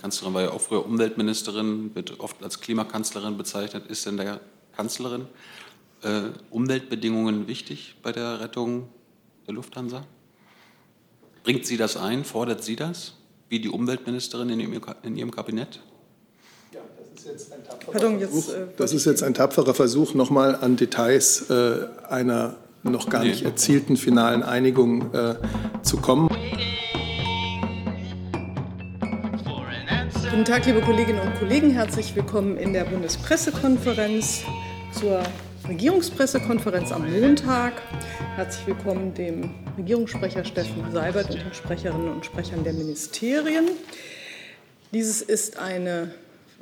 Kanzlerin 0.00 0.34
war 0.34 0.42
ja 0.42 0.50
auch 0.50 0.60
früher 0.60 0.84
Umweltministerin, 0.84 1.94
wird 1.94 2.20
oft 2.20 2.42
als 2.42 2.60
Klimakanzlerin 2.60 3.36
bezeichnet, 3.36 3.86
ist 3.88 4.06
denn 4.06 4.16
der 4.16 4.40
Kanzlerin 4.74 5.26
äh, 6.02 6.22
Umweltbedingungen 6.50 7.46
wichtig 7.46 7.96
bei 8.02 8.12
der 8.12 8.40
Rettung 8.40 8.88
der 9.46 9.54
Lufthansa? 9.54 10.04
Bringt 11.42 11.66
sie 11.66 11.76
das 11.76 11.96
ein? 11.96 12.24
Fordert 12.24 12.64
sie 12.64 12.76
das? 12.76 13.14
Wie 13.48 13.60
die 13.60 13.68
Umweltministerin 13.68 14.48
in 14.50 14.60
ihrem, 14.60 14.80
in 15.02 15.16
ihrem 15.16 15.30
Kabinett? 15.30 15.80
Ja, 16.72 16.80
das 17.14 17.24
ist 17.24 17.26
jetzt 17.26 17.52
ein 17.52 17.64
tapferer 17.64 17.92
Pardon, 17.92 18.18
Versuch, 18.18 18.48
jetzt, 18.48 18.56
äh, 18.56 18.66
das 18.76 18.92
ist 18.92 19.04
jetzt 19.06 19.22
ein 19.22 19.34
tapferer 19.34 19.74
Versuch, 19.74 20.14
nochmal 20.14 20.56
an 20.56 20.76
Details 20.76 21.50
äh, 21.50 21.86
einer 22.08 22.56
noch 22.82 23.10
gar 23.10 23.24
nicht 23.24 23.42
erzielten 23.42 23.98
finalen 23.98 24.42
Einigung 24.42 25.12
äh, 25.12 25.34
zu 25.82 25.98
kommen. 25.98 26.30
Guten 30.40 30.52
Tag, 30.52 30.64
liebe 30.64 30.80
Kolleginnen 30.80 31.20
und 31.20 31.34
Kollegen. 31.34 31.68
Herzlich 31.68 32.16
willkommen 32.16 32.56
in 32.56 32.72
der 32.72 32.84
Bundespressekonferenz 32.84 34.42
zur 34.98 35.22
Regierungspressekonferenz 35.68 36.92
am 36.92 37.12
Montag. 37.12 37.74
Herzlich 38.36 38.68
willkommen 38.68 39.12
dem 39.12 39.50
Regierungssprecher 39.76 40.46
Steffen 40.46 40.90
Seibert 40.92 41.28
und 41.28 41.42
den 41.42 41.52
Sprecherinnen 41.52 42.10
und 42.10 42.24
Sprechern 42.24 42.64
der 42.64 42.72
Ministerien. 42.72 43.68
Dieses 44.94 45.20
ist 45.20 45.58
eine 45.58 46.14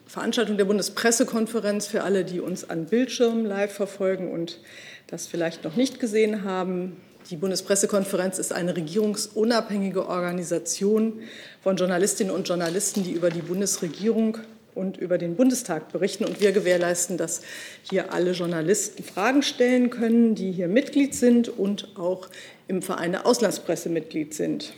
Veranstaltung 0.08 0.56
der 0.56 0.64
Bundespressekonferenz 0.64 1.86
für 1.86 2.02
alle, 2.02 2.24
die 2.24 2.40
uns 2.40 2.68
an 2.68 2.86
Bildschirmen 2.86 3.46
live 3.46 3.72
verfolgen 3.72 4.32
und 4.32 4.58
das 5.06 5.28
vielleicht 5.28 5.62
noch 5.62 5.76
nicht 5.76 6.00
gesehen 6.00 6.42
haben. 6.42 6.96
Die 7.30 7.36
Bundespressekonferenz 7.36 8.38
ist 8.38 8.54
eine 8.54 8.74
regierungsunabhängige 8.74 10.08
Organisation 10.08 11.20
von 11.62 11.76
Journalistinnen 11.76 12.34
und 12.34 12.48
Journalisten, 12.48 13.04
die 13.04 13.12
über 13.12 13.28
die 13.28 13.42
Bundesregierung 13.42 14.38
und 14.74 14.96
über 14.96 15.18
den 15.18 15.36
Bundestag 15.36 15.92
berichten. 15.92 16.24
Und 16.24 16.40
wir 16.40 16.52
gewährleisten, 16.52 17.18
dass 17.18 17.42
hier 17.82 18.14
alle 18.14 18.32
Journalisten 18.32 19.02
Fragen 19.02 19.42
stellen 19.42 19.90
können, 19.90 20.36
die 20.36 20.52
hier 20.52 20.68
Mitglied 20.68 21.14
sind 21.14 21.50
und 21.50 21.98
auch 21.98 22.28
im 22.66 22.80
Verein 22.80 23.12
der 23.12 23.26
Auslandspresse 23.26 23.90
Mitglied 23.90 24.32
sind. 24.32 24.72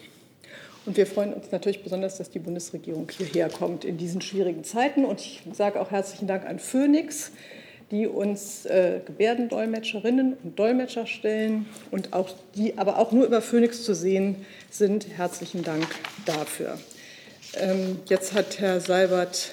Und 0.86 0.96
wir 0.96 1.06
freuen 1.06 1.33
uns 1.33 1.52
natürlich 1.52 1.84
besonders, 1.84 2.19
dass 2.19 2.30
die 2.30 2.41
Bundesregierung 2.41 3.08
hierher 3.17 3.48
kommt 3.48 3.84
in 3.84 3.96
diesen 3.96 4.22
schwierigen 4.22 4.64
Zeiten. 4.64 5.05
Und 5.05 5.20
ich 5.20 5.42
sage 5.52 5.80
auch 5.80 5.92
herzlichen 5.92 6.27
Dank 6.27 6.44
an 6.46 6.58
Phoenix, 6.58 7.30
die 7.91 8.06
uns 8.06 8.66
äh, 8.66 9.00
Gebärdendolmetscherinnen 9.05 10.36
und 10.42 10.58
Dolmetscher 10.58 11.06
stellen 11.06 11.66
und 11.91 12.12
auch 12.12 12.30
die 12.55 12.78
aber 12.78 12.98
auch 12.98 13.12
nur 13.12 13.27
über 13.27 13.42
Phoenix 13.42 13.83
zu 13.83 13.94
sehen 13.94 14.46
sind. 14.70 15.06
Herzlichen 15.16 15.64
Dank 15.64 15.86
dafür. 16.24 16.78
Ähm, 17.55 17.98
jetzt 18.06 18.33
hat 18.33 18.61
Herr 18.61 18.80
Seibert 18.80 19.52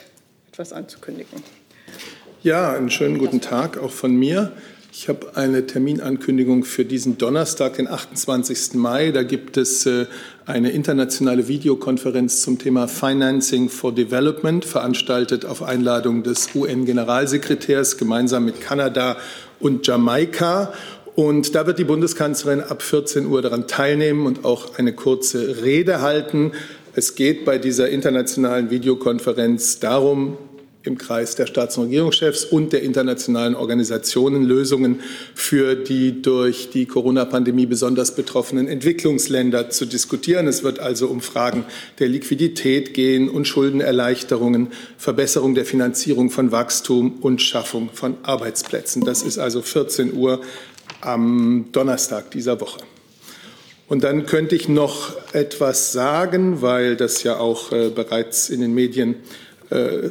etwas 0.52 0.71
anzukündigen. 0.73 1.43
Ja, 2.43 2.73
einen 2.73 2.91
schönen 2.91 3.17
guten 3.17 3.41
Tag 3.41 3.77
auch 3.77 3.91
von 3.91 4.15
mir. 4.15 4.52
Ich 4.99 5.07
habe 5.07 5.35
eine 5.35 5.67
Terminankündigung 5.67 6.63
für 6.63 6.83
diesen 6.83 7.19
Donnerstag, 7.19 7.75
den 7.75 7.87
28. 7.87 8.73
Mai. 8.73 9.11
Da 9.11 9.21
gibt 9.21 9.55
es 9.55 9.85
äh, 9.85 10.07
eine 10.47 10.71
internationale 10.71 11.47
Videokonferenz 11.47 12.41
zum 12.41 12.57
Thema 12.57 12.87
Financing 12.87 13.69
for 13.69 13.93
Development, 13.93 14.65
veranstaltet 14.65 15.45
auf 15.45 15.61
Einladung 15.61 16.23
des 16.23 16.49
UN-Generalsekretärs 16.55 17.97
gemeinsam 17.97 18.45
mit 18.45 18.59
Kanada 18.59 19.17
und 19.59 19.85
Jamaika. 19.85 20.73
Und 21.13 21.53
da 21.53 21.67
wird 21.67 21.77
die 21.77 21.83
Bundeskanzlerin 21.83 22.61
ab 22.61 22.81
14 22.81 23.27
Uhr 23.27 23.43
daran 23.43 23.67
teilnehmen 23.67 24.25
und 24.25 24.45
auch 24.45 24.79
eine 24.79 24.93
kurze 24.93 25.61
Rede 25.63 26.01
halten. 26.01 26.53
Es 26.95 27.13
geht 27.13 27.45
bei 27.45 27.59
dieser 27.59 27.87
internationalen 27.89 28.71
Videokonferenz 28.71 29.77
darum, 29.77 30.39
im 30.88 30.97
Kreis 30.97 31.35
der 31.35 31.45
Staats- 31.45 31.77
und 31.77 31.85
Regierungschefs 31.85 32.45
und 32.45 32.73
der 32.73 32.81
internationalen 32.81 33.53
Organisationen 33.53 34.43
Lösungen 34.43 35.02
für 35.35 35.75
die 35.75 36.21
durch 36.21 36.71
die 36.71 36.85
Corona-Pandemie 36.85 37.67
besonders 37.67 38.15
betroffenen 38.15 38.67
Entwicklungsländer 38.67 39.70
zu 39.70 39.86
diskutieren. 39.86 40.48
Es 40.48 40.64
wird 40.64 40.80
also 40.80 41.08
um 41.08 41.21
Fragen 41.21 41.65
der 41.99 42.08
Liquidität 42.08 42.93
gehen 42.93 43.30
und 43.30 43.48
Schuldenerleichterungen, 43.48 44.70
Verbesserung 44.98 45.53
der 45.53 45.65
Finanzierung 45.65 46.30
von 46.30 46.52
Wachstum 46.52 47.19
und 47.21 47.42
Schaffung 47.42 47.89
von 47.93 48.17
Arbeitsplätzen. 48.23 49.04
Das 49.04 49.21
ist 49.21 49.37
also 49.37 49.61
14 49.61 50.14
Uhr 50.14 50.42
am 51.02 51.65
Donnerstag 51.71 52.31
dieser 52.31 52.59
Woche. 52.59 52.80
Und 53.87 54.04
dann 54.04 54.25
könnte 54.25 54.55
ich 54.55 54.67
noch 54.67 55.14
etwas 55.33 55.93
sagen, 55.93 56.61
weil 56.61 56.98
das 56.98 57.23
ja 57.23 57.37
auch 57.37 57.71
äh, 57.71 57.89
bereits 57.89 58.49
in 58.49 58.59
den 58.59 58.73
Medien 58.73 59.15
äh, 59.69 60.09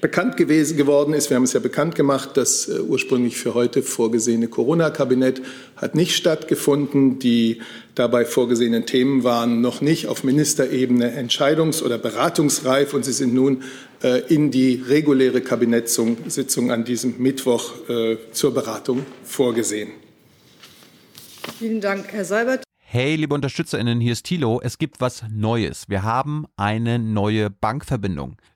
bekannt 0.00 0.36
gewesen, 0.36 0.76
geworden 0.76 1.14
ist. 1.14 1.30
Wir 1.30 1.36
haben 1.36 1.44
es 1.44 1.52
ja 1.52 1.60
bekannt 1.60 1.94
gemacht, 1.94 2.30
das 2.34 2.68
äh, 2.68 2.80
ursprünglich 2.80 3.36
für 3.36 3.54
heute 3.54 3.82
vorgesehene 3.82 4.48
Corona-Kabinett 4.48 5.42
hat 5.76 5.94
nicht 5.94 6.16
stattgefunden. 6.16 7.18
Die 7.18 7.60
dabei 7.94 8.24
vorgesehenen 8.24 8.86
Themen 8.86 9.24
waren 9.24 9.60
noch 9.60 9.80
nicht 9.80 10.06
auf 10.08 10.24
Ministerebene 10.24 11.18
entscheidungs- 11.18 11.82
oder 11.82 11.98
beratungsreif 11.98 12.94
und 12.94 13.04
sie 13.04 13.12
sind 13.12 13.34
nun 13.34 13.62
äh, 14.02 14.22
in 14.32 14.50
die 14.50 14.82
reguläre 14.86 15.40
Kabinettssitzung 15.40 16.70
an 16.70 16.84
diesem 16.84 17.18
Mittwoch 17.18 17.72
äh, 17.88 18.16
zur 18.32 18.54
Beratung 18.54 19.06
vorgesehen. 19.22 19.90
Vielen 21.58 21.80
Dank, 21.80 22.06
Herr 22.12 22.24
Seibert. 22.24 22.64
Hey, 22.78 23.16
liebe 23.16 23.34
UnterstützerInnen, 23.34 24.00
hier 24.00 24.12
ist 24.12 24.24
Thilo. 24.24 24.60
Es 24.62 24.78
gibt 24.78 25.00
was 25.00 25.24
Neues. 25.28 25.88
Wir 25.88 26.04
haben 26.04 26.46
eine 26.56 27.00
neue 27.00 27.50
Bankverbindung. 27.50 28.36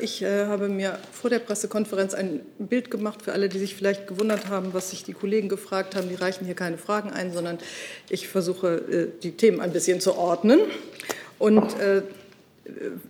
Ich 0.00 0.22
äh, 0.22 0.46
habe 0.46 0.68
mir 0.68 0.98
vor 1.12 1.30
der 1.30 1.38
Pressekonferenz 1.38 2.14
ein 2.14 2.40
Bild 2.58 2.90
gemacht 2.90 3.22
für 3.22 3.32
alle, 3.32 3.48
die 3.48 3.58
sich 3.58 3.74
vielleicht 3.74 4.06
gewundert 4.06 4.48
haben, 4.48 4.74
was 4.74 4.90
sich 4.90 5.04
die 5.04 5.12
Kollegen 5.12 5.48
gefragt 5.48 5.94
haben. 5.96 6.08
Die 6.08 6.14
reichen 6.14 6.44
hier 6.44 6.54
keine 6.54 6.78
Fragen 6.78 7.10
ein, 7.10 7.32
sondern 7.32 7.58
ich 8.08 8.28
versuche, 8.28 8.76
äh, 8.76 9.08
die 9.22 9.32
Themen 9.32 9.60
ein 9.60 9.72
bisschen 9.72 10.00
zu 10.00 10.14
ordnen. 10.14 10.60
Und 11.38 11.78
äh, 11.80 12.02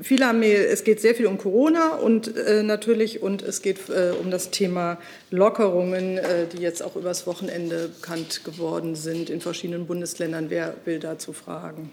viele 0.00 0.26
haben 0.26 0.40
mir, 0.40 0.68
es 0.68 0.84
geht 0.84 1.00
sehr 1.00 1.14
viel 1.14 1.26
um 1.26 1.38
Corona 1.38 1.96
und 1.96 2.36
äh, 2.36 2.62
natürlich 2.62 3.22
und 3.22 3.42
es 3.42 3.62
geht 3.62 3.88
äh, 3.88 4.12
um 4.20 4.30
das 4.30 4.50
Thema 4.50 4.98
Lockerungen, 5.30 6.18
äh, 6.18 6.46
die 6.46 6.62
jetzt 6.62 6.82
auch 6.82 6.96
übers 6.96 7.26
Wochenende 7.26 7.88
bekannt 7.88 8.44
geworden 8.44 8.94
sind 8.94 9.30
in 9.30 9.40
verschiedenen 9.40 9.86
Bundesländern. 9.86 10.50
Wer 10.50 10.74
will 10.84 10.98
dazu 10.98 11.32
fragen? 11.32 11.90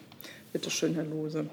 Bitte 0.53 0.69
schön, 0.69 0.95
Herr 0.95 1.05
Lose. 1.05 1.47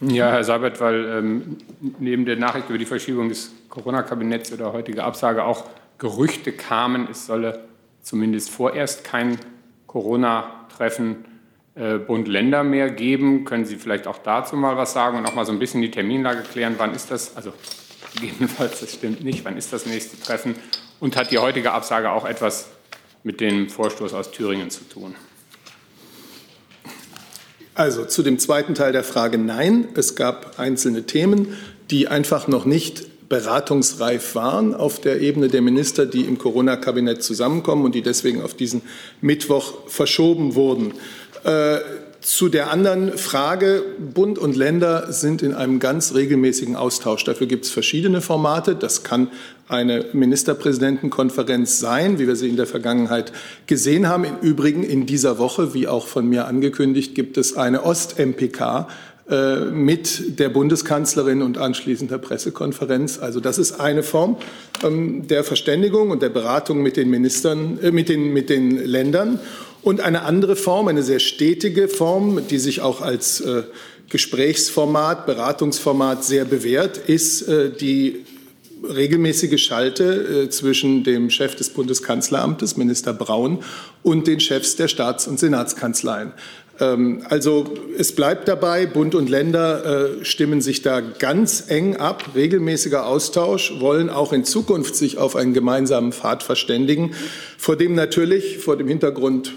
Ja, 0.00 0.30
Herr 0.30 0.44
Seibert, 0.44 0.80
weil 0.80 1.04
ähm, 1.06 1.58
neben 1.98 2.24
der 2.24 2.36
Nachricht 2.36 2.68
über 2.68 2.78
die 2.78 2.86
Verschiebung 2.86 3.28
des 3.28 3.52
Corona-Kabinetts 3.68 4.52
oder 4.52 4.72
heutige 4.72 5.04
Absage 5.04 5.44
auch 5.44 5.64
Gerüchte 5.98 6.52
kamen, 6.52 7.08
es 7.10 7.26
solle 7.26 7.64
zumindest 8.02 8.50
vorerst 8.50 9.04
kein 9.04 9.38
Corona-Treffen 9.86 11.24
äh, 11.76 11.98
Bund-Länder 11.98 12.62
mehr 12.64 12.90
geben. 12.90 13.44
Können 13.44 13.64
Sie 13.64 13.76
vielleicht 13.76 14.06
auch 14.06 14.18
dazu 14.18 14.56
mal 14.56 14.76
was 14.76 14.92
sagen 14.92 15.18
und 15.18 15.26
auch 15.26 15.34
mal 15.34 15.46
so 15.46 15.52
ein 15.52 15.58
bisschen 15.58 15.82
die 15.82 15.90
Terminlage 15.90 16.42
klären? 16.42 16.74
Wann 16.78 16.94
ist 16.94 17.10
das? 17.10 17.36
Also 17.36 17.52
gegebenenfalls, 18.14 18.80
das 18.80 18.94
stimmt 18.94 19.24
nicht. 19.24 19.44
Wann 19.44 19.56
ist 19.56 19.72
das 19.72 19.86
nächste 19.86 20.20
Treffen? 20.20 20.54
Und 21.00 21.16
hat 21.16 21.30
die 21.30 21.38
heutige 21.38 21.72
Absage 21.72 22.10
auch 22.12 22.26
etwas 22.26 22.68
mit 23.22 23.40
dem 23.40 23.68
Vorstoß 23.68 24.14
aus 24.14 24.30
Thüringen 24.30 24.70
zu 24.70 24.84
tun? 24.88 25.14
Also 27.74 28.04
zu 28.04 28.22
dem 28.22 28.38
zweiten 28.38 28.74
Teil 28.74 28.92
der 28.92 29.04
Frage 29.04 29.38
nein. 29.38 29.88
Es 29.94 30.14
gab 30.14 30.58
einzelne 30.58 31.04
Themen, 31.04 31.56
die 31.90 32.08
einfach 32.08 32.46
noch 32.46 32.64
nicht 32.64 33.28
beratungsreif 33.28 34.34
waren 34.34 34.74
auf 34.74 35.00
der 35.00 35.20
Ebene 35.20 35.48
der 35.48 35.62
Minister, 35.62 36.06
die 36.06 36.22
im 36.22 36.38
Corona-Kabinett 36.38 37.22
zusammenkommen 37.22 37.84
und 37.84 37.94
die 37.94 38.02
deswegen 38.02 38.42
auf 38.42 38.54
diesen 38.54 38.82
Mittwoch 39.20 39.88
verschoben 39.88 40.54
wurden. 40.54 40.94
Äh, 41.42 41.78
zu 42.20 42.48
der 42.48 42.70
anderen 42.70 43.18
Frage, 43.18 43.82
Bund 43.98 44.38
und 44.38 44.56
Länder 44.56 45.12
sind 45.12 45.42
in 45.42 45.52
einem 45.52 45.78
ganz 45.78 46.14
regelmäßigen 46.14 46.74
Austausch. 46.74 47.24
Dafür 47.24 47.46
gibt 47.46 47.66
es 47.66 47.70
verschiedene 47.70 48.22
Formate. 48.22 48.74
Das 48.74 49.02
kann 49.02 49.30
eine 49.68 50.04
Ministerpräsidentenkonferenz 50.12 51.80
sein, 51.80 52.18
wie 52.18 52.26
wir 52.26 52.36
sie 52.36 52.48
in 52.48 52.56
der 52.56 52.66
Vergangenheit 52.66 53.32
gesehen 53.66 54.08
haben. 54.08 54.24
Im 54.24 54.38
Übrigen 54.40 54.82
in 54.82 55.06
dieser 55.06 55.38
Woche, 55.38 55.74
wie 55.74 55.88
auch 55.88 56.06
von 56.06 56.28
mir 56.28 56.46
angekündigt, 56.46 57.14
gibt 57.14 57.38
es 57.38 57.56
eine 57.56 57.84
Ost-MPK 57.84 58.88
äh, 59.30 59.64
mit 59.70 60.38
der 60.38 60.50
Bundeskanzlerin 60.50 61.40
und 61.40 61.56
anschließender 61.56 62.18
Pressekonferenz. 62.18 63.18
Also 63.18 63.40
das 63.40 63.56
ist 63.56 63.80
eine 63.80 64.02
Form 64.02 64.36
ähm, 64.82 65.26
der 65.26 65.44
Verständigung 65.44 66.10
und 66.10 66.20
der 66.20 66.28
Beratung 66.28 66.82
mit 66.82 66.98
den 66.98 67.08
Ministern, 67.08 67.78
äh, 67.82 67.90
mit 67.90 68.10
den, 68.10 68.34
mit 68.34 68.50
den 68.50 68.76
Ländern. 68.84 69.40
Und 69.80 70.02
eine 70.02 70.22
andere 70.22 70.56
Form, 70.56 70.88
eine 70.88 71.02
sehr 71.02 71.20
stetige 71.20 71.88
Form, 71.88 72.42
die 72.50 72.58
sich 72.58 72.82
auch 72.82 73.00
als 73.00 73.40
äh, 73.40 73.62
Gesprächsformat, 74.10 75.24
Beratungsformat 75.24 76.22
sehr 76.22 76.44
bewährt, 76.44 76.98
ist 76.98 77.48
die 77.80 78.26
regelmäßige 78.88 79.62
Schalte 79.62 80.44
äh, 80.44 80.50
zwischen 80.50 81.04
dem 81.04 81.30
Chef 81.30 81.54
des 81.54 81.70
Bundeskanzleramtes, 81.70 82.76
Minister 82.76 83.12
Braun, 83.12 83.62
und 84.02 84.26
den 84.26 84.40
Chefs 84.40 84.76
der 84.76 84.88
Staats- 84.88 85.26
und 85.26 85.38
Senatskanzleien. 85.38 86.32
Ähm, 86.80 87.22
also 87.28 87.72
es 87.96 88.14
bleibt 88.14 88.48
dabei, 88.48 88.86
Bund 88.86 89.14
und 89.14 89.28
Länder 89.28 90.18
äh, 90.20 90.24
stimmen 90.24 90.60
sich 90.60 90.82
da 90.82 91.00
ganz 91.00 91.64
eng 91.68 91.96
ab, 91.96 92.30
regelmäßiger 92.34 93.06
Austausch, 93.06 93.74
wollen 93.78 94.10
auch 94.10 94.32
in 94.32 94.44
Zukunft 94.44 94.96
sich 94.96 95.18
auf 95.18 95.36
einen 95.36 95.54
gemeinsamen 95.54 96.12
Pfad 96.12 96.42
verständigen, 96.42 97.14
vor 97.58 97.76
dem 97.76 97.94
natürlich 97.94 98.58
vor 98.58 98.76
dem 98.76 98.88
Hintergrund 98.88 99.52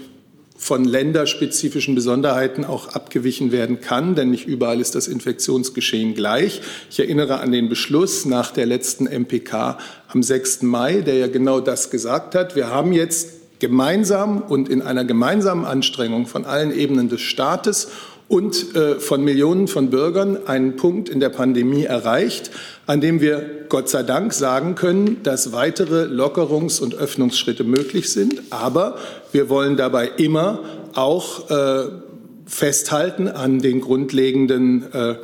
von 0.60 0.84
länderspezifischen 0.84 1.94
Besonderheiten 1.94 2.64
auch 2.64 2.88
abgewichen 2.88 3.52
werden 3.52 3.80
kann, 3.80 4.16
denn 4.16 4.30
nicht 4.30 4.46
überall 4.46 4.80
ist 4.80 4.96
das 4.96 5.06
Infektionsgeschehen 5.06 6.14
gleich. 6.14 6.60
Ich 6.90 6.98
erinnere 6.98 7.38
an 7.38 7.52
den 7.52 7.68
Beschluss 7.68 8.24
nach 8.24 8.50
der 8.50 8.66
letzten 8.66 9.06
MPK 9.06 9.78
am 10.08 10.22
6. 10.22 10.62
Mai, 10.62 11.00
der 11.00 11.14
ja 11.14 11.28
genau 11.28 11.60
das 11.60 11.90
gesagt 11.90 12.34
hat. 12.34 12.56
Wir 12.56 12.68
haben 12.68 12.92
jetzt 12.92 13.60
gemeinsam 13.60 14.42
und 14.42 14.68
in 14.68 14.82
einer 14.82 15.04
gemeinsamen 15.04 15.64
Anstrengung 15.64 16.26
von 16.26 16.44
allen 16.44 16.76
Ebenen 16.76 17.08
des 17.08 17.20
Staates 17.20 17.88
und 18.28 18.76
äh, 18.76 19.00
von 19.00 19.24
Millionen 19.24 19.68
von 19.68 19.88
Bürgern 19.88 20.46
einen 20.46 20.76
Punkt 20.76 21.08
in 21.08 21.18
der 21.18 21.30
Pandemie 21.30 21.84
erreicht, 21.84 22.50
an 22.86 23.00
dem 23.00 23.20
wir 23.20 23.64
Gott 23.70 23.88
sei 23.88 24.02
Dank 24.02 24.34
sagen 24.34 24.74
können, 24.74 25.22
dass 25.22 25.52
weitere 25.52 26.04
Lockerungs- 26.04 26.80
und 26.80 26.94
Öffnungsschritte 26.94 27.64
möglich 27.64 28.10
sind. 28.10 28.42
Aber 28.50 28.98
wir 29.32 29.48
wollen 29.48 29.76
dabei 29.76 30.10
immer 30.16 30.60
auch 30.94 31.50
äh, 31.50 31.88
festhalten 32.46 33.28
an 33.28 33.60
den 33.60 33.80
grundlegenden 33.80 34.92
äh, 34.92 35.16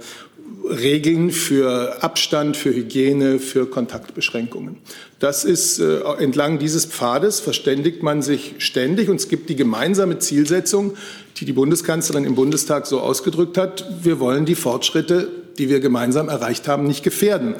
Regeln 0.64 1.30
für 1.30 2.02
Abstand, 2.02 2.56
für 2.56 2.74
Hygiene, 2.74 3.38
für 3.38 3.66
Kontaktbeschränkungen. 3.66 4.78
Das 5.18 5.44
ist 5.44 5.78
äh, 5.78 6.00
entlang 6.18 6.58
dieses 6.58 6.86
Pfades 6.86 7.40
verständigt 7.40 8.02
man 8.02 8.22
sich 8.22 8.54
ständig 8.58 9.08
und 9.10 9.16
es 9.16 9.28
gibt 9.28 9.50
die 9.50 9.56
gemeinsame 9.56 10.18
Zielsetzung, 10.18 10.94
die 11.36 11.44
die 11.44 11.52
Bundeskanzlerin 11.52 12.24
im 12.24 12.34
Bundestag 12.34 12.86
so 12.86 13.00
ausgedrückt 13.00 13.58
hat. 13.58 13.86
Wir 14.02 14.20
wollen 14.20 14.46
die 14.46 14.54
Fortschritte, 14.54 15.28
die 15.58 15.68
wir 15.68 15.80
gemeinsam 15.80 16.28
erreicht 16.28 16.66
haben, 16.66 16.86
nicht 16.86 17.02
gefährden. 17.02 17.56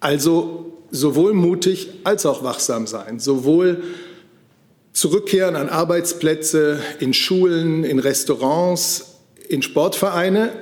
Also 0.00 0.72
sowohl 0.90 1.32
mutig 1.32 1.88
als 2.04 2.26
auch 2.26 2.44
wachsam 2.44 2.86
sein, 2.86 3.18
sowohl 3.18 3.82
zurückkehren 4.96 5.56
an 5.56 5.68
Arbeitsplätze, 5.68 6.80
in 7.00 7.12
Schulen, 7.12 7.84
in 7.84 7.98
Restaurants, 7.98 9.18
in 9.46 9.60
Sportvereine, 9.60 10.52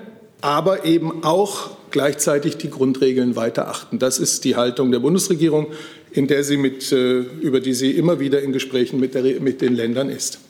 aber 0.40 0.84
eben 0.84 1.22
auch 1.22 1.70
gleichzeitig 1.92 2.56
die 2.56 2.68
Grundregeln 2.68 3.36
weiter 3.36 3.68
achten. 3.68 4.00
Das 4.00 4.18
ist 4.18 4.42
die 4.42 4.56
Haltung 4.56 4.90
der 4.90 4.98
Bundesregierung, 4.98 5.68
in 6.10 6.26
der 6.26 6.42
sie 6.42 6.56
mit, 6.56 6.90
äh, 6.90 7.20
über 7.20 7.60
die 7.60 7.74
sie 7.74 7.92
immer 7.92 8.18
wieder 8.18 8.42
in 8.42 8.52
Gesprächen 8.52 8.98
mit, 8.98 9.14
der, 9.14 9.22
mit 9.40 9.60
den 9.62 9.76
Ländern 9.76 10.08
ist. 10.08 10.40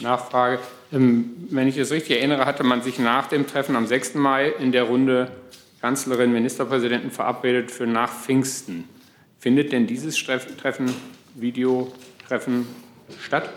Nachfrage. 0.00 0.60
Ähm, 0.92 1.30
wenn 1.50 1.66
ich 1.66 1.76
es 1.76 1.90
richtig 1.90 2.18
erinnere, 2.18 2.46
hatte 2.46 2.62
man 2.62 2.82
sich 2.82 3.00
nach 3.00 3.26
dem 3.26 3.48
Treffen 3.48 3.74
am 3.74 3.88
6. 3.88 4.14
Mai 4.14 4.52
in 4.60 4.70
der 4.70 4.84
Runde 4.84 5.32
Kanzlerin, 5.80 6.32
Ministerpräsidenten 6.32 7.10
verabredet 7.10 7.72
für 7.72 7.88
nach 7.88 8.12
Pfingsten. 8.12 8.84
Findet 9.40 9.72
denn 9.72 9.88
dieses 9.88 10.16
Treffen, 10.16 10.94
Videotreffen 12.24 12.66
statt? 13.22 13.50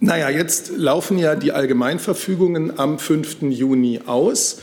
Naja, 0.00 0.30
jetzt 0.30 0.72
laufen 0.76 1.18
ja 1.18 1.36
die 1.36 1.52
Allgemeinverfügungen 1.52 2.78
am 2.78 2.98
5. 2.98 3.42
Juni 3.42 4.00
aus. 4.06 4.60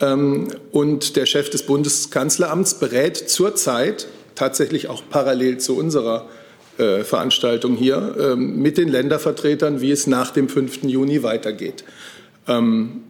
Ähm, 0.00 0.48
und 0.72 1.16
der 1.16 1.26
Chef 1.26 1.50
des 1.50 1.64
Bundeskanzleramts 1.64 2.74
berät 2.74 3.16
zurzeit 3.16 4.08
tatsächlich 4.34 4.88
auch 4.88 5.02
parallel 5.08 5.58
zu 5.58 5.76
unserer 5.76 6.28
äh, 6.78 7.04
Veranstaltung 7.04 7.76
hier 7.76 8.16
ähm, 8.18 8.60
mit 8.60 8.78
den 8.78 8.88
Ländervertretern, 8.88 9.80
wie 9.80 9.90
es 9.90 10.06
nach 10.06 10.30
dem 10.30 10.48
5. 10.48 10.84
Juni 10.84 11.22
weitergeht. 11.22 11.84
Ähm, 12.48 13.02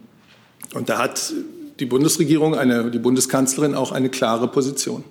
und 0.75 0.89
da 0.89 0.99
hat 0.99 1.33
die 1.79 1.87
Bundesregierung, 1.87 2.55
eine, 2.55 2.91
die 2.91 2.99
Bundeskanzlerin 2.99 3.75
auch 3.75 3.93
eine 3.93 4.11
klare 4.11 4.49
Position. 4.49 5.05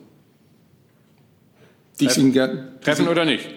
Treffen, 1.97 2.33
Treffen 2.81 3.07
oder 3.07 3.25
nicht? 3.25 3.49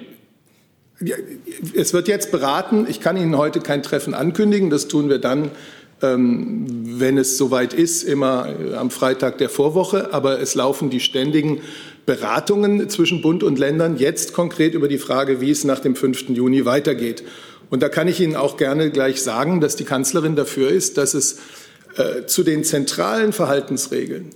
Es 1.75 1.93
wird 1.93 2.09
jetzt 2.09 2.31
beraten. 2.31 2.87
Ich 2.89 3.01
kann 3.01 3.17
Ihnen 3.17 3.37
heute 3.37 3.61
kein 3.61 3.83
Treffen 3.83 4.15
ankündigen. 4.15 4.71
Das 4.71 4.89
tun 4.89 5.09
wir 5.09 5.19
dann, 5.19 5.51
ähm, 6.03 6.67
wenn 6.99 7.19
es 7.19 7.37
soweit 7.39 7.75
ist, 7.75 8.03
immer 8.03 8.49
äh, 8.49 8.75
am 8.75 8.91
Freitag 8.91 9.39
der 9.39 9.49
Vorwoche. 9.49 10.13
Aber 10.13 10.41
es 10.41 10.55
laufen 10.55 10.91
die 10.91 11.01
ständigen 11.01 11.61
Beratungen 12.07 12.89
zwischen 12.89 13.23
Bund 13.23 13.43
und 13.43 13.59
Ländern 13.59 13.97
jetzt 13.97 14.33
konkret 14.33 14.75
über 14.75 14.89
die 14.89 14.99
Frage, 14.99 15.41
wie 15.41 15.51
es 15.51 15.65
nach 15.65 15.81
dem 15.81 15.95
5. 15.95 16.31
Juni 16.31 16.65
weitergeht. 16.65 17.23
Und 17.71 17.83
da 17.83 17.89
kann 17.89 18.09
ich 18.09 18.21
Ihnen 18.21 18.37
auch 18.37 18.57
gerne 18.57 18.91
gleich 18.91 19.23
sagen, 19.23 19.61
dass 19.61 19.77
die 19.77 19.85
Kanzlerin 19.85 20.37
dafür 20.37 20.69
ist, 20.69 20.99
dass 20.99 21.15
es 21.15 21.39
äh, 21.97 22.27
zu 22.27 22.43
den 22.43 22.65
zentralen 22.65 23.33
Verhaltensregeln, 23.33 24.31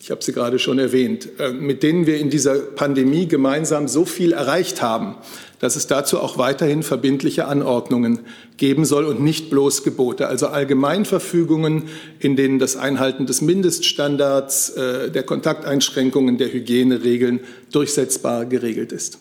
ich 0.00 0.10
habe 0.10 0.22
sie 0.24 0.32
gerade 0.32 0.58
schon 0.58 0.78
erwähnt, 0.78 1.28
äh, 1.38 1.52
mit 1.52 1.82
denen 1.82 2.06
wir 2.06 2.18
in 2.18 2.28
dieser 2.28 2.54
Pandemie 2.54 3.28
gemeinsam 3.28 3.86
so 3.86 4.04
viel 4.04 4.32
erreicht 4.32 4.82
haben, 4.82 5.16
dass 5.62 5.76
es 5.76 5.86
dazu 5.86 6.18
auch 6.18 6.38
weiterhin 6.38 6.82
verbindliche 6.82 7.46
Anordnungen 7.46 8.18
geben 8.56 8.84
soll 8.84 9.04
und 9.04 9.22
nicht 9.22 9.48
bloß 9.48 9.84
Gebote, 9.84 10.26
also 10.26 10.48
Allgemeinverfügungen, 10.48 11.84
in 12.18 12.34
denen 12.34 12.58
das 12.58 12.76
Einhalten 12.76 13.26
des 13.26 13.42
Mindeststandards, 13.42 14.70
äh, 14.70 15.10
der 15.12 15.22
Kontakteinschränkungen, 15.22 16.36
der 16.36 16.52
Hygieneregeln 16.52 17.40
durchsetzbar 17.70 18.44
geregelt 18.44 18.90
ist. 18.90 19.20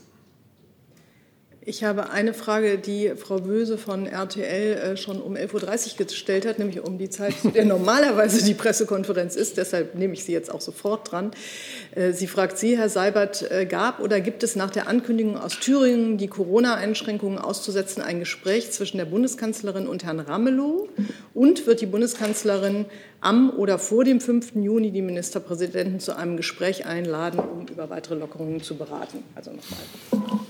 Ich 1.63 1.83
habe 1.83 2.09
eine 2.09 2.33
Frage, 2.33 2.79
die 2.79 3.11
Frau 3.15 3.37
Böse 3.37 3.77
von 3.77 4.07
RTL 4.07 4.73
äh, 4.73 4.97
schon 4.97 5.21
um 5.21 5.35
11.30 5.35 5.99
Uhr 5.99 6.07
gestellt 6.07 6.47
hat, 6.47 6.57
nämlich 6.57 6.83
um 6.83 6.97
die 6.97 7.11
Zeit, 7.11 7.35
zu 7.39 7.49
der 7.51 7.65
normalerweise 7.65 8.43
die 8.43 8.55
Pressekonferenz 8.55 9.35
ist. 9.35 9.57
Deshalb 9.57 9.93
nehme 9.93 10.15
ich 10.15 10.23
sie 10.23 10.31
jetzt 10.31 10.51
auch 10.51 10.59
sofort 10.59 11.11
dran. 11.11 11.29
Äh, 11.93 12.13
sie 12.13 12.25
fragt 12.25 12.57
Sie, 12.57 12.79
Herr 12.79 12.89
Seibert, 12.89 13.51
äh, 13.51 13.67
gab 13.67 13.99
oder 13.99 14.21
gibt 14.21 14.41
es 14.41 14.55
nach 14.55 14.71
der 14.71 14.87
Ankündigung 14.87 15.37
aus 15.37 15.59
Thüringen, 15.59 16.17
die 16.17 16.29
Corona-Einschränkungen 16.29 17.37
auszusetzen, 17.37 18.01
ein 18.01 18.17
Gespräch 18.17 18.71
zwischen 18.71 18.97
der 18.97 19.06
Bundeskanzlerin 19.06 19.85
und 19.85 20.03
Herrn 20.03 20.19
Ramelow? 20.19 20.89
Und 21.35 21.68
wird 21.68 21.81
die 21.81 21.85
Bundeskanzlerin 21.85 22.85
am 23.19 23.51
oder 23.51 23.77
vor 23.77 24.03
dem 24.03 24.19
5. 24.19 24.56
Juni 24.56 24.89
die 24.89 25.03
Ministerpräsidenten 25.03 25.99
zu 25.99 26.18
einem 26.18 26.37
Gespräch 26.37 26.87
einladen, 26.87 27.39
um 27.39 27.68
über 27.68 27.91
weitere 27.91 28.15
Lockerungen 28.15 28.63
zu 28.63 28.77
beraten? 28.77 29.23
Also 29.35 29.51
nochmal. 29.51 30.41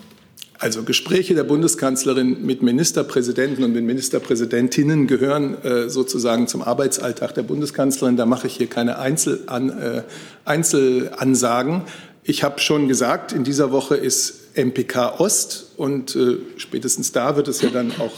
Also 0.62 0.84
Gespräche 0.84 1.34
der 1.34 1.44
Bundeskanzlerin 1.44 2.46
mit 2.46 2.62
Ministerpräsidenten 2.62 3.64
und 3.64 3.74
mit 3.74 3.84
Ministerpräsidentinnen 3.84 5.08
gehören 5.08 5.60
äh, 5.64 5.90
sozusagen 5.90 6.46
zum 6.46 6.62
Arbeitsalltag 6.62 7.34
der 7.34 7.42
Bundeskanzlerin. 7.42 8.16
Da 8.16 8.28
mache 8.28 8.46
ich 8.46 8.58
hier 8.58 8.68
keine 8.68 9.00
Einzelan, 9.00 9.70
äh, 9.72 10.04
Einzelansagen. 10.46 11.82
Ich 12.24 12.44
habe 12.44 12.60
schon 12.60 12.88
gesagt, 12.88 13.32
in 13.32 13.44
dieser 13.44 13.72
Woche 13.72 13.96
ist 13.96 14.56
MPK 14.56 15.20
Ost 15.20 15.72
und 15.78 16.16
äh, 16.16 16.38
spätestens 16.58 17.12
da 17.12 17.36
wird 17.36 17.48
es 17.48 17.64
ja 17.64 17.72
dann 17.72 17.92
auch 17.98 18.14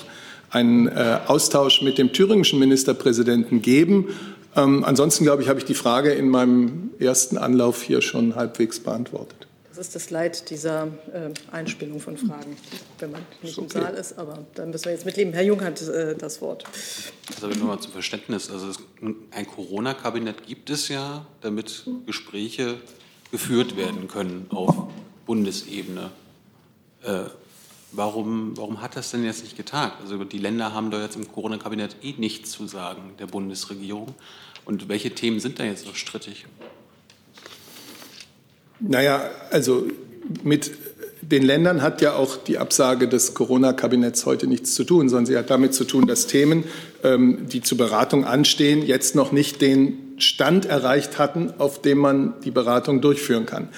einen 0.50 0.90
äh, 0.90 1.20
Austausch 1.26 1.82
mit 1.82 1.98
dem 1.98 2.12
thüringischen 2.12 2.60
Ministerpräsidenten 2.60 3.62
geben. 3.62 4.10
Ähm, 4.54 4.84
ansonsten, 4.84 5.24
glaube 5.24 5.44
ich, 5.44 5.48
habe 5.48 5.60
ich 5.60 5.66
die 5.66 5.76
Frage 5.76 6.12
in 6.12 6.28
meinem 6.28 6.90
ersten 7.00 7.38
Anlauf 7.38 7.84
hier 7.84 8.02
schon 8.02 8.36
halbwegs 8.36 8.82
beantwortet. 8.82 9.48
Das 9.76 9.88
ist 9.88 9.96
das 9.96 10.12
Leid 10.12 10.52
dieser 10.52 10.86
äh, 11.12 11.32
Einspielung 11.52 12.00
von 12.00 12.16
Fragen, 12.16 12.56
wenn 13.00 13.10
man 13.10 13.26
nicht 13.42 13.58
okay. 13.58 13.66
im 13.66 13.70
Saal 13.72 13.96
ist. 13.96 14.20
Aber 14.20 14.46
da 14.54 14.68
müssen 14.68 14.86
wir 14.86 14.92
jetzt 14.92 15.06
mitleben. 15.06 15.34
Herr 15.34 15.42
Jung 15.42 15.62
hat 15.62 15.82
äh, 15.82 16.16
das 16.16 16.42
Wort. 16.42 16.64
Also 17.34 17.48
nur 17.48 17.70
mal 17.70 17.80
zum 17.80 17.92
Verständnis. 17.92 18.52
Also 18.52 18.80
ein 19.32 19.48
Corona-Kabinett 19.48 20.46
gibt 20.46 20.70
es 20.70 20.90
ja, 20.90 21.26
damit 21.42 21.86
Gespräche 22.06 22.78
geführt 23.32 23.76
werden 23.76 24.08
können 24.08 24.46
auf 24.50 24.76
Bundesebene. 25.26 26.12
Äh, 27.02 27.24
warum, 27.94 28.56
warum 28.56 28.80
hat 28.80 28.96
das 28.96 29.10
denn 29.10 29.24
jetzt 29.24 29.42
nicht 29.42 29.58
getagt? 29.58 30.02
Also 30.02 30.24
die 30.24 30.38
Länder 30.38 30.72
haben 30.72 30.92
da 30.92 31.02
jetzt 31.02 31.16
im 31.16 31.32
Corona-Kabinett 31.32 31.96
eh 32.04 32.14
nichts 32.20 32.52
zu 32.52 32.68
sagen, 32.68 33.16
der 33.18 33.26
Bundesregierung. 33.26 34.14
Und 34.66 34.88
welche 34.88 35.16
Themen 35.16 35.40
sind 35.40 35.58
da 35.58 35.64
jetzt 35.64 35.88
noch 35.88 35.96
strittig? 35.96 36.46
Naja, 38.86 39.30
also 39.50 39.88
mit 40.44 40.72
den 41.22 41.44
Ländern 41.44 41.82
hat 41.82 42.02
ja 42.02 42.16
auch 42.16 42.36
die 42.36 42.58
Absage 42.58 43.08
des 43.08 43.34
Corona-Kabinetts 43.34 44.26
heute 44.26 44.46
nichts 44.46 44.76
zu 44.76 44.84
tun, 44.84 45.08
sondern 45.08 45.26
sie 45.26 45.38
hat 45.38 45.50
damit 45.50 45.74
zu 45.74 45.86
tun, 45.86 46.06
dass 46.06 46.28
Themen 46.28 46.66
ähm, 47.04 47.48
die 47.48 47.62
zur 47.62 47.78
Beratung 47.78 48.26
anstehen, 48.26 48.86
jetzt 48.86 49.16
noch 49.16 49.32
nicht 49.32 49.62
den 49.62 50.16
Stand 50.18 50.66
erreicht 50.66 51.18
hatten, 51.18 51.54
auf 51.58 51.82
dem 51.82 51.98
man 51.98 52.34
die 52.44 52.52
Beratung 52.52 53.02
durchführen 53.02 53.46
kann. 53.46 53.70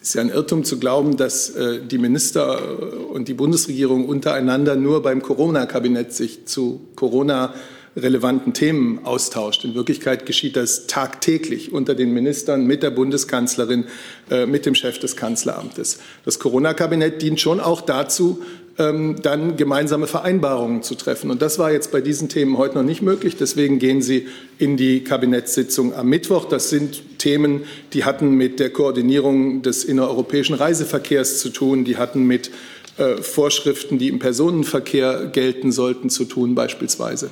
Es 0.00 0.08
ist 0.08 0.14
ja 0.14 0.22
ein 0.22 0.30
Irrtum 0.30 0.64
zu 0.64 0.80
glauben, 0.80 1.16
dass 1.16 1.50
äh, 1.50 1.80
die 1.84 1.98
Minister 1.98 3.10
und 3.10 3.28
die 3.28 3.34
Bundesregierung 3.34 4.08
untereinander 4.08 4.74
nur 4.74 5.02
beim 5.02 5.22
Corona-Kabinett 5.22 6.12
sich 6.12 6.46
zu 6.46 6.80
Corona 6.96 7.54
relevanten 7.96 8.54
Themen 8.54 9.04
austauscht. 9.04 9.64
In 9.64 9.74
Wirklichkeit 9.74 10.24
geschieht 10.26 10.56
das 10.56 10.86
tagtäglich 10.86 11.72
unter 11.72 11.94
den 11.94 12.12
Ministern, 12.12 12.66
mit 12.66 12.82
der 12.82 12.90
Bundeskanzlerin, 12.90 13.84
äh, 14.30 14.46
mit 14.46 14.66
dem 14.66 14.74
Chef 14.74 14.98
des 14.98 15.16
Kanzleramtes. 15.16 15.98
Das 16.24 16.38
Corona-Kabinett 16.38 17.20
dient 17.20 17.40
schon 17.40 17.60
auch 17.60 17.82
dazu, 17.82 18.42
ähm, 18.78 19.16
dann 19.22 19.56
gemeinsame 19.56 20.06
Vereinbarungen 20.06 20.82
zu 20.82 20.94
treffen. 20.94 21.30
Und 21.30 21.42
das 21.42 21.58
war 21.58 21.70
jetzt 21.70 21.92
bei 21.92 22.00
diesen 22.00 22.30
Themen 22.30 22.56
heute 22.56 22.76
noch 22.76 22.84
nicht 22.84 23.02
möglich. 23.02 23.36
Deswegen 23.36 23.78
gehen 23.78 24.00
Sie 24.00 24.26
in 24.58 24.78
die 24.78 25.04
Kabinettssitzung 25.04 25.94
am 25.94 26.08
Mittwoch. 26.08 26.46
Das 26.46 26.70
sind 26.70 27.18
Themen, 27.18 27.64
die 27.92 28.04
hatten 28.04 28.34
mit 28.34 28.60
der 28.60 28.70
Koordinierung 28.70 29.60
des 29.60 29.84
innereuropäischen 29.84 30.54
Reiseverkehrs 30.54 31.38
zu 31.38 31.50
tun, 31.50 31.84
die 31.84 31.98
hatten 31.98 32.24
mit 32.24 32.50
äh, 32.96 33.16
Vorschriften, 33.16 33.98
die 33.98 34.08
im 34.08 34.18
Personenverkehr 34.18 35.26
gelten 35.26 35.72
sollten, 35.72 36.08
zu 36.08 36.24
tun 36.24 36.54
beispielsweise. 36.54 37.30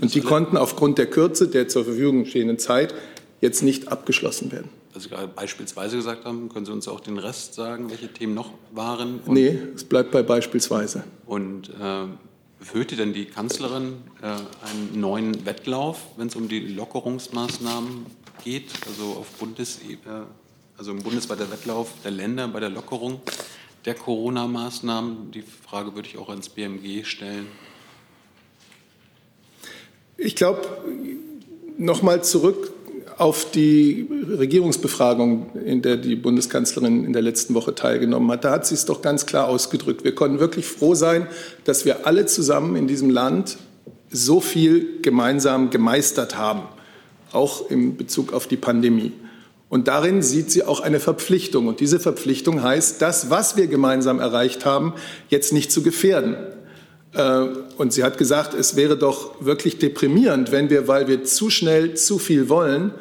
Und 0.00 0.14
die 0.14 0.20
konnten 0.20 0.56
aufgrund 0.56 0.98
der 0.98 1.06
Kürze 1.06 1.48
der 1.48 1.68
zur 1.68 1.84
Verfügung 1.84 2.24
stehenden 2.24 2.58
Zeit 2.58 2.94
jetzt 3.40 3.62
nicht 3.62 3.88
abgeschlossen 3.88 4.50
werden. 4.52 4.70
Also 4.94 5.10
gerade 5.10 5.28
beispielsweise 5.28 5.96
gesagt 5.96 6.24
haben, 6.24 6.48
können 6.48 6.64
Sie 6.64 6.72
uns 6.72 6.88
auch 6.88 7.00
den 7.00 7.18
Rest 7.18 7.54
sagen, 7.54 7.90
welche 7.90 8.10
Themen 8.10 8.32
noch 8.34 8.52
waren? 8.72 9.20
Und, 9.26 9.34
nee, 9.34 9.58
es 9.74 9.84
bleibt 9.84 10.10
bei 10.10 10.22
beispielsweise. 10.22 11.04
Und 11.26 11.68
äh, 11.68 12.06
befürchtet 12.58 13.00
denn 13.00 13.12
die 13.12 13.26
Kanzlerin 13.26 13.94
äh, 14.22 14.26
einen 14.26 14.98
neuen 14.98 15.44
Wettlauf, 15.44 16.00
wenn 16.16 16.28
es 16.28 16.36
um 16.36 16.48
die 16.48 16.60
Lockerungsmaßnahmen 16.60 18.06
geht? 18.42 18.70
Also 18.88 19.18
auf 19.18 19.26
Bundesebene, 19.38 20.26
also 20.78 20.92
im 20.92 21.02
bundesweiter 21.02 21.50
Wettlauf 21.50 21.92
der 22.02 22.12
Länder 22.12 22.48
bei 22.48 22.60
der 22.60 22.70
Lockerung 22.70 23.20
der 23.84 23.94
Corona-Maßnahmen? 23.94 25.30
Die 25.32 25.42
Frage 25.42 25.94
würde 25.94 26.08
ich 26.08 26.16
auch 26.16 26.30
ans 26.30 26.48
BMG 26.48 27.04
stellen. 27.04 27.48
Ich 30.18 30.34
glaube, 30.34 30.62
nochmal 31.76 32.24
zurück 32.24 32.72
auf 33.18 33.50
die 33.50 34.06
Regierungsbefragung, 34.38 35.50
in 35.64 35.82
der 35.82 35.96
die 35.96 36.16
Bundeskanzlerin 36.16 37.04
in 37.04 37.12
der 37.12 37.22
letzten 37.22 37.54
Woche 37.54 37.74
teilgenommen 37.74 38.30
hat. 38.30 38.44
Da 38.44 38.50
hat 38.50 38.66
sie 38.66 38.74
es 38.74 38.84
doch 38.84 39.00
ganz 39.02 39.26
klar 39.26 39.48
ausgedrückt. 39.48 40.04
Wir 40.04 40.14
konnten 40.14 40.38
wirklich 40.38 40.66
froh 40.66 40.94
sein, 40.94 41.26
dass 41.64 41.84
wir 41.84 42.06
alle 42.06 42.26
zusammen 42.26 42.76
in 42.76 42.86
diesem 42.86 43.10
Land 43.10 43.56
so 44.10 44.40
viel 44.40 45.00
gemeinsam 45.02 45.70
gemeistert 45.70 46.36
haben, 46.36 46.62
auch 47.32 47.70
in 47.70 47.96
Bezug 47.96 48.32
auf 48.32 48.46
die 48.46 48.56
Pandemie. 48.56 49.12
Und 49.68 49.88
darin 49.88 50.22
sieht 50.22 50.50
sie 50.50 50.62
auch 50.62 50.80
eine 50.80 51.00
Verpflichtung. 51.00 51.66
Und 51.66 51.80
diese 51.80 51.98
Verpflichtung 51.98 52.62
heißt, 52.62 53.02
das, 53.02 53.30
was 53.30 53.56
wir 53.56 53.66
gemeinsam 53.66 54.20
erreicht 54.20 54.64
haben, 54.64 54.94
jetzt 55.28 55.52
nicht 55.52 55.72
zu 55.72 55.82
gefährden. 55.82 56.36
Äh, 57.16 57.46
und 57.78 57.92
sie 57.92 58.04
hat 58.04 58.18
gesagt, 58.18 58.54
es 58.54 58.76
wäre 58.76 58.96
doch 58.96 59.34
wirklich 59.40 59.78
deprimierend, 59.78 60.52
wenn 60.52 60.70
wir, 60.70 60.86
weil 60.86 61.08
wir 61.08 61.24
zu 61.24 61.50
schnell 61.50 61.94
zu 61.94 62.18
viel 62.18 62.48
wollen, 62.48 62.92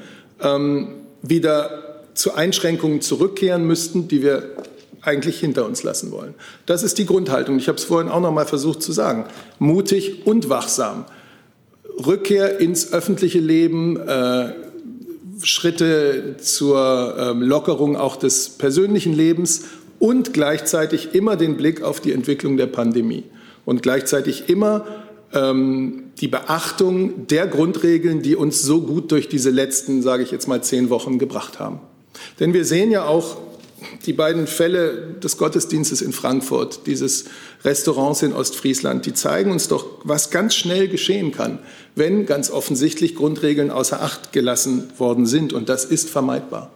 ähm, 0.41 0.95
wieder 1.21 2.03
zu 2.13 2.33
Einschränkungen 2.33 3.01
zurückkehren 3.01 3.65
müssten, 3.65 4.07
die 4.07 4.21
wir 4.21 4.43
eigentlich 5.01 5.39
hinter 5.39 5.65
uns 5.65 5.83
lassen 5.83 6.11
wollen. 6.11 6.33
Das 6.65 6.81
ist 6.81 6.97
die 6.97 7.05
Grundhaltung. 7.05 7.57
Ich 7.57 7.67
habe 7.67 7.77
es 7.77 7.83
vorhin 7.83 8.09
auch 8.09 8.21
noch 8.21 8.31
mal 8.31 8.45
versucht 8.45 8.81
zu 8.81 8.91
sagen. 8.91 9.25
Mutig 9.59 10.25
und 10.25 10.49
wachsam. 10.49 11.05
Rückkehr 12.05 12.59
ins 12.59 12.91
öffentliche 12.91 13.39
Leben, 13.39 13.97
äh, 13.97 14.53
Schritte 15.43 16.37
zur 16.39 17.15
ähm, 17.19 17.41
Lockerung 17.41 17.97
auch 17.97 18.15
des 18.15 18.49
persönlichen 18.49 19.13
Lebens 19.13 19.65
und 19.99 20.33
gleichzeitig 20.33 21.13
immer 21.13 21.35
den 21.35 21.57
Blick 21.57 21.81
auf 21.81 21.99
die 21.99 22.13
Entwicklung 22.13 22.57
der 22.57 22.67
Pandemie 22.67 23.25
und 23.65 23.83
gleichzeitig 23.83 24.49
immer 24.49 24.85
ähm, 25.33 26.11
die 26.19 26.27
Beachtung 26.27 27.27
der 27.27 27.47
Grundregeln, 27.47 28.21
die 28.21 28.35
uns 28.35 28.61
so 28.61 28.81
gut 28.81 29.11
durch 29.11 29.27
diese 29.27 29.49
letzten, 29.49 30.01
sage 30.01 30.23
ich 30.23 30.31
jetzt 30.31 30.47
mal, 30.47 30.63
zehn 30.63 30.89
Wochen 30.89 31.19
gebracht 31.19 31.59
haben. 31.59 31.79
Denn 32.39 32.53
wir 32.53 32.65
sehen 32.65 32.91
ja 32.91 33.05
auch 33.05 33.37
die 34.05 34.13
beiden 34.13 34.47
Fälle 34.47 35.15
des 35.21 35.37
Gottesdienstes 35.37 36.01
in 36.01 36.13
Frankfurt, 36.13 36.87
dieses 36.87 37.25
Restaurants 37.63 38.21
in 38.21 38.33
Ostfriesland, 38.33 39.05
die 39.05 39.13
zeigen 39.13 39.51
uns 39.51 39.67
doch, 39.67 39.85
was 40.03 40.31
ganz 40.31 40.55
schnell 40.55 40.87
geschehen 40.87 41.31
kann, 41.31 41.59
wenn 41.95 42.25
ganz 42.25 42.49
offensichtlich 42.49 43.15
Grundregeln 43.15 43.71
außer 43.71 44.01
Acht 44.01 44.31
gelassen 44.31 44.89
worden 44.97 45.25
sind. 45.25 45.53
Und 45.53 45.69
das 45.69 45.85
ist 45.85 46.09
vermeidbar. 46.09 46.71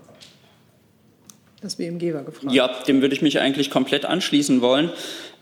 Das 1.62 1.75
BMG 1.75 2.13
war 2.13 2.24
gefragt. 2.24 2.53
Ja, 2.53 2.69
dem 2.88 3.01
würde 3.01 3.13
ich 3.13 3.22
mich 3.22 3.39
eigentlich 3.39 3.69
komplett 3.69 4.05
anschließen 4.05 4.62
wollen. 4.62 4.91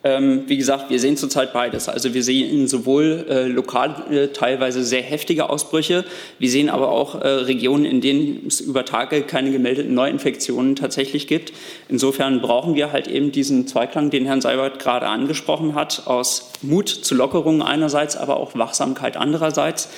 Ähm, 0.04 0.44
wie 0.48 0.58
gesagt, 0.58 0.90
wir 0.90 1.00
sehen 1.00 1.18
zurzeit 1.18 1.54
beides. 1.54 1.90
Also 1.90 2.14
wir 2.14 2.24
sehen 2.24 2.68
sowohl 2.68 3.26
äh, 3.30 3.48
lokal 3.48 3.96
äh, 4.12 4.28
teilweise 4.28 4.84
sehr 4.84 5.02
heftige 5.02 5.50
Ausbrüche, 5.50 6.06
wir 6.38 6.50
sehen 6.50 6.70
aber 6.70 6.90
auch 6.90 7.20
äh, 7.20 7.28
Regionen, 7.28 7.84
in 7.84 8.00
denen 8.00 8.46
es 8.48 8.62
über 8.62 8.86
Tage 8.86 9.24
keine 9.24 9.52
gemeldeten 9.52 9.96
Neuinfektionen 9.96 10.76
tatsächlich 10.76 11.28
gibt. 11.28 11.52
Insofern 11.90 12.42
brauchen 12.42 12.76
wir 12.76 12.92
halt 12.92 13.08
eben 13.08 13.32
diesen 13.32 13.68
Zweiklang, 13.68 14.12
den 14.12 14.26
Herrn 14.26 14.42
Seibert 14.42 14.80
gerade 14.80 15.08
angesprochen 15.08 15.74
hat, 15.74 16.04
aus 16.06 16.52
Mut 16.62 16.90
zu 16.90 17.16
Lockerungen 17.16 17.64
einerseits, 17.64 18.16
aber 18.16 18.38
auch 18.38 18.56
Wachsamkeit 18.56 19.18
andererseits. 19.18 19.90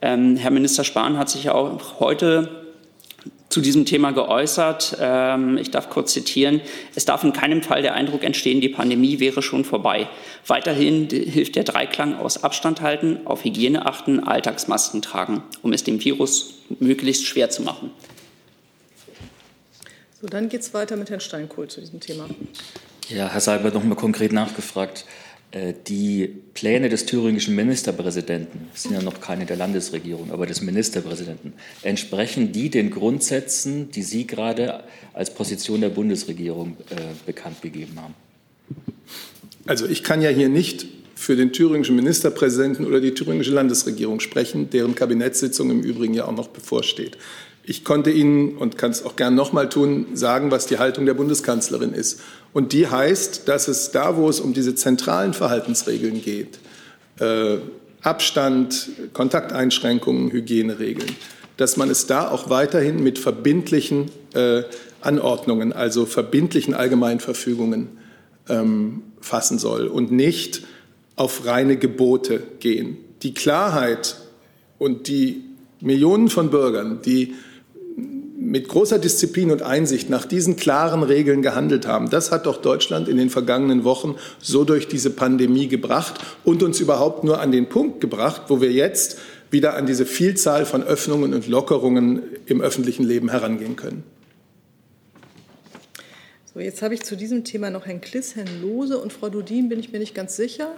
Ähm, 0.00 0.36
Herr 0.36 0.52
Minister 0.52 0.84
Spahn 0.84 1.18
hat 1.18 1.28
sich 1.28 1.44
ja 1.44 1.54
auch 1.54 1.98
heute 1.98 2.69
zu 3.50 3.60
diesem 3.60 3.84
Thema 3.84 4.12
geäußert. 4.12 4.96
Ähm, 4.98 5.58
ich 5.58 5.70
darf 5.70 5.90
kurz 5.90 6.14
zitieren. 6.14 6.60
Es 6.94 7.04
darf 7.04 7.22
in 7.24 7.32
keinem 7.32 7.62
Fall 7.62 7.82
der 7.82 7.94
Eindruck 7.94 8.24
entstehen, 8.24 8.60
die 8.60 8.68
Pandemie 8.70 9.20
wäre 9.20 9.42
schon 9.42 9.64
vorbei. 9.64 10.08
Weiterhin 10.46 11.08
hilft 11.10 11.56
der 11.56 11.64
Dreiklang 11.64 12.16
aus 12.16 12.42
Abstand 12.42 12.80
halten, 12.80 13.18
auf 13.26 13.44
Hygiene 13.44 13.84
achten, 13.84 14.20
Alltagsmasken 14.20 15.02
tragen, 15.02 15.42
um 15.62 15.72
es 15.72 15.84
dem 15.84 16.02
Virus 16.02 16.54
möglichst 16.78 17.26
schwer 17.26 17.50
zu 17.50 17.62
machen. 17.62 17.90
So, 20.20 20.28
dann 20.28 20.48
geht 20.48 20.60
es 20.60 20.72
weiter 20.72 20.96
mit 20.96 21.10
Herrn 21.10 21.20
Steinkohl 21.20 21.68
zu 21.68 21.80
diesem 21.80 21.98
Thema. 21.98 22.26
Ja, 23.08 23.28
Herr 23.28 23.40
Seibert, 23.40 23.74
noch 23.74 23.82
mal 23.82 23.96
konkret 23.96 24.32
nachgefragt. 24.32 25.04
Äh, 25.52 25.74
die 25.88 26.28
Pläne 26.54 26.88
des 26.88 27.06
thüringischen 27.06 27.56
Ministerpräsidenten, 27.56 28.68
sind 28.74 28.92
ja 28.92 29.02
noch 29.02 29.20
keine 29.20 29.46
der 29.46 29.56
Landesregierung, 29.56 30.30
aber 30.30 30.46
des 30.46 30.60
Ministerpräsidenten, 30.60 31.54
entsprechen 31.82 32.52
die 32.52 32.70
den 32.70 32.90
Grundsätzen, 32.90 33.90
die 33.90 34.02
Sie 34.02 34.26
gerade 34.26 34.84
als 35.12 35.34
Position 35.34 35.80
der 35.80 35.88
Bundesregierung 35.88 36.76
äh, 36.90 36.94
bekannt 37.26 37.62
gegeben 37.62 38.00
haben? 38.00 38.14
Also 39.66 39.86
ich 39.86 40.04
kann 40.04 40.22
ja 40.22 40.30
hier 40.30 40.48
nicht 40.48 40.86
für 41.16 41.36
den 41.36 41.52
thüringischen 41.52 41.96
Ministerpräsidenten 41.96 42.86
oder 42.86 43.00
die 43.00 43.12
thüringische 43.12 43.50
Landesregierung 43.50 44.20
sprechen, 44.20 44.70
deren 44.70 44.94
Kabinettssitzung 44.94 45.70
im 45.70 45.82
Übrigen 45.82 46.14
ja 46.14 46.26
auch 46.26 46.34
noch 46.34 46.48
bevorsteht. 46.48 47.18
Ich 47.70 47.84
konnte 47.84 48.10
Ihnen 48.10 48.56
und 48.56 48.76
kann 48.78 48.90
es 48.90 49.04
auch 49.04 49.14
gern 49.14 49.36
noch 49.36 49.52
mal 49.52 49.68
tun, 49.68 50.06
sagen, 50.14 50.50
was 50.50 50.66
die 50.66 50.80
Haltung 50.80 51.06
der 51.06 51.14
Bundeskanzlerin 51.14 51.92
ist. 51.92 52.20
Und 52.52 52.72
die 52.72 52.88
heißt, 52.88 53.46
dass 53.46 53.68
es 53.68 53.92
da, 53.92 54.16
wo 54.16 54.28
es 54.28 54.40
um 54.40 54.52
diese 54.54 54.74
zentralen 54.74 55.34
Verhaltensregeln 55.34 56.20
geht, 56.20 56.58
äh, 57.20 57.58
Abstand, 58.02 58.90
Kontakteinschränkungen, 59.12 60.32
Hygieneregeln, 60.32 61.14
dass 61.58 61.76
man 61.76 61.88
es 61.90 62.08
da 62.08 62.28
auch 62.28 62.50
weiterhin 62.50 63.04
mit 63.04 63.20
verbindlichen 63.20 64.10
äh, 64.34 64.64
Anordnungen, 65.00 65.72
also 65.72 66.06
verbindlichen 66.06 66.74
Allgemeinverfügungen 66.74 67.86
ähm, 68.48 69.02
fassen 69.20 69.60
soll 69.60 69.86
und 69.86 70.10
nicht 70.10 70.64
auf 71.14 71.46
reine 71.46 71.76
Gebote 71.76 72.42
gehen. 72.58 72.96
Die 73.22 73.32
Klarheit 73.32 74.16
und 74.80 75.06
die 75.06 75.44
Millionen 75.80 76.30
von 76.30 76.50
Bürgern, 76.50 76.98
die 77.04 77.36
mit 78.40 78.68
großer 78.68 78.98
Disziplin 78.98 79.50
und 79.50 79.60
Einsicht 79.60 80.08
nach 80.08 80.24
diesen 80.24 80.56
klaren 80.56 81.02
Regeln 81.02 81.42
gehandelt 81.42 81.86
haben. 81.86 82.08
Das 82.08 82.32
hat 82.32 82.46
doch 82.46 82.56
Deutschland 82.56 83.06
in 83.06 83.18
den 83.18 83.28
vergangenen 83.28 83.84
Wochen 83.84 84.16
so 84.38 84.64
durch 84.64 84.88
diese 84.88 85.10
Pandemie 85.10 85.68
gebracht 85.68 86.24
und 86.42 86.62
uns 86.62 86.80
überhaupt 86.80 87.22
nur 87.22 87.40
an 87.40 87.52
den 87.52 87.68
Punkt 87.68 88.00
gebracht, 88.00 88.44
wo 88.48 88.62
wir 88.62 88.72
jetzt 88.72 89.18
wieder 89.50 89.76
an 89.76 89.84
diese 89.84 90.06
Vielzahl 90.06 90.64
von 90.64 90.82
Öffnungen 90.82 91.34
und 91.34 91.48
Lockerungen 91.48 92.22
im 92.46 92.62
öffentlichen 92.62 93.04
Leben 93.04 93.28
herangehen 93.28 93.76
können. 93.76 94.04
So, 96.54 96.60
jetzt 96.60 96.80
habe 96.80 96.94
ich 96.94 97.02
zu 97.02 97.16
diesem 97.16 97.44
Thema 97.44 97.70
noch 97.70 97.86
Herrn 97.86 98.00
Kliss, 98.00 98.36
Herrn 98.36 98.62
Lose 98.62 98.98
und 98.98 99.12
Frau 99.12 99.28
Dudin, 99.28 99.68
bin 99.68 99.78
ich 99.78 99.92
mir 99.92 99.98
nicht 99.98 100.14
ganz 100.14 100.34
sicher. 100.34 100.74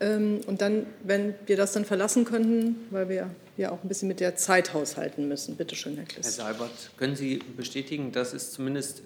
Ähm, 0.00 0.40
und 0.46 0.60
dann, 0.60 0.86
wenn 1.02 1.34
wir 1.46 1.56
das 1.56 1.72
dann 1.72 1.84
verlassen 1.84 2.24
könnten, 2.24 2.76
weil 2.90 3.08
wir 3.08 3.30
ja 3.56 3.72
auch 3.72 3.82
ein 3.82 3.88
bisschen 3.88 4.08
mit 4.08 4.20
der 4.20 4.36
Zeit 4.36 4.72
haushalten 4.72 5.28
müssen. 5.28 5.56
Bitte 5.56 5.74
schön, 5.74 5.96
Herr 5.96 6.04
Kliss. 6.04 6.38
Herr 6.38 6.46
Seibert, 6.46 6.90
können 6.96 7.16
Sie 7.16 7.40
bestätigen, 7.56 8.12
dass 8.12 8.32
es 8.32 8.52
zumindest 8.52 9.02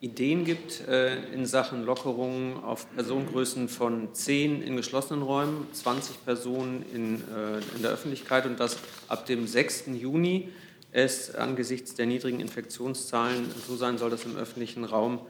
Ideen 0.00 0.44
gibt 0.44 0.86
äh, 0.88 1.24
in 1.32 1.46
Sachen 1.46 1.84
Lockerungen 1.84 2.56
auf 2.62 2.92
Personengrößen 2.94 3.68
von 3.68 4.14
10 4.14 4.62
in 4.62 4.76
geschlossenen 4.76 5.22
Räumen, 5.22 5.66
20 5.72 6.24
Personen 6.24 6.84
in, 6.92 7.14
äh, 7.16 7.58
in 7.76 7.82
der 7.82 7.92
Öffentlichkeit 7.92 8.46
und 8.46 8.60
dass 8.60 8.78
ab 9.08 9.26
dem 9.26 9.46
6. 9.46 9.86
Juni 9.94 10.50
es 10.92 11.34
angesichts 11.34 11.94
der 11.94 12.06
niedrigen 12.06 12.40
Infektionszahlen 12.40 13.50
so 13.66 13.76
sein 13.76 13.98
soll, 13.98 14.10
dass 14.10 14.24
im 14.24 14.36
öffentlichen 14.36 14.84
Raum 14.84 15.20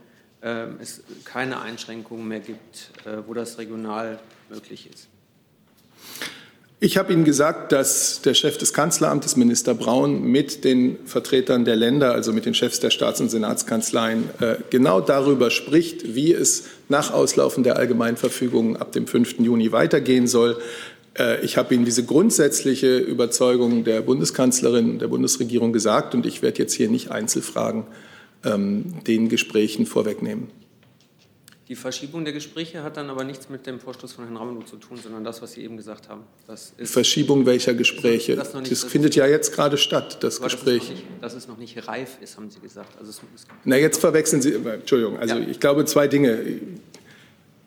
äh, 0.42 0.66
es 0.80 1.02
keine 1.24 1.60
Einschränkungen 1.60 2.28
mehr 2.28 2.40
gibt, 2.40 2.90
äh, 3.04 3.26
wo 3.26 3.34
das 3.34 3.58
regional 3.58 4.18
möglich 4.50 4.88
ist. 4.92 5.08
Ich 6.80 6.96
habe 6.96 7.12
Ihnen 7.12 7.24
gesagt, 7.24 7.72
dass 7.72 8.22
der 8.22 8.34
Chef 8.34 8.56
des 8.56 8.72
Kanzleramtes, 8.72 9.34
Minister 9.34 9.74
Braun, 9.74 10.22
mit 10.22 10.62
den 10.62 10.96
Vertretern 11.06 11.64
der 11.64 11.74
Länder, 11.74 12.12
also 12.12 12.32
mit 12.32 12.46
den 12.46 12.54
Chefs 12.54 12.78
der 12.78 12.90
Staats- 12.90 13.20
und 13.20 13.30
Senatskanzleien, 13.30 14.30
äh, 14.40 14.56
genau 14.70 15.00
darüber 15.00 15.50
spricht, 15.50 16.14
wie 16.14 16.32
es 16.32 16.66
nach 16.88 17.12
Auslaufen 17.12 17.64
der 17.64 17.76
Allgemeinverfügung 17.76 18.76
ab 18.76 18.92
dem 18.92 19.08
5. 19.08 19.40
Juni 19.40 19.72
weitergehen 19.72 20.28
soll. 20.28 20.56
Äh, 21.18 21.44
ich 21.44 21.56
habe 21.56 21.74
Ihnen 21.74 21.84
diese 21.84 22.04
grundsätzliche 22.04 22.98
Überzeugung 22.98 23.82
der 23.82 24.00
Bundeskanzlerin, 24.02 25.00
der 25.00 25.08
Bundesregierung 25.08 25.72
gesagt, 25.72 26.14
und 26.14 26.26
ich 26.26 26.42
werde 26.42 26.60
jetzt 26.60 26.74
hier 26.74 26.88
nicht 26.88 27.10
Einzelfragen 27.10 27.88
ähm, 28.44 29.04
den 29.04 29.28
Gesprächen 29.28 29.84
vorwegnehmen. 29.84 30.46
Die 31.68 31.76
Verschiebung 31.76 32.24
der 32.24 32.32
Gespräche 32.32 32.82
hat 32.82 32.96
dann 32.96 33.10
aber 33.10 33.24
nichts 33.24 33.50
mit 33.50 33.66
dem 33.66 33.78
Vorstoß 33.78 34.14
von 34.14 34.24
Herrn 34.24 34.38
Ramelow 34.38 34.62
zu 34.62 34.76
tun, 34.76 34.98
sondern 35.02 35.22
das, 35.22 35.42
was 35.42 35.52
Sie 35.52 35.62
eben 35.62 35.76
gesagt 35.76 36.08
haben. 36.08 36.22
Verschiebung 36.82 37.44
welcher 37.44 37.74
Gespräche? 37.74 38.36
Das, 38.36 38.54
nicht, 38.54 38.72
das 38.72 38.84
findet 38.84 39.14
ja 39.14 39.26
jetzt 39.26 39.52
gerade 39.52 39.76
statt, 39.76 40.22
das 40.22 40.40
Gespräch. 40.40 40.78
Das 40.78 40.88
ist, 40.88 40.94
nicht, 40.94 41.22
dass 41.22 41.34
es 41.34 41.46
noch 41.46 41.58
nicht 41.58 41.86
reif 41.86 42.16
ist, 42.22 42.38
haben 42.38 42.50
Sie 42.50 42.60
gesagt. 42.60 42.96
Also 42.98 43.10
es, 43.10 43.20
es 43.34 43.46
Na, 43.64 43.76
jetzt 43.76 44.00
verwechseln 44.00 44.40
Sie, 44.40 44.54
Entschuldigung, 44.54 45.18
also 45.18 45.34
ja. 45.34 45.46
ich 45.46 45.60
glaube 45.60 45.84
zwei 45.84 46.08
Dinge. 46.08 46.38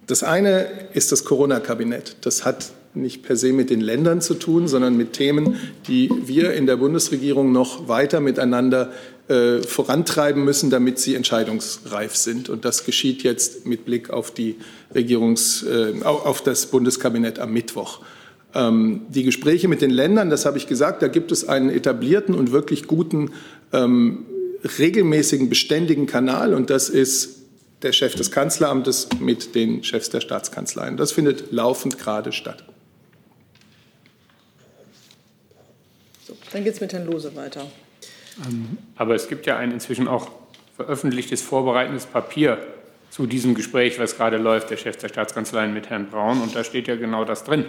Das 0.08 0.24
eine 0.24 0.90
ist 0.94 1.12
das 1.12 1.24
Corona-Kabinett. 1.24 2.18
Das 2.22 2.44
hat 2.44 2.72
nicht 2.94 3.24
per 3.24 3.36
se 3.36 3.54
mit 3.54 3.70
den 3.70 3.82
Ländern 3.82 4.22
zu 4.22 4.34
tun, 4.34 4.68
sondern 4.68 4.98
mit 4.98 5.14
Themen, 5.14 5.56
die 5.88 6.10
wir 6.26 6.54
in 6.54 6.66
der 6.66 6.78
Bundesregierung 6.78 7.52
noch 7.52 7.88
weiter 7.88 8.20
miteinander 8.20 8.92
äh, 9.28 9.62
vorantreiben 9.62 10.44
müssen, 10.44 10.70
damit 10.70 11.00
sie 11.00 11.16
entscheidungsreif 11.16 12.16
sind. 12.16 12.50
Und 12.50 12.66
das 12.66 12.86
geschieht 12.86 13.24
jetzt 13.24 13.66
mit 13.66 13.86
Blick 13.86 14.10
auf, 14.10 14.32
die 14.32 14.58
Regierungs, 14.94 15.64
äh, 15.64 16.04
auf 16.04 16.44
das 16.44 16.66
Bundeskabinett 16.66 17.40
am 17.40 17.54
Mittwoch. 17.54 18.02
Ähm, 18.54 19.02
die 19.10 19.24
Gespräche 19.24 19.68
mit 19.68 19.82
den 19.82 19.92
Ländern, 19.92 20.30
das 20.30 20.46
habe 20.46 20.58
ich 20.58 20.68
gesagt, 20.68 21.02
da 21.02 21.08
gibt 21.08 21.32
es 21.32 21.48
einen 21.48 21.70
etablierten 21.70 22.36
und 22.36 22.52
wirklich 22.52 22.88
guten, 22.88 23.32
ähm, 23.72 24.26
regelmäßigen, 24.78 25.50
beständigen 25.50 26.06
Kanal 26.08 26.54
und 26.54 26.70
das 26.70 26.90
ist 26.90 27.38
der 27.82 27.94
Chef 27.94 28.16
des 28.16 28.32
Kanzleramtes 28.32 29.08
mit 29.20 29.56
den 29.56 29.84
Chefs 29.84 30.10
der 30.10 30.22
Staatskanzleien. 30.22 30.98
Das 30.98 31.12
findet 31.12 31.52
laufend 31.52 31.98
gerade 31.98 32.32
statt. 32.32 32.64
Dann 36.52 36.64
geht 36.64 36.74
es 36.74 36.82
mit 36.82 36.94
Herrn 36.94 37.06
Lose 37.06 37.36
weiter. 37.36 37.66
Ähm, 38.46 38.78
aber 38.96 39.16
es 39.16 39.28
gibt 39.28 39.46
ja 39.46 39.58
ein 39.58 39.72
inzwischen 39.72 40.08
auch 40.08 40.30
veröffentlichtes 40.76 41.42
vorbereitendes 41.42 42.06
Papier 42.06 42.58
zu 43.10 43.26
diesem 43.26 43.56
Gespräch, 43.56 44.00
was 44.00 44.16
gerade 44.18 44.38
läuft, 44.38 44.70
der 44.70 44.78
Chef 44.78 44.98
der 44.98 45.10
Staatskanzleien 45.10 45.74
mit 45.74 45.90
Herrn 45.90 46.08
Braun. 46.08 46.42
Und 46.42 46.56
da 46.56 46.64
steht 46.64 46.88
ja 46.88 46.96
genau 46.96 47.26
das 47.26 47.44
drin, 47.44 47.66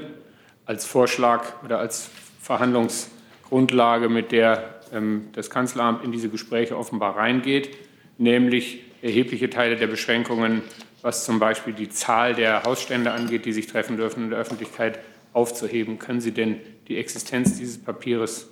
als 0.66 0.86
Vorschlag 0.86 1.62
oder 1.64 1.78
als 1.78 2.10
Verhandlungsgrundlage, 2.40 4.08
mit 4.08 4.32
der 4.32 4.80
ähm, 4.92 5.28
das 5.32 5.50
Kanzleramt 5.50 6.04
in 6.04 6.12
diese 6.12 6.28
Gespräche 6.28 6.76
offenbar 6.76 7.16
reingeht, 7.16 7.70
nämlich 8.18 8.84
erhebliche 9.02 9.50
Teile 9.50 9.76
der 9.76 9.88
Beschränkungen, 9.88 10.62
was 11.02 11.24
zum 11.24 11.40
Beispiel 11.40 11.72
die 11.72 11.88
Zahl 11.88 12.34
der 12.34 12.62
Hausstände 12.62 13.10
angeht, 13.10 13.44
die 13.44 13.52
sich 13.52 13.66
treffen 13.66 13.96
dürfen 13.96 14.24
in 14.24 14.30
der 14.30 14.38
Öffentlichkeit, 14.38 15.00
aufzuheben. 15.32 15.98
Können 15.98 16.20
Sie 16.20 16.32
denn 16.32 16.60
die 16.88 16.98
Existenz 16.98 17.58
dieses 17.58 17.78
Papiers 17.78 18.48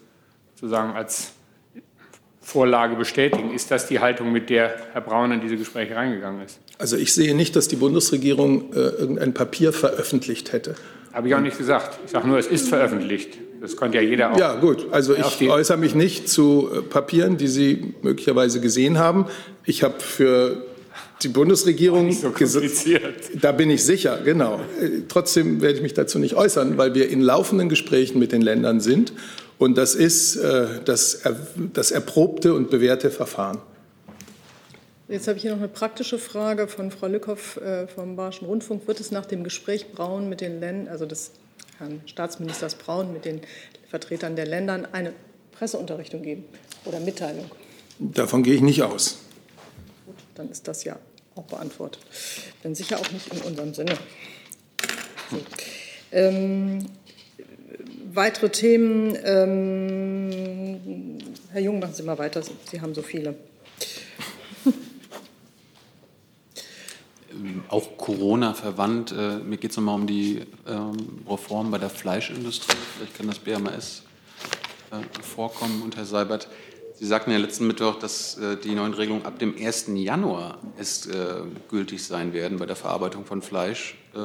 sozusagen 0.61 0.93
als 0.93 1.33
Vorlage 2.43 2.97
bestätigen. 2.97 3.53
Ist 3.55 3.71
das 3.71 3.87
die 3.87 4.01
Haltung, 4.01 4.33
mit 4.33 4.51
der 4.51 4.75
Herr 4.93 5.01
Braun 5.01 5.33
in 5.33 5.41
diese 5.41 5.57
Gespräche 5.57 5.97
reingegangen 5.97 6.43
ist? 6.45 6.59
Also 6.79 6.97
ich 6.97 7.15
sehe 7.15 7.35
nicht, 7.35 7.57
dass 7.57 7.69
die 7.69 7.77
Bundesregierung 7.77 8.73
äh, 8.73 8.77
irgendein 8.77 9.33
Papier 9.33 9.73
veröffentlicht 9.73 10.53
hätte. 10.53 10.75
Habe 11.13 11.29
ich 11.29 11.35
auch 11.35 11.41
nicht 11.41 11.57
gesagt. 11.57 11.99
Ich 12.05 12.13
sage 12.13 12.29
nur, 12.29 12.39
es 12.39 12.47
ist 12.47 12.69
veröffentlicht. 12.69 13.39
Das 13.61 13.77
konnte 13.77 13.99
ja 13.99 14.03
jeder 14.03 14.33
auch. 14.33 14.39
Ja, 14.39 14.55
gut. 14.55 14.87
Also 14.91 15.15
ich 15.15 15.49
äußere 15.49 15.77
mich 15.77 15.95
nicht 15.95 16.29
zu 16.29 16.71
äh, 16.73 16.83
Papieren, 16.83 17.37
die 17.37 17.49
Sie 17.49 17.95
möglicherweise 18.03 18.61
gesehen 18.61 18.99
haben. 18.99 19.27
Ich 19.65 19.83
habe 19.83 20.01
für 20.01 20.65
die 21.23 21.29
Bundesregierung 21.29 22.11
so. 22.13 22.33
Da 23.35 23.53
bin 23.53 23.71
ich 23.71 23.85
sicher, 23.85 24.19
genau. 24.25 24.61
Äh, 24.81 25.03
trotzdem 25.09 25.61
werde 25.61 25.77
ich 25.77 25.83
mich 25.83 25.95
dazu 25.95 26.19
nicht 26.19 26.35
äußern, 26.35 26.79
weil 26.79 26.95
wir 26.95 27.11
in 27.11 27.21
laufenden 27.21 27.69
Gesprächen 27.69 28.19
mit 28.19 28.33
den 28.33 28.43
Ländern 28.43 28.81
sind 28.81 29.13
und 29.61 29.77
das 29.77 29.95
ist 29.95 30.37
äh, 30.37 30.81
das, 30.85 31.21
das 31.75 31.91
erprobte 31.91 32.55
und 32.55 32.71
bewährte 32.71 33.11
Verfahren. 33.11 33.59
Jetzt 35.07 35.29
habe 35.29 35.37
ich 35.37 35.43
hier 35.43 35.51
noch 35.51 35.59
eine 35.59 35.69
praktische 35.69 36.19
Frage 36.19 36.67
von 36.67 36.91
Frau 36.91 37.09
Lückhoff 37.09 37.59
äh, 37.59 37.87
vom 37.87 38.17
Bayerischen 38.17 38.47
Rundfunk. 38.47 38.89
Wird 38.89 39.01
es 39.01 39.11
nach 39.11 39.27
dem 39.27 39.45
Gespräch 39.45 39.93
Braun 39.93 40.31
mit 40.31 40.41
den 40.41 40.61
Ländern, 40.61 40.89
also 40.91 41.05
des 41.05 41.33
Herrn 41.79 42.01
Staatsministers 42.07 42.75
Braun 42.75 43.13
mit 43.13 43.27
den 43.27 43.43
Vertretern 43.91 44.35
der 44.35 44.47
Länder, 44.47 44.89
eine 44.93 45.13
Presseunterrichtung 45.53 46.23
geben 46.23 46.45
oder 46.87 46.99
Mitteilung? 46.99 47.51
Davon 47.99 48.43
gehe 48.43 48.55
ich 48.55 48.63
nicht 48.63 48.83
aus. 48.83 49.19
Gut, 50.07 50.15
dann 50.37 50.49
ist 50.49 50.67
das 50.69 50.85
ja 50.85 50.99
auch 51.35 51.45
beantwortet. 51.45 52.01
Denn 52.65 52.75
sicher 52.75 52.99
auch 52.99 53.11
nicht 53.11 53.31
in 53.31 53.43
unserem 53.43 53.75
Sinne. 53.75 53.93
So. 55.31 55.37
Ähm, 56.13 56.87
weitere 58.15 58.51
Themen. 58.51 59.17
Ähm, 59.25 61.19
Herr 61.53 61.61
Jung, 61.61 61.79
machen 61.81 61.95
Sie 61.95 62.03
mal 62.03 62.19
weiter. 62.19 62.43
Sie 62.71 62.81
haben 62.81 62.95
so 62.95 63.03
viele. 63.03 63.35
Ähm, 67.33 67.63
auch 67.69 67.97
Corona 67.97 68.55
verwandt. 68.55 69.13
Äh, 69.13 69.39
mir 69.39 69.57
geht 69.57 69.71
es 69.71 69.77
nochmal 69.77 69.95
um 69.95 70.07
die 70.07 70.43
ähm, 70.67 71.25
Reform 71.29 71.71
bei 71.71 71.79
der 71.79 71.91
Fleischindustrie. 71.91 72.77
Vielleicht 72.97 73.17
kann 73.17 73.29
das 73.29 73.39
BMAS 73.39 74.03
äh, 74.91 75.23
vorkommen. 75.23 75.83
Und 75.83 75.97
Herr 75.97 76.05
Seibert, 76.05 76.49
Sie 77.01 77.07
sagten 77.07 77.31
ja 77.31 77.39
letzten 77.39 77.67
Mittwoch, 77.67 77.99
dass 77.99 78.37
äh, 78.37 78.59
die 78.59 78.75
neuen 78.75 78.93
Regelungen 78.93 79.25
ab 79.25 79.39
dem 79.39 79.57
1. 79.57 79.87
Januar 79.95 80.59
erst 80.77 81.07
äh, 81.07 81.45
gültig 81.71 82.05
sein 82.05 82.35
werden 82.35 82.59
bei 82.59 82.67
der 82.67 82.77
Verarbeitung 82.77 83.25
von 83.25 83.41
Fleisch, 83.41 83.97
äh, 84.15 84.19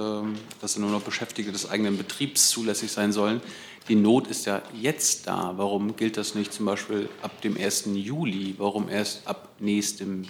dass 0.59 0.77
nur 0.77 0.89
noch 0.89 1.01
Beschäftigte 1.01 1.53
des 1.53 1.69
eigenen 1.69 1.97
Betriebs 1.97 2.49
zulässig 2.49 2.91
sein 2.91 3.13
sollen. 3.13 3.39
Die 3.87 3.95
Not 3.95 4.27
ist 4.27 4.45
ja 4.45 4.61
jetzt 4.73 5.25
da. 5.25 5.53
Warum 5.55 5.95
gilt 5.95 6.17
das 6.17 6.35
nicht 6.35 6.51
zum 6.51 6.65
Beispiel 6.65 7.07
ab 7.21 7.41
dem 7.43 7.55
1. 7.55 7.85
Juli? 7.93 8.55
Warum 8.57 8.89
erst 8.89 9.25
ab 9.25 9.53
nächstem 9.59 10.25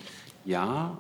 Jahr? 0.45 0.99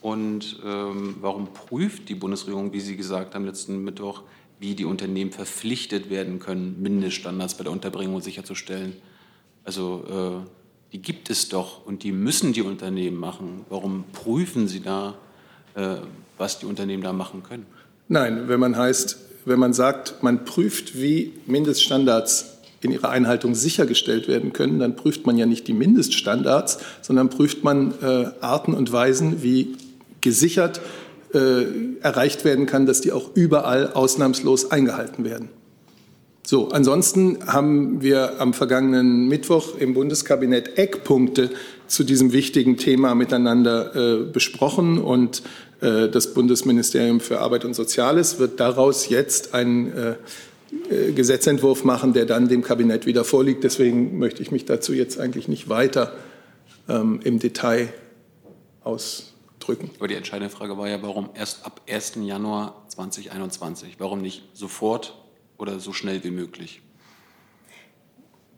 Und 0.00 0.60
ähm, 0.64 1.16
warum 1.20 1.52
prüft 1.52 2.08
die 2.08 2.14
Bundesregierung, 2.14 2.72
wie 2.72 2.80
Sie 2.80 2.96
gesagt 2.96 3.34
haben 3.34 3.44
letzten 3.44 3.84
Mittwoch, 3.84 4.22
wie 4.60 4.74
die 4.74 4.86
Unternehmen 4.86 5.30
verpflichtet 5.30 6.08
werden 6.08 6.38
können, 6.38 6.80
Mindeststandards 6.80 7.52
bei 7.52 7.64
der 7.64 7.72
Unterbringung 7.72 8.22
sicherzustellen? 8.22 8.96
Also 9.62 10.44
äh, 10.46 10.55
die 10.92 10.98
gibt 10.98 11.30
es 11.30 11.48
doch 11.48 11.84
und 11.86 12.02
die 12.02 12.12
müssen 12.12 12.52
die 12.52 12.62
Unternehmen 12.62 13.18
machen. 13.18 13.64
Warum 13.68 14.04
prüfen 14.12 14.68
Sie 14.68 14.80
da, 14.80 15.14
äh, 15.74 15.96
was 16.38 16.58
die 16.58 16.66
Unternehmen 16.66 17.02
da 17.02 17.12
machen 17.12 17.42
können? 17.42 17.66
Nein, 18.08 18.48
wenn 18.48 18.60
man 18.60 18.76
heißt, 18.76 19.18
wenn 19.44 19.58
man 19.58 19.72
sagt, 19.72 20.22
man 20.22 20.44
prüft, 20.44 21.00
wie 21.00 21.32
Mindeststandards 21.46 22.56
in 22.80 22.92
ihrer 22.92 23.10
Einhaltung 23.10 23.54
sichergestellt 23.54 24.28
werden 24.28 24.52
können, 24.52 24.78
dann 24.78 24.96
prüft 24.96 25.26
man 25.26 25.36
ja 25.36 25.46
nicht 25.46 25.66
die 25.66 25.72
Mindeststandards, 25.72 26.78
sondern 27.02 27.30
prüft 27.30 27.64
man 27.64 27.94
äh, 28.02 28.30
Arten 28.40 28.74
und 28.74 28.92
Weisen, 28.92 29.42
wie 29.42 29.76
gesichert 30.20 30.80
äh, 31.34 31.64
erreicht 32.00 32.44
werden 32.44 32.66
kann, 32.66 32.86
dass 32.86 33.00
die 33.00 33.12
auch 33.12 33.30
überall 33.34 33.92
ausnahmslos 33.92 34.70
eingehalten 34.70 35.24
werden. 35.24 35.48
So, 36.48 36.68
ansonsten 36.68 37.44
haben 37.48 38.02
wir 38.02 38.40
am 38.40 38.54
vergangenen 38.54 39.26
Mittwoch 39.26 39.76
im 39.78 39.94
Bundeskabinett 39.94 40.78
Eckpunkte 40.78 41.50
zu 41.88 42.04
diesem 42.04 42.32
wichtigen 42.32 42.76
Thema 42.76 43.16
miteinander 43.16 43.96
äh, 43.96 44.24
besprochen 44.26 44.98
und 44.98 45.42
äh, 45.80 46.08
das 46.08 46.34
Bundesministerium 46.34 47.18
für 47.18 47.40
Arbeit 47.40 47.64
und 47.64 47.74
Soziales 47.74 48.38
wird 48.38 48.60
daraus 48.60 49.08
jetzt 49.08 49.54
einen 49.54 49.92
äh, 49.92 50.14
äh, 50.88 51.10
Gesetzentwurf 51.10 51.82
machen, 51.82 52.12
der 52.12 52.26
dann 52.26 52.46
dem 52.46 52.62
Kabinett 52.62 53.06
wieder 53.06 53.24
vorliegt. 53.24 53.64
Deswegen 53.64 54.16
möchte 54.20 54.40
ich 54.40 54.52
mich 54.52 54.64
dazu 54.64 54.92
jetzt 54.92 55.18
eigentlich 55.18 55.48
nicht 55.48 55.68
weiter 55.68 56.12
ähm, 56.88 57.18
im 57.24 57.40
Detail 57.40 57.92
ausdrücken. 58.84 59.90
Aber 59.98 60.06
die 60.06 60.14
entscheidende 60.14 60.54
Frage 60.54 60.78
war 60.78 60.88
ja, 60.88 61.02
warum 61.02 61.28
erst 61.34 61.66
ab 61.66 61.80
1. 61.88 62.18
Januar 62.22 62.84
2021? 62.86 63.96
Warum 63.98 64.20
nicht 64.20 64.44
sofort 64.52 65.25
oder 65.58 65.80
so 65.80 65.92
schnell 65.92 66.22
wie 66.24 66.30
möglich? 66.30 66.82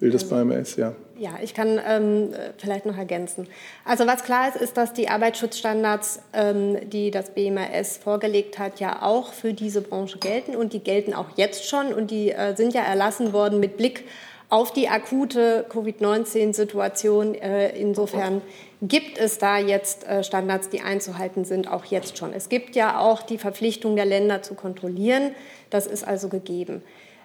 Will 0.00 0.10
das 0.10 0.30
also, 0.30 0.36
BMS, 0.36 0.76
ja. 0.76 0.94
Ja, 1.18 1.38
ich 1.42 1.54
kann 1.54 1.80
ähm, 1.84 2.32
vielleicht 2.58 2.86
noch 2.86 2.96
ergänzen. 2.96 3.48
Also 3.84 4.06
was 4.06 4.22
klar 4.22 4.48
ist, 4.48 4.56
ist, 4.56 4.76
dass 4.76 4.92
die 4.92 5.08
Arbeitsschutzstandards, 5.08 6.20
ähm, 6.32 6.88
die 6.88 7.10
das 7.10 7.34
BMAS 7.34 7.96
vorgelegt 7.96 8.60
hat, 8.60 8.78
ja 8.78 9.02
auch 9.02 9.32
für 9.32 9.52
diese 9.52 9.80
Branche 9.80 10.18
gelten 10.18 10.54
und 10.54 10.72
die 10.72 10.78
gelten 10.78 11.14
auch 11.14 11.30
jetzt 11.36 11.68
schon 11.68 11.92
und 11.92 12.12
die 12.12 12.30
äh, 12.30 12.54
sind 12.54 12.74
ja 12.74 12.82
erlassen 12.82 13.32
worden 13.32 13.58
mit 13.58 13.76
Blick 13.76 14.04
auf 14.48 14.72
die 14.72 14.88
akute 14.88 15.66
Covid-19-Situation. 15.68 17.34
Äh, 17.34 17.78
insofern 17.78 18.40
gibt 18.80 19.18
es 19.18 19.38
da 19.38 19.58
jetzt 19.58 20.06
äh, 20.06 20.24
Standards, 20.24 20.68
die 20.70 20.80
einzuhalten 20.80 21.44
sind, 21.44 21.70
auch 21.70 21.84
jetzt 21.84 22.16
schon. 22.16 22.32
Es 22.32 22.48
gibt 22.48 22.76
ja 22.76 22.98
auch 22.98 23.22
die 23.22 23.38
Verpflichtung 23.38 23.96
der 23.96 24.06
Länder 24.06 24.42
zu 24.42 24.54
kontrollieren. 24.54 25.32
Das 25.70 25.86
ist 25.86 26.06
also 26.06 26.28
gegeben. 26.28 26.82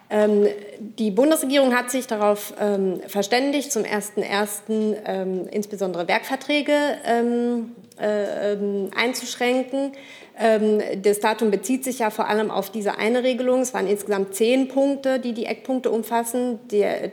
Ähm, 0.09 0.47
die 0.79 1.11
Bundesregierung 1.11 1.73
hat 1.73 1.89
sich 1.89 2.07
darauf 2.07 2.53
ähm, 2.59 2.99
verständigt, 3.07 3.71
zum 3.71 3.83
1.1. 3.83 4.97
Ähm, 5.05 5.47
insbesondere 5.49 6.07
Werkverträge 6.07 6.73
äh, 7.99 8.57
einzuschränken. 8.95 9.93
Das 10.35 11.19
Datum 11.19 11.51
bezieht 11.51 11.83
sich 11.83 11.99
ja 11.99 12.09
vor 12.09 12.27
allem 12.27 12.49
auf 12.49 12.71
diese 12.71 12.97
eine 12.97 13.23
Regelung. 13.23 13.61
Es 13.61 13.73
waren 13.73 13.85
insgesamt 13.85 14.33
zehn 14.33 14.67
Punkte, 14.67 15.19
die 15.19 15.33
die 15.33 15.45
Eckpunkte 15.45 15.91
umfassen. 15.91 16.59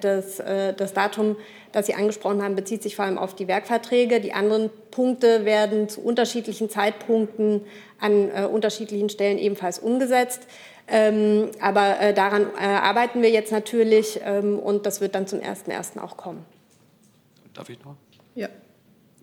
das, 0.00 0.40
äh, 0.40 0.72
das 0.72 0.94
Datum, 0.94 1.36
das 1.72 1.86
Sie 1.86 1.94
angesprochen 1.94 2.42
haben, 2.42 2.56
bezieht 2.56 2.82
sich 2.82 2.96
vor 2.96 3.04
allem 3.04 3.18
auf 3.18 3.34
die 3.34 3.46
Werkverträge. 3.46 4.20
Die 4.20 4.32
anderen 4.32 4.70
Punkte 4.90 5.44
werden 5.44 5.90
zu 5.90 6.00
unterschiedlichen 6.00 6.70
Zeitpunkten 6.70 7.60
an 8.00 8.30
äh, 8.30 8.46
unterschiedlichen 8.46 9.10
Stellen 9.10 9.36
ebenfalls 9.36 9.78
umgesetzt. 9.78 10.46
Ähm, 10.88 11.50
aber 11.60 12.00
äh, 12.00 12.14
daran 12.14 12.46
arbeiten 12.56 13.22
wir 13.22 13.30
jetzt 13.30 13.52
natürlich 13.52 14.18
ähm, 14.24 14.58
und 14.58 14.86
das 14.86 15.00
wird 15.00 15.14
dann 15.14 15.26
zum 15.26 15.40
1.1. 15.40 16.00
auch 16.00 16.16
kommen. 16.16 16.44
Darf 17.52 17.68
ich 17.68 17.78
noch? 17.84 17.96
Ja. 18.34 18.48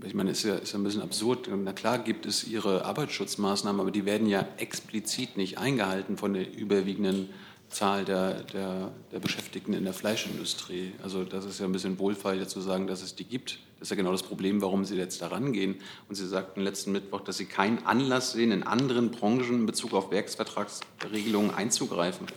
Ich 0.03 0.13
meine, 0.13 0.31
es 0.31 0.39
ist 0.39 0.43
ja, 0.45 0.55
ist 0.55 0.75
ein 0.75 0.83
bisschen 0.83 1.01
absurd. 1.01 1.49
Na 1.51 1.73
klar 1.73 1.97
gibt 1.99 2.25
es 2.25 2.43
Ihre 2.43 2.85
Arbeitsschutzmaßnahmen, 2.85 3.81
aber 3.81 3.91
die 3.91 4.05
werden 4.05 4.27
ja 4.27 4.47
explizit 4.57 5.37
nicht 5.37 5.57
eingehalten 5.57 6.17
von 6.17 6.33
der 6.33 6.55
überwiegenden 6.55 7.29
Zahl 7.69 8.05
der, 8.05 8.43
der, 8.43 8.91
der, 9.11 9.19
Beschäftigten 9.19 9.73
in 9.73 9.83
der 9.83 9.93
Fleischindustrie. 9.93 10.93
Also 11.03 11.23
das 11.23 11.45
ist 11.45 11.59
ja 11.59 11.65
ein 11.65 11.71
bisschen 11.71 11.99
wohlfeil, 11.99 12.47
zu 12.47 12.61
sagen, 12.61 12.87
dass 12.87 13.01
es 13.01 13.15
die 13.15 13.25
gibt. 13.25 13.59
Das 13.79 13.87
ist 13.87 13.89
ja 13.89 13.95
genau 13.97 14.11
das 14.11 14.23
Problem, 14.23 14.61
warum 14.61 14.85
Sie 14.85 14.95
jetzt 14.95 15.21
da 15.21 15.27
rangehen. 15.27 15.75
Und 16.07 16.15
Sie 16.15 16.27
sagten 16.27 16.61
letzten 16.61 16.91
Mittwoch, 16.91 17.21
dass 17.21 17.37
Sie 17.37 17.45
keinen 17.45 17.85
Anlass 17.85 18.31
sehen, 18.31 18.51
in 18.51 18.63
anderen 18.63 19.11
Branchen 19.11 19.53
in 19.53 19.65
Bezug 19.65 19.93
auf 19.93 20.11
Werksvertragsregelungen 20.11 21.53
einzugreifen. 21.53 22.27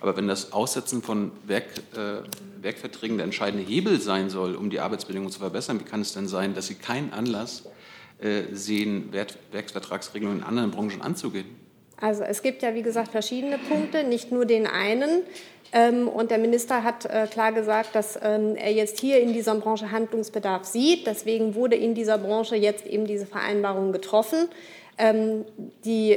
Aber 0.00 0.16
wenn 0.16 0.26
das 0.26 0.52
Aussetzen 0.52 1.00
von 1.00 1.30
Werk, 1.46 1.68
äh, 1.94 2.22
Werkverträgen 2.62 3.16
der 3.16 3.24
entscheidende 3.24 3.66
Hebel 3.66 4.00
sein 4.00 4.30
soll, 4.30 4.54
um 4.54 4.70
die 4.70 4.80
Arbeitsbedingungen 4.80 5.32
zu 5.32 5.40
verbessern, 5.40 5.80
wie 5.80 5.84
kann 5.84 6.00
es 6.00 6.12
denn 6.12 6.28
sein, 6.28 6.54
dass 6.54 6.66
Sie 6.66 6.74
keinen 6.74 7.12
Anlass 7.12 7.64
äh, 8.20 8.42
sehen, 8.52 9.12
Werksvertragsregelungen 9.12 10.40
in 10.40 10.44
anderen 10.44 10.70
Branchen 10.70 11.02
anzugehen? 11.02 11.46
Also 12.00 12.24
es 12.24 12.42
gibt 12.42 12.62
ja, 12.62 12.74
wie 12.74 12.82
gesagt, 12.82 13.12
verschiedene 13.12 13.58
Punkte, 13.58 14.02
nicht 14.04 14.32
nur 14.32 14.44
den 14.44 14.66
einen. 14.66 15.22
Ähm, 15.72 16.08
und 16.08 16.30
der 16.30 16.38
Minister 16.38 16.82
hat 16.82 17.06
äh, 17.06 17.26
klar 17.30 17.52
gesagt, 17.52 17.94
dass 17.94 18.18
ähm, 18.20 18.56
er 18.56 18.72
jetzt 18.72 19.00
hier 19.00 19.20
in 19.20 19.32
dieser 19.32 19.54
Branche 19.54 19.90
Handlungsbedarf 19.90 20.64
sieht. 20.64 21.06
Deswegen 21.06 21.54
wurde 21.54 21.76
in 21.76 21.94
dieser 21.94 22.18
Branche 22.18 22.56
jetzt 22.56 22.86
eben 22.86 23.06
diese 23.06 23.24
Vereinbarung 23.24 23.92
getroffen. 23.92 24.48
Ähm, 25.02 25.44
die 25.84 26.16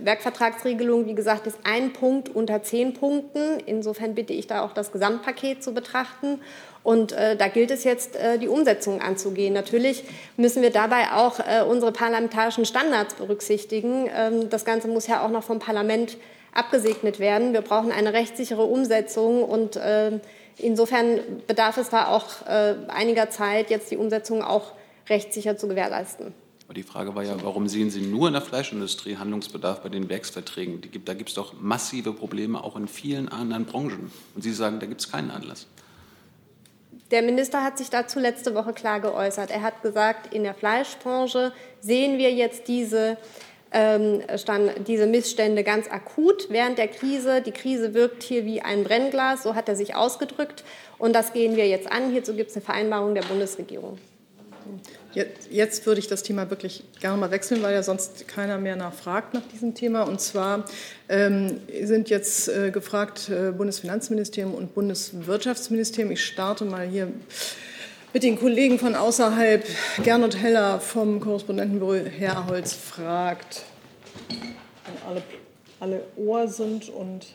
Werkvertragsregelung, 0.00 1.06
wie 1.06 1.14
gesagt, 1.14 1.46
ist 1.46 1.58
ein 1.64 1.92
Punkt 1.92 2.28
unter 2.28 2.62
zehn 2.62 2.94
Punkten. 2.94 3.60
Insofern 3.66 4.14
bitte 4.14 4.32
ich 4.32 4.46
da 4.46 4.62
auch 4.62 4.72
das 4.72 4.90
Gesamtpaket 4.90 5.62
zu 5.62 5.74
betrachten. 5.74 6.40
Und 6.82 7.12
äh, 7.12 7.36
da 7.36 7.48
gilt 7.48 7.70
es 7.70 7.84
jetzt, 7.84 8.16
äh, 8.16 8.38
die 8.38 8.48
Umsetzung 8.48 9.02
anzugehen. 9.02 9.52
Natürlich 9.52 10.04
müssen 10.36 10.62
wir 10.62 10.70
dabei 10.70 11.12
auch 11.12 11.38
äh, 11.38 11.62
unsere 11.62 11.92
parlamentarischen 11.92 12.64
Standards 12.64 13.14
berücksichtigen. 13.14 14.08
Ähm, 14.14 14.48
das 14.48 14.64
Ganze 14.64 14.88
muss 14.88 15.06
ja 15.06 15.24
auch 15.24 15.30
noch 15.30 15.44
vom 15.44 15.58
Parlament 15.58 16.16
abgesegnet 16.54 17.20
werden. 17.20 17.52
Wir 17.52 17.60
brauchen 17.60 17.92
eine 17.92 18.12
rechtssichere 18.12 18.64
Umsetzung 18.64 19.44
und 19.44 19.76
äh, 19.76 20.20
insofern 20.56 21.20
bedarf 21.46 21.76
es 21.76 21.90
da 21.90 22.08
auch 22.08 22.46
äh, 22.46 22.74
einiger 22.88 23.28
Zeit, 23.30 23.70
jetzt 23.70 23.90
die 23.90 23.96
Umsetzung 23.96 24.42
auch 24.42 24.72
rechtssicher 25.08 25.56
zu 25.56 25.68
gewährleisten. 25.68 26.32
Aber 26.70 26.76
die 26.76 26.84
Frage 26.84 27.16
war 27.16 27.24
ja, 27.24 27.34
warum 27.42 27.66
sehen 27.66 27.90
Sie 27.90 28.00
nur 28.00 28.28
in 28.28 28.32
der 28.32 28.42
Fleischindustrie 28.42 29.16
Handlungsbedarf 29.16 29.80
bei 29.80 29.88
den 29.88 30.08
Werksverträgen? 30.08 30.80
da 31.04 31.14
gibt 31.14 31.30
es 31.30 31.34
doch 31.34 31.52
massive 31.60 32.12
Probleme 32.12 32.62
auch 32.62 32.76
in 32.76 32.86
vielen 32.86 33.28
anderen 33.28 33.64
Branchen. 33.64 34.12
Und 34.36 34.42
Sie 34.42 34.52
sagen, 34.52 34.78
da 34.78 34.86
gibt 34.86 35.00
es 35.00 35.10
keinen 35.10 35.32
Anlass. 35.32 35.66
Der 37.10 37.22
Minister 37.22 37.64
hat 37.64 37.76
sich 37.76 37.90
dazu 37.90 38.20
letzte 38.20 38.54
Woche 38.54 38.72
klar 38.72 39.00
geäußert. 39.00 39.50
Er 39.50 39.62
hat 39.62 39.82
gesagt, 39.82 40.32
in 40.32 40.44
der 40.44 40.54
Fleischbranche 40.54 41.52
sehen 41.80 42.18
wir 42.18 42.32
jetzt 42.32 42.68
diese, 42.68 43.16
ähm, 43.72 44.22
stand, 44.36 44.86
diese 44.86 45.08
Missstände 45.08 45.64
ganz 45.64 45.90
akut 45.90 46.50
während 46.50 46.78
der 46.78 46.86
Krise. 46.86 47.42
Die 47.42 47.50
Krise 47.50 47.94
wirkt 47.94 48.22
hier 48.22 48.46
wie 48.46 48.62
ein 48.62 48.84
Brennglas, 48.84 49.42
so 49.42 49.56
hat 49.56 49.68
er 49.68 49.74
sich 49.74 49.96
ausgedrückt. 49.96 50.62
Und 50.98 51.14
das 51.14 51.32
gehen 51.32 51.56
wir 51.56 51.66
jetzt 51.66 51.90
an. 51.90 52.12
Hierzu 52.12 52.34
gibt 52.34 52.50
es 52.50 52.56
eine 52.56 52.64
Vereinbarung 52.64 53.16
der 53.16 53.22
Bundesregierung. 53.22 53.98
Jetzt 55.12 55.86
würde 55.86 55.98
ich 55.98 56.06
das 56.06 56.22
Thema 56.22 56.50
wirklich 56.50 56.84
gerne 57.00 57.16
mal 57.16 57.32
wechseln, 57.32 57.62
weil 57.62 57.74
ja 57.74 57.82
sonst 57.82 58.28
keiner 58.28 58.58
mehr 58.58 58.76
nachfragt 58.76 59.34
nach 59.34 59.42
diesem 59.52 59.74
Thema. 59.74 60.02
Und 60.02 60.20
zwar 60.20 60.64
ähm, 61.08 61.60
sind 61.82 62.10
jetzt 62.10 62.48
äh, 62.48 62.70
gefragt 62.70 63.28
äh, 63.28 63.50
Bundesfinanzministerium 63.50 64.54
und 64.54 64.74
Bundeswirtschaftsministerium. 64.74 66.12
Ich 66.12 66.24
starte 66.24 66.64
mal 66.64 66.86
hier 66.86 67.08
mit 68.12 68.22
den 68.22 68.38
Kollegen 68.38 68.78
von 68.78 68.94
außerhalb. 68.94 69.66
Gernot 70.04 70.36
Heller 70.36 70.80
vom 70.80 71.18
Korrespondentenbüro 71.18 71.94
Herholz 71.94 72.72
fragt, 72.72 73.62
wenn 74.28 75.08
alle, 75.08 75.22
alle 75.80 76.04
Ohr 76.16 76.46
sind 76.46 76.88
und 76.88 77.26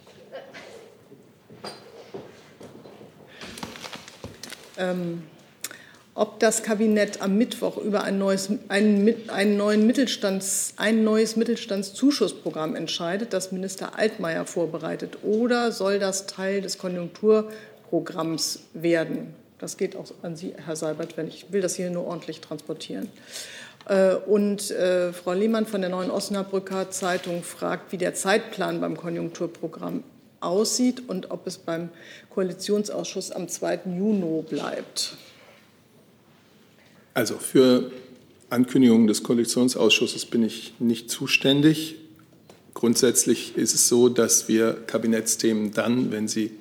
ähm, 4.77 5.23
ob 6.15 6.39
das 6.39 6.63
Kabinett 6.63 7.21
am 7.21 7.37
Mittwoch 7.37 7.77
über 7.77 8.03
ein 8.03 8.17
neues, 8.17 8.49
einen, 8.69 9.29
einen 9.29 9.57
neuen 9.57 9.85
Mittelstands, 9.85 10.73
ein 10.77 11.03
neues 11.03 11.35
Mittelstandszuschussprogramm 11.35 12.75
entscheidet, 12.75 13.33
das 13.33 13.51
Minister 13.51 13.99
Altmaier 13.99 14.45
vorbereitet, 14.45 15.17
oder 15.23 15.73
soll 15.73 15.99
das 15.99 16.25
Teil 16.25 16.61
des 16.61 16.77
Konjunkturprogramms 16.77 18.61
werden? 18.73 19.33
Das 19.59 19.75
geht 19.75 19.97
auch 19.97 20.05
an 20.21 20.37
Sie, 20.37 20.53
Herr 20.65 20.77
Seibert, 20.77 21.17
wenn 21.17 21.27
ich 21.27 21.51
will 21.51 21.61
das 21.61 21.75
hier 21.75 21.89
nur 21.89 22.05
ordentlich 22.05 22.39
transportieren. 22.39 23.09
Äh, 23.89 24.15
und 24.15 24.71
äh, 24.71 25.11
Frau 25.11 25.33
Lehmann 25.33 25.65
von 25.65 25.81
der 25.81 25.89
Neuen 25.89 26.11
Osnabrücker 26.11 26.91
Zeitung 26.91 27.43
fragt, 27.43 27.91
wie 27.91 27.97
der 27.97 28.13
Zeitplan 28.13 28.79
beim 28.79 28.95
Konjunkturprogramm 28.95 30.03
aussieht 30.39 31.09
und 31.09 31.31
ob 31.31 31.45
es 31.45 31.57
beim 31.57 31.89
Koalitionsausschuss 32.29 33.31
am 33.31 33.49
2. 33.49 33.81
Juni 33.97 34.43
bleibt. 34.43 35.17
Also 37.15 37.37
für 37.37 37.91
Ankündigungen 38.49 39.07
des 39.07 39.23
Koalitionsausschusses 39.23 40.25
bin 40.25 40.43
ich 40.43 40.73
nicht 40.79 41.09
zuständig. 41.09 41.95
Grundsätzlich 42.73 43.55
ist 43.55 43.73
es 43.73 43.87
so, 43.87 44.09
dass 44.09 44.49
wir 44.49 44.73
Kabinettsthemen 44.85 45.71
dann, 45.71 46.11
wenn 46.11 46.27
sie 46.27 46.51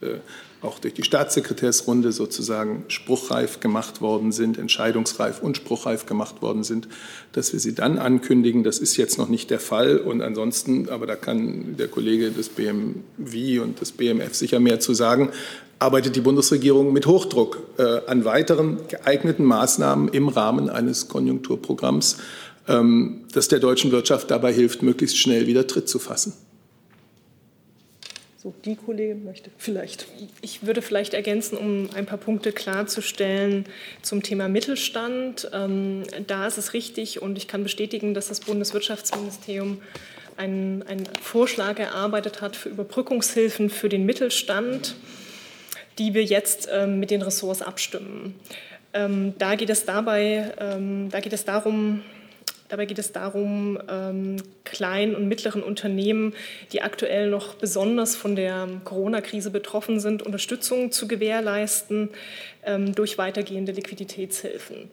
äh, 0.00 0.16
auch 0.62 0.80
durch 0.80 0.94
die 0.94 1.04
Staatssekretärsrunde 1.04 2.10
sozusagen 2.10 2.84
spruchreif 2.88 3.60
gemacht 3.60 4.00
worden 4.00 4.32
sind, 4.32 4.58
entscheidungsreif 4.58 5.40
und 5.40 5.56
spruchreif 5.56 6.06
gemacht 6.06 6.42
worden 6.42 6.64
sind, 6.64 6.88
dass 7.32 7.52
wir 7.52 7.60
sie 7.60 7.74
dann 7.74 7.98
ankündigen. 7.98 8.64
Das 8.64 8.78
ist 8.78 8.96
jetzt 8.96 9.16
noch 9.16 9.28
nicht 9.28 9.48
der 9.50 9.60
Fall. 9.60 9.98
Und 9.98 10.22
ansonsten, 10.22 10.88
aber 10.88 11.06
da 11.06 11.14
kann 11.14 11.76
der 11.78 11.88
Kollege 11.88 12.32
des 12.32 12.48
BMW 12.48 13.60
und 13.60 13.80
des 13.80 13.92
BMF 13.92 14.34
sicher 14.34 14.58
mehr 14.58 14.80
zu 14.80 14.92
sagen, 14.92 15.30
arbeitet 15.80 16.14
die 16.14 16.20
Bundesregierung 16.20 16.92
mit 16.92 17.06
Hochdruck 17.06 17.62
äh, 17.78 17.82
an 18.06 18.24
weiteren 18.24 18.86
geeigneten 18.86 19.44
Maßnahmen 19.44 20.08
im 20.08 20.28
Rahmen 20.28 20.68
eines 20.68 21.08
Konjunkturprogramms, 21.08 22.18
ähm, 22.68 23.24
das 23.32 23.48
der 23.48 23.58
deutschen 23.58 23.90
Wirtschaft 23.90 24.30
dabei 24.30 24.52
hilft, 24.52 24.82
möglichst 24.82 25.16
schnell 25.16 25.46
wieder 25.46 25.66
Tritt 25.66 25.88
zu 25.88 25.98
fassen. 25.98 26.34
So, 28.36 28.54
die 28.64 28.76
Kollegin 28.76 29.24
möchte 29.24 29.50
vielleicht. 29.58 30.06
Ich 30.40 30.64
würde 30.64 30.80
vielleicht 30.80 31.12
ergänzen, 31.12 31.58
um 31.58 31.90
ein 31.94 32.06
paar 32.06 32.16
Punkte 32.16 32.52
klarzustellen 32.52 33.66
zum 34.00 34.22
Thema 34.22 34.48
Mittelstand. 34.48 35.50
Ähm, 35.52 36.04
da 36.26 36.46
ist 36.46 36.56
es 36.56 36.72
richtig 36.72 37.20
und 37.20 37.36
ich 37.36 37.48
kann 37.48 37.62
bestätigen, 37.62 38.14
dass 38.14 38.28
das 38.28 38.40
Bundeswirtschaftsministerium 38.40 39.78
einen, 40.38 40.82
einen 40.84 41.06
Vorschlag 41.20 41.78
erarbeitet 41.78 42.40
hat 42.40 42.56
für 42.56 42.70
Überbrückungshilfen 42.70 43.68
für 43.68 43.90
den 43.90 44.06
Mittelstand 44.06 44.94
die 46.00 46.14
wir 46.14 46.24
jetzt 46.24 46.68
ähm, 46.72 46.98
mit 46.98 47.12
den 47.12 47.22
Ressorts 47.22 47.62
abstimmen. 47.62 48.34
Ähm, 48.92 49.34
da 49.38 49.54
geht 49.54 49.70
es 49.70 49.84
dabei, 49.84 50.52
ähm, 50.58 51.10
da 51.10 51.20
geht 51.20 51.32
es 51.32 51.44
darum, 51.44 52.02
Dabei 52.70 52.86
geht 52.86 53.00
es 53.00 53.10
darum, 53.10 53.80
ähm, 53.90 54.36
kleinen 54.62 55.16
und 55.16 55.26
mittleren 55.26 55.60
Unternehmen, 55.60 56.34
die 56.72 56.82
aktuell 56.82 57.28
noch 57.28 57.54
besonders 57.54 58.14
von 58.14 58.36
der 58.36 58.68
Corona-Krise 58.84 59.50
betroffen 59.50 59.98
sind, 59.98 60.22
Unterstützung 60.22 60.92
zu 60.92 61.08
gewährleisten 61.08 62.10
ähm, 62.64 62.94
durch 62.94 63.18
weitergehende 63.18 63.72
Liquiditätshilfen. 63.72 64.88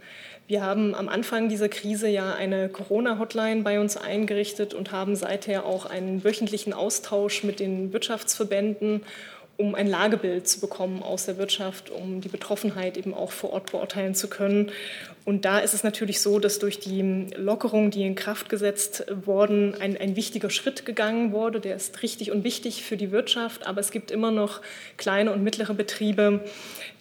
Wir 0.48 0.64
haben 0.64 0.96
am 0.96 1.08
Anfang 1.08 1.50
dieser 1.50 1.70
Krise 1.70 2.08
ja 2.08 2.34
eine 2.34 2.68
Corona-Hotline 2.68 3.62
bei 3.62 3.80
uns 3.80 3.96
eingerichtet 3.96 4.74
und 4.74 4.92
haben 4.92 5.16
seither 5.16 5.66
auch 5.66 5.86
einen 5.86 6.24
wöchentlichen 6.24 6.74
Austausch 6.74 7.44
mit 7.44 7.60
den 7.60 7.94
Wirtschaftsverbänden 7.94 9.04
um 9.58 9.76
ein 9.76 9.88
Lagebild 9.88 10.48
zu 10.48 10.60
bekommen 10.60 11.04
aus 11.04 11.26
der 11.26 11.38
Wirtschaft, 11.38 11.90
um 11.90 12.22
die 12.22 12.30
Betroffenheit 12.30 12.98
eben 12.98 13.14
auch 13.14 13.32
vor 13.32 13.52
Ort 13.52 13.72
beurteilen 13.72 14.16
zu 14.16 14.30
können. 14.30 14.72
Und 15.28 15.44
da 15.44 15.60
ist 15.60 15.74
es 15.74 15.84
natürlich 15.84 16.22
so, 16.22 16.40
dass 16.40 16.58
durch 16.58 16.80
die 16.80 17.28
Lockerung, 17.36 17.92
die 17.92 18.06
in 18.06 18.16
Kraft 18.16 18.48
gesetzt 18.48 19.04
wurden, 19.26 19.76
ein, 19.76 19.98
ein 19.98 20.16
wichtiger 20.16 20.50
Schritt 20.50 20.86
gegangen 20.86 21.34
wurde. 21.34 21.60
Der 21.60 21.76
ist 21.76 22.02
richtig 22.02 22.32
und 22.32 22.46
wichtig 22.46 22.86
für 22.86 22.96
die 22.96 23.12
Wirtschaft, 23.12 23.68
aber 23.68 23.82
es 23.82 23.92
gibt 23.92 24.10
immer 24.10 24.32
noch 24.32 24.62
kleine 24.96 25.34
und 25.34 25.44
mittlere 25.44 25.74
Betriebe, 25.74 26.46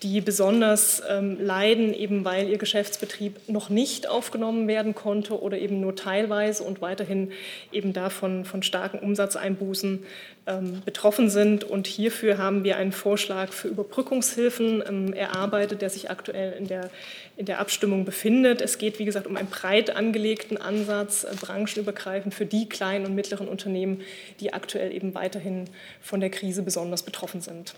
die 0.02 0.20
besonders 0.20 1.04
ähm, 1.08 1.38
leiden, 1.40 1.94
eben 1.94 2.24
weil 2.24 2.48
ihr 2.48 2.58
Geschäftsbetrieb 2.58 3.48
noch 3.48 3.68
nicht 3.68 4.08
aufgenommen 4.08 4.66
werden 4.66 4.96
konnte 4.96 5.40
oder 5.40 5.56
eben 5.56 5.80
nur 5.80 5.94
teilweise 5.94 6.64
und 6.64 6.80
weiterhin 6.80 7.30
eben 7.70 7.92
davon 7.92 8.44
von 8.44 8.64
starken 8.64 8.98
Umsatzeinbußen 8.98 10.02
ähm, 10.48 10.82
betroffen 10.84 11.30
sind. 11.30 11.62
Und 11.62 11.86
hierfür 11.86 12.38
haben 12.38 12.64
wir 12.64 12.76
einen 12.76 12.92
Vorschlag 12.92 13.52
für 13.52 13.68
Überbrückungshilfen 13.68 14.82
ähm, 14.84 15.12
erarbeitet, 15.12 15.80
der 15.80 15.90
sich 15.90 16.10
aktuell 16.10 16.54
in 16.58 16.66
der, 16.66 16.90
in 17.36 17.46
der 17.46 17.60
Abstimmung 17.60 18.04
befindet. 18.04 18.15
Es 18.24 18.78
geht, 18.78 18.98
wie 18.98 19.04
gesagt, 19.04 19.26
um 19.26 19.36
einen 19.36 19.48
breit 19.48 19.94
angelegten 19.94 20.56
Ansatz, 20.56 21.24
äh, 21.24 21.34
branchenübergreifend 21.40 22.34
für 22.34 22.46
die 22.46 22.68
kleinen 22.68 23.06
und 23.06 23.14
mittleren 23.14 23.48
Unternehmen, 23.48 24.00
die 24.40 24.52
aktuell 24.52 24.92
eben 24.92 25.14
weiterhin 25.14 25.64
von 26.00 26.20
der 26.20 26.30
Krise 26.30 26.62
besonders 26.62 27.02
betroffen 27.02 27.40
sind. 27.40 27.74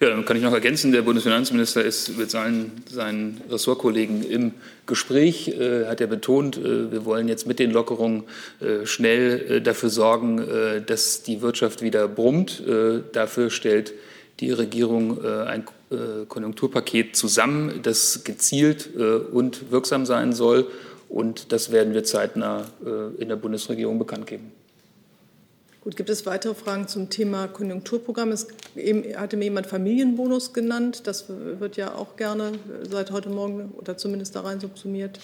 Ja, 0.00 0.10
dann 0.10 0.24
kann 0.24 0.36
ich 0.36 0.44
noch 0.44 0.52
ergänzen, 0.52 0.92
der 0.92 1.02
Bundesfinanzminister 1.02 1.84
ist 1.84 2.16
mit 2.16 2.30
seinen, 2.30 2.70
seinen 2.88 3.40
Ressortkollegen 3.50 4.22
im 4.22 4.52
Gespräch, 4.86 5.48
äh, 5.48 5.86
hat 5.86 6.00
er 6.00 6.06
betont, 6.06 6.56
äh, 6.56 6.92
wir 6.92 7.04
wollen 7.04 7.26
jetzt 7.26 7.48
mit 7.48 7.58
den 7.58 7.72
Lockerungen 7.72 8.22
äh, 8.60 8.86
schnell 8.86 9.50
äh, 9.50 9.60
dafür 9.60 9.90
sorgen, 9.90 10.38
äh, 10.38 10.82
dass 10.82 11.24
die 11.24 11.42
Wirtschaft 11.42 11.82
wieder 11.82 12.06
brummt. 12.06 12.62
Dafür 13.12 13.50
stellt 13.50 13.92
die 14.40 14.52
Regierung 14.52 15.24
ein 15.24 15.64
Konjunkturpaket 16.28 17.16
zusammen, 17.16 17.80
das 17.82 18.24
gezielt 18.24 18.94
und 18.96 19.70
wirksam 19.70 20.06
sein 20.06 20.32
soll. 20.32 20.70
Und 21.08 21.52
das 21.52 21.72
werden 21.72 21.94
wir 21.94 22.04
zeitnah 22.04 22.66
in 23.18 23.28
der 23.28 23.36
Bundesregierung 23.36 23.98
bekannt 23.98 24.26
geben. 24.26 24.52
Gut, 25.82 25.96
gibt 25.96 26.10
es 26.10 26.26
weitere 26.26 26.54
Fragen 26.54 26.86
zum 26.86 27.08
Thema 27.08 27.48
Konjunkturprogramm? 27.48 28.32
Es 28.32 28.48
hatte 29.16 29.38
mir 29.38 29.44
jemand 29.44 29.66
Familienbonus 29.66 30.52
genannt. 30.52 31.06
Das 31.06 31.26
wird 31.28 31.78
ja 31.78 31.94
auch 31.94 32.16
gerne 32.16 32.52
seit 32.90 33.10
heute 33.10 33.30
Morgen 33.30 33.72
oder 33.74 33.96
zumindest 33.96 34.36
da 34.36 34.42
rein 34.42 34.60
subsumiert. 34.60 35.20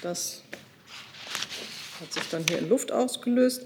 Das 0.00 0.42
hat 2.00 2.12
sich 2.12 2.28
dann 2.30 2.44
hier 2.48 2.58
in 2.58 2.68
Luft 2.68 2.92
ausgelöst. 2.92 3.64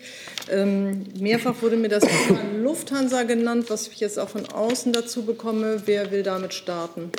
Ähm, 0.51 1.05
mehrfach 1.19 1.63
wurde 1.63 1.77
mir 1.77 1.89
das 1.89 2.05
Thema 2.05 2.41
Lufthansa 2.63 3.23
genannt, 3.23 3.67
was 3.69 3.89
ich 3.89 4.01
jetzt 4.01 4.19
auch 4.19 4.29
von 4.29 4.47
außen 4.47 4.93
dazu 4.93 5.25
bekomme. 5.25 5.83
Wer 5.87 6.11
will 6.11 6.23
damit 6.23 6.55
starten? 6.55 7.11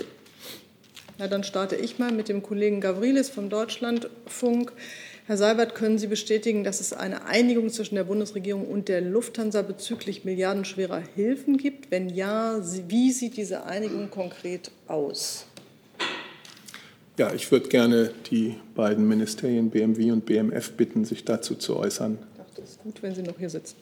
Na, 1.18 1.28
dann 1.28 1.44
starte 1.44 1.78
ich 1.78 1.98
mal 1.98 2.12
mit 2.12 2.28
dem 2.28 2.44
Kollegen 2.44 2.82
Gavrilis 2.82 3.30
vom 3.30 3.50
Deutschlandfunk. 3.50 4.74
Herr 5.28 5.38
Seibert, 5.38 5.74
können 5.74 5.98
Sie 5.98 6.08
bestätigen, 6.08 6.64
dass 6.64 6.82
es 6.82 6.94
eine 6.94 7.26
Einigung 7.26 7.72
zwischen 7.72 7.96
der 7.96 8.04
Bundesregierung 8.04 8.68
und 8.68 8.90
der 8.90 9.02
Lufthansa 9.02 9.62
bezüglich 9.62 10.26
milliardenschwerer 10.26 11.02
Hilfen 11.16 11.58
gibt? 11.58 11.90
Wenn 11.90 12.10
ja, 12.10 12.60
wie 12.88 13.12
sieht 13.12 13.38
diese 13.38 13.64
Einigung 13.64 14.12
konkret 14.12 14.70
aus? 14.88 15.48
Ja, 17.18 17.34
ich 17.34 17.50
würde 17.52 17.70
gerne 17.70 18.12
die 18.30 18.56
beiden 18.76 19.08
Ministerien 19.08 19.70
BMW 19.70 20.12
und 20.12 20.26
BMF 20.26 20.74
bitten, 20.74 21.06
sich 21.06 21.24
dazu 21.24 21.56
zu 21.56 21.78
äußern. 21.78 22.18
Ich 22.32 22.38
dachte, 22.38 22.62
es 22.62 22.72
ist 22.72 22.84
gut, 22.84 23.02
wenn 23.02 23.16
Sie 23.16 23.22
noch 23.22 23.38
hier 23.38 23.50
sitzen. 23.50 23.78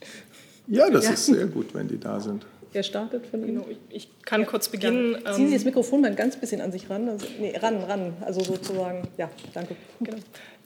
Ja, 0.67 0.89
das 0.89 1.06
ja. 1.06 1.12
ist 1.13 1.26
sehr 1.26 1.48
gut, 1.48 1.74
wenn 1.74 1.88
die 1.88 2.00
da 2.00 2.19
sind. 2.19 2.46
Wer 2.73 2.83
startet 2.83 3.27
von 3.27 3.41
Ihnen? 3.41 3.63
Genau, 3.63 3.67
ich, 3.89 4.09
kann 4.25 4.41
ja, 4.41 4.47
kurz 4.47 4.67
beginnen. 4.67 5.15
Ja. 5.23 5.33
Ziehen 5.33 5.47
Sie 5.47 5.53
das 5.53 5.63
Mikrofon 5.63 6.01
mal 6.01 6.07
ein 6.09 6.15
ganz 6.15 6.36
bisschen 6.36 6.59
an 6.59 6.71
sich 6.71 6.89
ran. 6.89 7.07
Also, 7.07 7.27
nee, 7.39 7.55
ran, 7.55 7.77
ran. 7.83 8.13
Also 8.21 8.41
sozusagen, 8.41 9.07
ja, 9.17 9.29
danke. 9.53 9.75
Genau. 9.99 10.17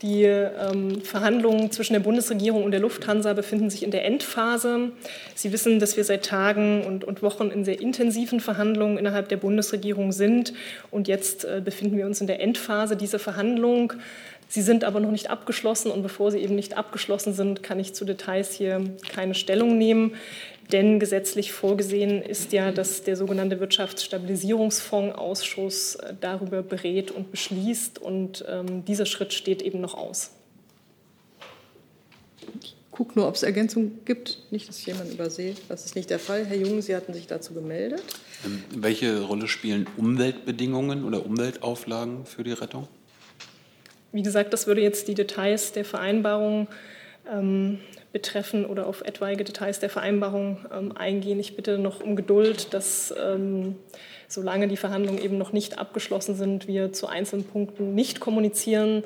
Die 0.02 0.24
ähm, 0.24 1.02
Verhandlungen 1.02 1.72
zwischen 1.72 1.94
der 1.94 2.00
Bundesregierung 2.00 2.64
und 2.64 2.72
der 2.72 2.80
Lufthansa 2.80 3.34
befinden 3.34 3.70
sich 3.70 3.84
in 3.84 3.92
der 3.92 4.06
Endphase. 4.06 4.92
Sie 5.36 5.52
wissen, 5.52 5.80
dass 5.80 5.98
wir 5.98 6.04
seit 6.04 6.24
Tagen 6.24 6.86
und, 6.86 7.04
und 7.04 7.24
Wochen 7.24 7.50
in 7.50 7.66
sehr 7.66 7.82
intensiven 7.82 8.40
Verhandlungen 8.40 8.98
innerhalb 8.98 9.28
der 9.28 9.38
Bundesregierung 9.38 10.12
sind. 10.12 10.54
Und 10.92 11.08
jetzt 11.08 11.46
äh, 11.46 11.62
befinden 11.66 11.98
wir 11.98 12.06
uns 12.06 12.22
in 12.22 12.28
der 12.28 12.40
Endphase 12.40 12.96
dieser 12.96 13.20
Verhandlungen. 13.20 13.94
Sie 14.50 14.62
sind 14.62 14.84
aber 14.84 15.00
noch 15.00 15.12
nicht 15.12 15.30
abgeschlossen 15.30 15.92
und 15.92 16.02
bevor 16.04 16.32
sie 16.32 16.40
eben 16.40 16.56
nicht 16.56 16.76
abgeschlossen 16.78 17.34
sind, 17.34 17.64
kann 17.64 17.80
ich 17.80 17.94
zu 17.94 18.06
Details 18.06 18.54
hier 18.54 18.82
keine 19.12 19.34
Stellung 19.34 19.78
nehmen. 19.78 20.14
Denn 20.72 21.00
gesetzlich 21.00 21.52
vorgesehen 21.54 22.22
ist 22.22 22.52
ja, 22.52 22.72
dass 22.72 23.04
der 23.04 23.16
sogenannte 23.16 23.60
Wirtschaftsstabilisierungsfondsausschuss 23.60 25.96
äh, 25.96 26.14
darüber 26.20 26.62
berät 26.62 27.10
und 27.12 27.32
beschließt. 27.32 28.00
Und 28.00 28.44
ähm, 28.48 28.84
dieser 28.86 29.06
Schritt 29.06 29.32
steht 29.34 29.62
eben 29.62 29.80
noch 29.80 29.94
aus. 29.94 30.32
Ich 32.62 32.76
gucke 32.92 33.18
nur, 33.18 33.30
ob 33.30 33.36
es 33.36 33.44
Ergänzungen 33.44 34.00
gibt. 34.04 34.40
Nicht, 34.52 34.68
dass 34.68 34.80
ich 34.80 34.88
jemanden 34.88 35.14
übersehe. 35.14 35.56
Das 35.70 35.86
ist 35.86 35.96
nicht 35.96 36.10
der 36.10 36.20
Fall. 36.20 36.46
Herr 36.46 36.58
Jung, 36.58 36.82
Sie 36.82 36.94
hatten 36.96 37.14
sich 37.14 37.28
dazu 37.28 37.54
gemeldet. 37.54 38.04
Ähm, 38.46 38.62
welche 38.76 39.22
Rolle 39.22 39.48
spielen 39.48 39.88
Umweltbedingungen 39.96 41.06
oder 41.06 41.26
Umweltauflagen 41.26 42.26
für 42.26 42.44
die 42.44 42.52
Rettung? 42.52 42.90
Wie 44.18 44.24
gesagt, 44.24 44.52
das 44.52 44.66
würde 44.66 44.82
jetzt 44.82 45.08
die 45.08 45.14
Details 45.14 45.74
der 45.74 45.86
Vereinbarung 45.86 46.68
ähm, 47.32 47.78
betreffen 48.12 48.66
oder 48.66 48.88
auf 48.88 49.02
etwaige 49.02 49.44
Details 49.44 49.80
der 49.80 49.92
Vereinbarung 49.92 50.58
ähm, 50.76 50.92
eingehen. 50.98 51.40
Ich 51.40 51.56
bitte 51.56 51.78
noch 51.78 52.02
um 52.02 52.16
Geduld, 52.16 52.74
dass 52.74 53.14
ähm, 53.16 53.76
solange 54.28 54.68
die 54.68 54.76
Verhandlungen 54.76 55.22
eben 55.22 55.38
noch 55.38 55.54
nicht 55.54 55.78
abgeschlossen 55.78 56.34
sind, 56.34 56.68
wir 56.68 56.94
zu 56.94 57.06
einzelnen 57.06 57.46
Punkten 57.46 57.94
nicht 57.94 58.20
kommunizieren. 58.20 59.04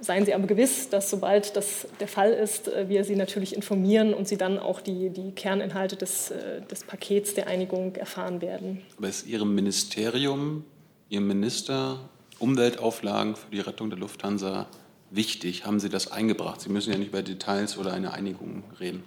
Seien 0.00 0.24
Sie 0.24 0.34
aber 0.34 0.48
gewiss, 0.48 0.88
dass 0.88 1.08
sobald 1.08 1.54
das 1.54 1.86
der 2.00 2.08
Fall 2.08 2.32
ist, 2.32 2.66
äh, 2.66 2.88
wir 2.88 3.04
Sie 3.04 3.14
natürlich 3.14 3.54
informieren 3.54 4.12
und 4.12 4.26
Sie 4.26 4.38
dann 4.38 4.58
auch 4.58 4.80
die, 4.80 5.10
die 5.10 5.30
Kerninhalte 5.30 5.94
des, 5.94 6.32
äh, 6.32 6.62
des 6.68 6.82
Pakets 6.82 7.34
der 7.34 7.46
Einigung 7.46 7.94
erfahren 7.94 8.40
werden. 8.40 8.82
Aber 8.98 9.06
ist 9.06 9.24
Ihrem 9.24 9.54
Ministerium, 9.54 10.64
Ihrem 11.10 11.28
Minister 11.28 12.08
Umweltauflagen 12.42 13.36
für 13.36 13.50
die 13.52 13.60
Rettung 13.60 13.88
der 13.88 14.00
Lufthansa 14.00 14.66
wichtig? 15.10 15.64
Haben 15.64 15.78
Sie 15.78 15.88
das 15.88 16.10
eingebracht? 16.10 16.60
Sie 16.60 16.70
müssen 16.70 16.92
ja 16.92 16.98
nicht 16.98 17.08
über 17.08 17.22
Details 17.22 17.78
oder 17.78 17.92
eine 17.92 18.12
Einigung 18.12 18.64
reden. 18.80 19.04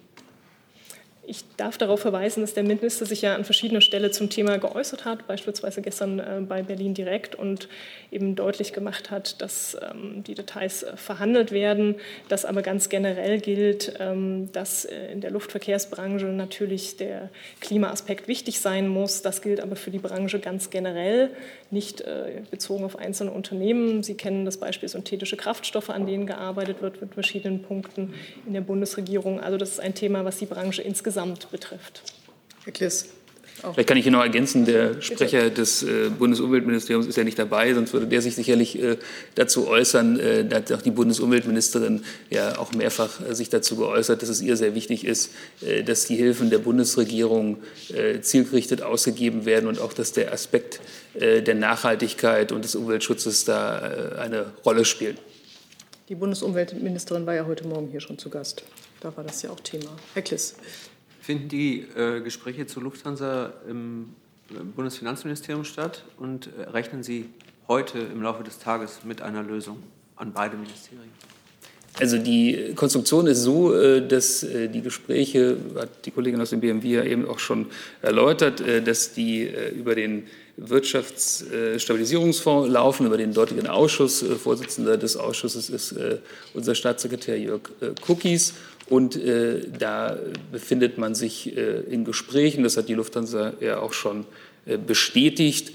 Ich 1.27 1.43
darf 1.57 1.77
darauf 1.77 2.01
verweisen, 2.01 2.41
dass 2.41 2.53
der 2.53 2.63
Minister 2.63 3.05
sich 3.05 3.23
ja 3.23 3.35
an 3.35 3.45
verschiedener 3.45 3.81
Stelle 3.81 4.11
zum 4.11 4.29
Thema 4.29 4.57
geäußert 4.57 5.05
hat, 5.05 5.25
beispielsweise 5.27 5.81
gestern 5.81 6.19
äh, 6.19 6.41
bei 6.47 6.61
Berlin 6.61 6.93
direkt 6.93 7.35
und 7.35 7.67
eben 8.11 8.35
deutlich 8.35 8.73
gemacht 8.73 9.09
hat, 9.09 9.41
dass 9.41 9.75
ähm, 9.81 10.23
die 10.23 10.35
Details 10.35 10.83
äh, 10.83 10.95
verhandelt 10.97 11.51
werden, 11.51 11.95
dass 12.29 12.45
aber 12.45 12.61
ganz 12.61 12.89
generell 12.89 13.39
gilt, 13.39 13.93
ähm, 13.99 14.51
dass 14.51 14.85
äh, 14.85 15.11
in 15.11 15.21
der 15.21 15.31
Luftverkehrsbranche 15.31 16.27
natürlich 16.27 16.97
der 16.97 17.29
Klimaaspekt 17.59 18.27
wichtig 18.27 18.59
sein 18.59 18.87
muss. 18.87 19.23
Das 19.23 19.41
gilt 19.41 19.61
aber 19.61 19.75
für 19.75 19.91
die 19.91 19.99
Branche 19.99 20.39
ganz 20.39 20.69
generell, 20.69 21.31
nicht 21.71 22.03
bezogen 22.51 22.83
auf 22.83 22.97
einzelne 22.97 23.31
Unternehmen. 23.31 24.03
Sie 24.03 24.15
kennen 24.15 24.45
das 24.45 24.57
Beispiel 24.57 24.89
synthetische 24.89 25.37
Kraftstoffe, 25.37 25.89
an 25.89 26.05
denen 26.05 26.25
gearbeitet 26.27 26.81
wird 26.81 27.01
mit 27.01 27.13
verschiedenen 27.13 27.61
Punkten 27.61 28.13
in 28.45 28.53
der 28.53 28.61
Bundesregierung. 28.61 29.39
Also 29.39 29.57
das 29.57 29.71
ist 29.71 29.79
ein 29.79 29.95
Thema, 29.95 30.25
was 30.25 30.37
die 30.37 30.45
Branche 30.45 30.81
insgesamt 30.81 31.05
insgesamt 31.05 31.51
betrifft. 31.51 32.01
Herr 32.63 32.73
Kliss. 32.73 33.09
Auch. 33.65 33.73
Vielleicht 33.73 33.89
kann 33.89 33.97
ich 33.97 34.03
hier 34.03 34.11
noch 34.11 34.21
ergänzen, 34.21 34.65
der 34.65 35.01
Sprecher 35.01 35.49
des 35.49 35.81
äh, 35.81 36.09
Bundesumweltministeriums 36.09 37.07
ist 37.07 37.15
ja 37.15 37.23
nicht 37.23 37.39
dabei, 37.39 37.73
sonst 37.73 37.93
würde 37.93 38.05
der 38.05 38.21
sich 38.21 38.35
sicherlich 38.35 38.79
äh, 38.81 38.97
dazu 39.33 39.67
äußern. 39.67 40.19
Äh, 40.19 40.45
da 40.45 40.57
hat 40.57 40.71
auch 40.71 40.83
die 40.83 40.91
Bundesumweltministerin 40.91 42.03
ja 42.29 42.59
auch 42.59 42.73
mehrfach 42.73 43.21
äh, 43.27 43.33
sich 43.33 43.49
dazu 43.49 43.75
geäußert, 43.77 44.21
dass 44.21 44.29
es 44.29 44.41
ihr 44.41 44.55
sehr 44.55 44.75
wichtig 44.75 45.03
ist, 45.03 45.31
äh, 45.61 45.83
dass 45.83 46.05
die 46.05 46.15
Hilfen 46.15 46.51
der 46.51 46.59
Bundesregierung 46.59 47.57
äh, 47.89 48.21
zielgerichtet 48.21 48.83
ausgegeben 48.83 49.45
werden 49.45 49.67
und 49.67 49.81
auch, 49.81 49.93
dass 49.93 50.11
der 50.11 50.31
Aspekt 50.31 50.79
der 51.17 51.55
Nachhaltigkeit 51.55 52.51
und 52.51 52.65
des 52.65 52.75
Umweltschutzes 52.75 53.45
da 53.45 54.17
eine 54.19 54.47
Rolle 54.65 54.83
spielt. 54.83 55.17
Die 56.09 56.15
Bundesumweltministerin 56.15 57.25
war 57.25 57.33
ja 57.35 57.45
heute 57.45 57.65
Morgen 57.65 57.87
hier 57.87 58.01
schon 58.01 58.17
zu 58.17 58.29
Gast. 58.29 58.63
Da 58.99 59.15
war 59.15 59.23
das 59.23 59.41
ja 59.41 59.49
auch 59.49 59.59
Thema. 59.61 59.91
Herr 60.13 60.23
Kliss. 60.23 60.55
Finden 61.25 61.49
die 61.49 61.81
äh, 61.95 62.21
Gespräche 62.21 62.67
zur 62.67 62.83
Lufthansa 62.83 63.53
im 63.69 64.13
Bundesfinanzministerium 64.75 65.65
statt 65.65 66.05
und 66.17 66.49
äh, 66.57 66.69
rechnen 66.69 67.01
Sie 67.01 67.29
heute 67.67 67.99
im 67.99 68.21
Laufe 68.21 68.43
des 68.43 68.59
Tages 68.59 69.03
mit 69.03 69.21
einer 69.21 69.41
Lösung? 69.41 69.81
an 70.15 70.31
beide 70.33 70.57
Ministerien? 70.57 71.11
Also 71.97 72.17
die 72.17 72.73
Konstruktion 72.75 73.25
ist 73.27 73.43
so, 73.43 73.73
äh, 73.73 74.05
dass 74.05 74.43
äh, 74.43 74.67
die 74.67 74.81
Gespräche, 74.81 75.57
hat 75.75 76.05
die 76.05 76.11
Kollegin 76.11 76.41
aus 76.41 76.49
dem 76.49 76.59
BMW 76.59 76.95
ja 76.95 77.03
eben 77.03 77.25
auch 77.25 77.39
schon 77.39 77.67
erläutert, 78.01 78.59
äh, 78.59 78.81
dass 78.81 79.13
die 79.13 79.49
über 79.73 79.95
den 79.95 80.23
Wirtschaftsstabilisierungsfonds 80.57 82.69
laufen, 82.69 83.05
über 83.05 83.17
den 83.17 83.33
dortigen 83.33 83.67
Ausschuss. 83.67 84.23
Vorsitzender 84.41 84.97
des 84.97 85.17
Ausschusses 85.17 85.69
ist 85.69 85.93
unser 86.53 86.75
Staatssekretär 86.75 87.37
Jörg 87.39 87.61
Cookies. 88.07 88.53
Und 88.87 89.19
da 89.79 90.17
befindet 90.51 90.97
man 90.97 91.15
sich 91.15 91.57
in 91.57 92.05
Gesprächen, 92.05 92.63
das 92.63 92.77
hat 92.77 92.87
die 92.87 92.93
Lufthansa 92.93 93.53
ja 93.59 93.79
auch 93.79 93.93
schon 93.93 94.25
bestätigt. 94.87 95.73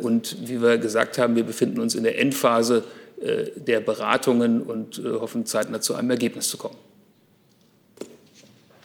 Und 0.00 0.48
wie 0.48 0.60
wir 0.60 0.78
gesagt 0.78 1.18
haben, 1.18 1.36
wir 1.36 1.44
befinden 1.44 1.78
uns 1.80 1.94
in 1.94 2.02
der 2.02 2.18
Endphase 2.18 2.82
äh, 3.20 3.50
der 3.54 3.80
Beratungen 3.80 4.62
und 4.62 4.98
äh, 4.98 5.02
hoffen 5.02 5.44
zeitnah 5.44 5.82
zu 5.82 5.94
einem 5.94 6.08
Ergebnis 6.08 6.48
zu 6.48 6.56
kommen. 6.56 6.76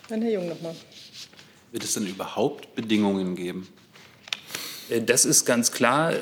Dann 0.09 0.21
Herr 0.21 0.31
Jung 0.31 0.49
nochmal. 0.49 0.75
Wird 1.71 1.85
es 1.85 1.93
denn 1.93 2.05
überhaupt 2.05 2.75
Bedingungen 2.75 3.35
geben? 3.35 3.65
Äh, 4.89 5.01
das 5.01 5.25
ist 5.25 5.45
ganz 5.45 5.71
klar, 5.71 6.13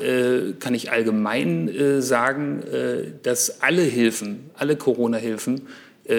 kann 0.58 0.74
ich 0.74 0.90
allgemein 0.90 2.00
sagen, 2.00 2.62
dass 3.22 3.62
alle 3.62 3.82
Hilfen, 3.82 4.50
alle 4.54 4.76
Corona-Hilfen 4.76 5.62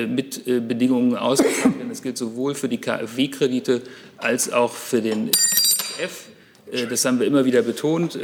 mit 0.08 0.46
Bedingungen 0.46 1.16
ausgestattet 1.16 1.78
werden. 1.78 1.90
Das 1.90 2.02
gilt 2.02 2.18
sowohl 2.18 2.56
für 2.56 2.70
die 2.70 2.80
KfW-Kredite 2.80 3.82
als 4.18 4.52
auch 4.52 4.74
für 4.74 5.02
den 5.02 5.30
F. 6.02 6.26
Das 6.90 7.06
haben 7.06 7.20
wir 7.20 7.28
immer 7.28 7.46
wieder 7.46 7.62
betont. 7.62 8.18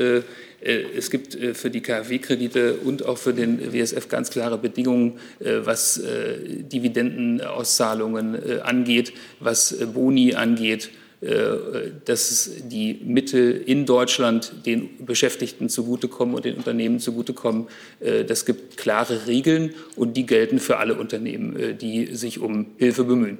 Äh, 0.61 0.83
es 0.95 1.09
gibt 1.09 1.35
äh, 1.35 1.53
für 1.53 1.69
die 1.69 1.81
KfW-Kredite 1.81 2.75
und 2.75 3.05
auch 3.05 3.17
für 3.17 3.33
den 3.33 3.73
WSF 3.73 4.07
ganz 4.07 4.29
klare 4.29 4.57
Bedingungen, 4.57 5.19
äh, 5.39 5.57
was 5.63 6.01
Dividendenauszahlungen 6.01 8.61
angeht, 8.61 9.11
was 9.39 9.75
Boni 9.93 10.35
angeht, 10.35 10.91
dass 11.21 12.49
die 12.63 12.99
Mittel 13.03 13.51
in 13.51 13.85
Deutschland 13.85 14.65
den 14.65 15.05
Beschäftigten 15.05 15.69
zugutekommen 15.69 16.33
und 16.33 16.45
den 16.45 16.55
Unternehmen 16.55 16.99
zugutekommen. 16.99 17.67
Das 17.99 18.45
gibt 18.45 18.77
klare 18.77 19.27
Regeln 19.27 19.75
und 19.95 20.17
die 20.17 20.25
gelten 20.25 20.59
für 20.59 20.77
alle 20.77 20.95
Unternehmen, 20.95 21.77
die 21.77 22.15
sich 22.15 22.39
um 22.39 22.71
Hilfe 22.77 23.03
bemühen. 23.03 23.37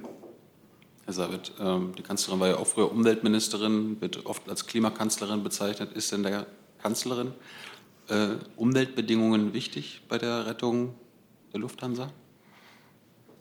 Herr 1.04 1.14
Savitt, 1.14 1.52
ähm, 1.58 1.94
die 1.98 2.02
Kanzlerin 2.02 2.40
war 2.40 2.48
ja 2.48 2.56
auch 2.56 2.66
früher 2.66 2.90
Umweltministerin, 2.90 4.00
wird 4.00 4.24
oft 4.24 4.48
als 4.48 4.66
Klimakanzlerin 4.66 5.42
bezeichnet. 5.42 5.92
Ist 5.94 6.12
denn 6.12 6.22
der 6.22 6.46
Kanzlerin. 6.80 7.32
Äh, 8.08 8.36
Umweltbedingungen 8.56 9.52
wichtig 9.52 10.02
bei 10.08 10.18
der 10.18 10.46
Rettung 10.46 10.94
der 11.52 11.60
Lufthansa? 11.60 12.10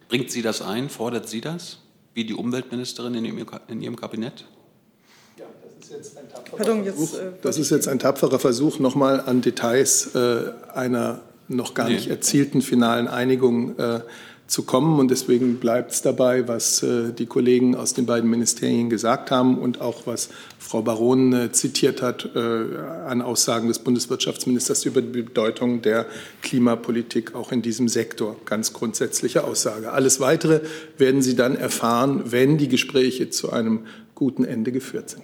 Bringt 0.08 0.32
sie 0.32 0.42
das 0.42 0.62
ein? 0.62 0.90
Fordert 0.90 1.30
sie 1.30 1.42
das? 1.42 1.80
Wie 2.14 2.26
die 2.26 2.34
Umweltministerin 2.34 3.14
in 3.16 3.26
ihrem, 3.26 3.46
in 3.70 3.82
ihrem 3.82 3.96
Kabinett? 3.96 4.46
Ja, 5.38 5.46
das 5.64 5.90
ist 5.90 5.92
jetzt 5.92 6.18
ein 6.18 6.30
tapferer 6.30 6.58
Pardon, 6.58 6.84
Versuch, 6.84 7.14
jetzt, 7.14 7.22
äh, 7.22 7.32
das 7.42 7.58
ist 7.58 7.70
jetzt 7.70 7.88
ein 7.88 8.00
tapferer 8.00 8.40
Versuch, 8.40 8.80
nochmal 8.80 9.22
an 9.22 9.42
Details 9.42 10.14
äh, 10.16 10.52
einer 10.74 11.22
noch 11.48 11.74
gar 11.74 11.88
nee. 11.88 11.96
nicht 11.96 12.08
erzielten 12.08 12.62
finalen 12.62 13.08
Einigung 13.08 13.78
äh, 13.78 14.02
zu 14.52 14.64
kommen. 14.64 15.00
Und 15.00 15.10
deswegen 15.10 15.56
bleibt 15.60 15.92
es 15.92 16.02
dabei, 16.02 16.48
was 16.48 16.84
äh, 16.84 17.14
die 17.14 17.26
Kollegen 17.26 17.74
aus 17.74 17.94
den 17.94 18.06
beiden 18.06 18.30
Ministerien 18.30 18.90
gesagt 18.90 19.32
haben 19.32 19.58
und 19.58 19.80
auch 19.80 20.06
was 20.06 20.30
Frau 20.60 20.82
Baron 20.82 21.32
äh, 21.32 21.52
zitiert 21.54 22.02
hat 22.02 22.30
äh, 22.36 22.40
an 22.40 23.22
Aussagen 23.22 23.70
des 23.70 23.80
Bundeswirtschaftsministers 23.80 24.84
über 24.86 25.02
die 25.02 25.22
Bedeutung 25.22 25.82
der 25.82 26.06
Klimapolitik 26.42 27.34
auch 27.34 27.54
in 27.54 27.62
diesem 27.62 27.88
Sektor. 27.88 28.36
Ganz 28.44 28.74
grundsätzliche 28.74 29.46
Aussage. 29.46 29.94
Alles 29.94 30.20
Weitere 30.20 30.60
werden 30.98 31.22
Sie 31.22 31.38
dann 31.38 31.56
erfahren, 31.56 32.24
wenn 32.26 32.58
die 32.58 32.68
Gespräche 32.68 33.30
zu 33.30 33.54
einem 33.54 33.86
guten 34.16 34.44
Ende 34.44 34.74
geführt 34.74 35.10
sind. 35.10 35.24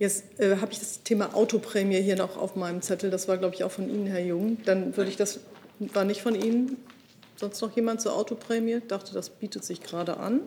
Jetzt 0.00 0.40
äh, 0.40 0.56
habe 0.56 0.72
ich 0.72 0.80
das 0.80 1.04
Thema 1.04 1.36
Autoprämie 1.36 2.02
hier 2.02 2.16
noch 2.16 2.36
auf 2.36 2.56
meinem 2.56 2.82
Zettel. 2.82 3.10
Das 3.10 3.28
war, 3.28 3.38
glaube 3.38 3.54
ich, 3.54 3.62
auch 3.62 3.70
von 3.70 3.88
Ihnen, 3.88 4.06
Herr 4.06 4.24
Jung. 4.24 4.58
Dann 4.64 4.96
würde 4.96 5.08
ich 5.08 5.16
das, 5.16 5.38
war 5.78 6.04
nicht 6.04 6.20
von 6.20 6.34
Ihnen. 6.34 6.76
Sonst 7.36 7.60
noch 7.60 7.74
jemand 7.76 8.00
zur 8.00 8.14
Autoprämie? 8.14 8.76
Ich 8.76 8.86
dachte, 8.86 9.12
das 9.12 9.30
bietet 9.30 9.64
sich 9.64 9.82
gerade 9.82 10.16
an. 10.16 10.40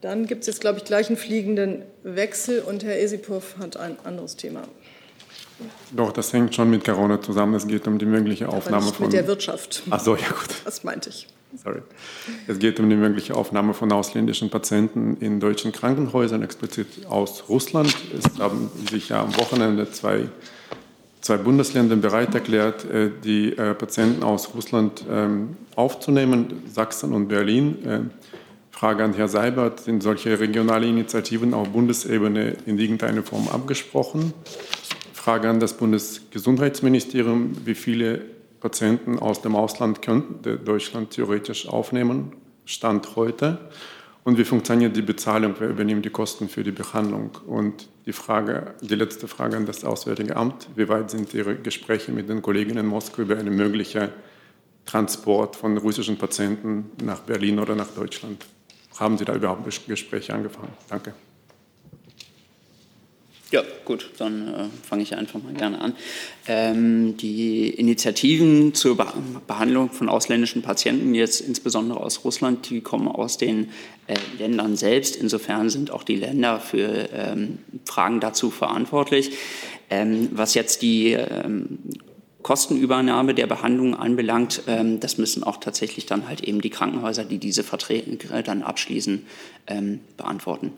Dann 0.00 0.26
gibt 0.26 0.42
es 0.42 0.46
jetzt, 0.46 0.60
glaube 0.60 0.78
ich, 0.78 0.84
gleich 0.84 1.08
einen 1.08 1.16
fliegenden 1.16 1.82
Wechsel 2.02 2.60
und 2.60 2.84
Herr 2.84 3.00
Esipov 3.00 3.56
hat 3.58 3.76
ein 3.76 3.96
anderes 4.04 4.36
Thema. 4.36 4.62
Doch, 5.90 6.12
das 6.12 6.32
hängt 6.32 6.54
schon 6.54 6.70
mit 6.70 6.84
Corona 6.84 7.20
zusammen. 7.20 7.54
Es 7.54 7.66
geht 7.66 7.86
um 7.88 7.98
die 7.98 8.06
mögliche 8.06 8.48
Aufnahme 8.48 8.92
von. 8.92 9.06
Mit 9.06 9.12
der 9.12 9.26
Wirtschaft. 9.26 9.82
Ach 9.90 10.00
so, 10.00 10.14
ja 10.14 10.28
gut. 10.28 10.54
Das 10.64 10.84
meinte 10.84 11.10
ich. 11.10 11.26
Sorry. 11.56 11.80
Es 12.46 12.58
geht 12.58 12.78
um 12.78 12.88
die 12.90 12.96
mögliche 12.96 13.34
Aufnahme 13.34 13.74
von 13.74 13.90
ausländischen 13.90 14.50
Patienten 14.50 15.16
in 15.16 15.40
deutschen 15.40 15.72
Krankenhäusern, 15.72 16.42
explizit 16.42 17.06
aus 17.08 17.48
Russland. 17.48 17.96
Es 18.16 18.38
haben 18.38 18.70
sich 18.90 19.08
ja 19.08 19.22
am 19.22 19.34
Wochenende 19.36 19.90
zwei 19.90 20.28
zwei 21.28 21.36
Bundesländern 21.36 22.00
bereit 22.00 22.34
erklärt, 22.34 22.86
äh, 22.86 23.10
die 23.22 23.52
äh, 23.52 23.74
Patienten 23.74 24.22
aus 24.22 24.54
Russland 24.54 25.04
ähm, 25.10 25.58
aufzunehmen, 25.76 26.62
Sachsen 26.72 27.12
und 27.12 27.28
Berlin. 27.28 27.84
Äh, 27.84 28.00
Frage 28.70 29.04
an 29.04 29.12
Herrn 29.12 29.28
Seibert, 29.28 29.80
sind 29.80 30.02
solche 30.02 30.40
regionale 30.40 30.86
Initiativen 30.86 31.52
auf 31.52 31.68
Bundesebene 31.68 32.56
in 32.64 32.78
irgendeiner 32.78 33.22
Form 33.22 33.46
abgesprochen? 33.48 34.32
Frage 35.12 35.50
an 35.50 35.60
das 35.60 35.74
Bundesgesundheitsministerium, 35.74 37.52
wie 37.66 37.74
viele 37.74 38.22
Patienten 38.60 39.18
aus 39.18 39.42
dem 39.42 39.54
Ausland 39.54 40.00
könnte 40.00 40.56
Deutschland 40.56 41.10
theoretisch 41.10 41.68
aufnehmen, 41.68 42.32
Stand 42.64 43.16
heute? 43.16 43.58
Und 44.28 44.36
wie 44.36 44.44
funktioniert 44.44 44.94
die 44.94 45.00
Bezahlung? 45.00 45.54
Wer 45.58 45.70
übernimmt 45.70 46.04
die 46.04 46.10
Kosten 46.10 46.50
für 46.50 46.62
die 46.62 46.70
Behandlung? 46.70 47.30
Und 47.46 47.88
die 48.04 48.12
Frage, 48.12 48.74
die 48.82 48.94
letzte 48.94 49.26
Frage 49.26 49.56
an 49.56 49.64
das 49.64 49.86
Auswärtige 49.86 50.36
Amt. 50.36 50.68
Wie 50.76 50.86
weit 50.86 51.10
sind 51.10 51.32
Ihre 51.32 51.56
Gespräche 51.56 52.12
mit 52.12 52.28
den 52.28 52.42
Kollegen 52.42 52.76
in 52.76 52.84
Moskau 52.84 53.22
über 53.22 53.38
einen 53.38 53.56
möglichen 53.56 54.10
Transport 54.84 55.56
von 55.56 55.78
russischen 55.78 56.18
Patienten 56.18 56.90
nach 57.02 57.20
Berlin 57.20 57.58
oder 57.58 57.74
nach 57.74 57.88
Deutschland? 57.88 58.44
Haben 58.98 59.16
Sie 59.16 59.24
da 59.24 59.34
überhaupt 59.34 59.64
Gespräche 59.86 60.34
angefangen? 60.34 60.74
Danke. 60.90 61.14
Ja, 63.50 63.62
gut, 63.86 64.10
dann 64.18 64.48
äh, 64.48 64.86
fange 64.86 65.02
ich 65.02 65.16
einfach 65.16 65.42
mal 65.42 65.54
gerne 65.54 65.80
an. 65.80 65.94
Ähm, 66.46 67.16
die 67.16 67.70
Initiativen 67.70 68.74
zur 68.74 68.98
Be 68.98 69.06
Behandlung 69.46 69.90
von 69.90 70.10
ausländischen 70.10 70.60
Patienten, 70.60 71.14
jetzt 71.14 71.40
insbesondere 71.40 71.98
aus 71.98 72.24
Russland, 72.26 72.68
die 72.68 72.82
kommen 72.82 73.08
aus 73.08 73.38
den 73.38 73.70
äh, 74.06 74.16
Ländern 74.38 74.76
selbst. 74.76 75.16
Insofern 75.16 75.70
sind 75.70 75.90
auch 75.90 76.02
die 76.02 76.16
Länder 76.16 76.60
für 76.60 77.08
ähm, 77.14 77.58
Fragen 77.86 78.20
dazu 78.20 78.50
verantwortlich. 78.50 79.30
Ähm, 79.88 80.28
was 80.32 80.52
jetzt 80.52 80.82
die 80.82 81.12
ähm, 81.12 81.78
Kostenübernahme 82.42 83.34
der 83.34 83.46
Behandlung 83.46 83.94
anbelangt, 83.94 84.64
ähm, 84.66 85.00
das 85.00 85.16
müssen 85.16 85.42
auch 85.42 85.56
tatsächlich 85.56 86.04
dann 86.04 86.28
halt 86.28 86.42
eben 86.42 86.60
die 86.60 86.70
Krankenhäuser, 86.70 87.24
die 87.24 87.38
diese 87.38 87.64
Verträge 87.64 88.42
dann 88.44 88.62
abschließen, 88.62 89.24
ähm, 89.68 90.00
beantworten. 90.18 90.72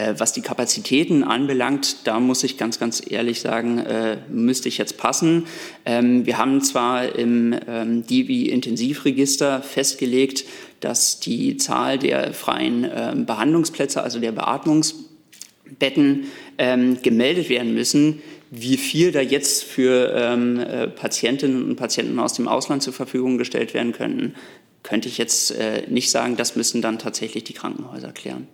Äh, 0.00 0.14
was 0.18 0.32
die 0.32 0.40
Kapazitäten 0.40 1.22
anbelangt, 1.24 2.06
da 2.06 2.20
muss 2.20 2.42
ich 2.42 2.56
ganz, 2.56 2.78
ganz 2.78 3.02
ehrlich 3.06 3.40
sagen, 3.40 3.78
äh, 3.78 4.16
müsste 4.30 4.68
ich 4.68 4.78
jetzt 4.78 4.96
passen. 4.96 5.46
Ähm, 5.84 6.24
wir 6.24 6.38
haben 6.38 6.62
zwar 6.62 7.16
im 7.16 7.54
ähm, 7.68 8.06
DIVI-Intensivregister 8.06 9.60
festgelegt, 9.60 10.44
dass 10.80 11.20
die 11.20 11.58
Zahl 11.58 11.98
der 11.98 12.32
freien 12.32 12.88
ähm, 12.90 13.26
Behandlungsplätze, 13.26 14.02
also 14.02 14.20
der 14.20 14.32
Beatmungsbetten, 14.32 16.24
ähm, 16.56 17.02
gemeldet 17.02 17.50
werden 17.50 17.74
müssen. 17.74 18.22
Wie 18.50 18.78
viel 18.78 19.12
da 19.12 19.20
jetzt 19.20 19.64
für 19.64 20.12
äh, 20.14 20.88
Patientinnen 20.88 21.62
und 21.62 21.76
Patienten 21.76 22.18
aus 22.18 22.32
dem 22.32 22.48
Ausland 22.48 22.82
zur 22.82 22.94
Verfügung 22.94 23.36
gestellt 23.36 23.74
werden 23.74 23.92
könnten, 23.92 24.34
könnte 24.82 25.08
ich 25.08 25.18
jetzt 25.18 25.54
nicht 25.88 26.10
sagen. 26.10 26.36
Das 26.36 26.56
müssen 26.56 26.80
dann 26.80 26.98
tatsächlich 26.98 27.44
die 27.44 27.52
Krankenhäuser 27.52 28.12
klären. 28.12 28.48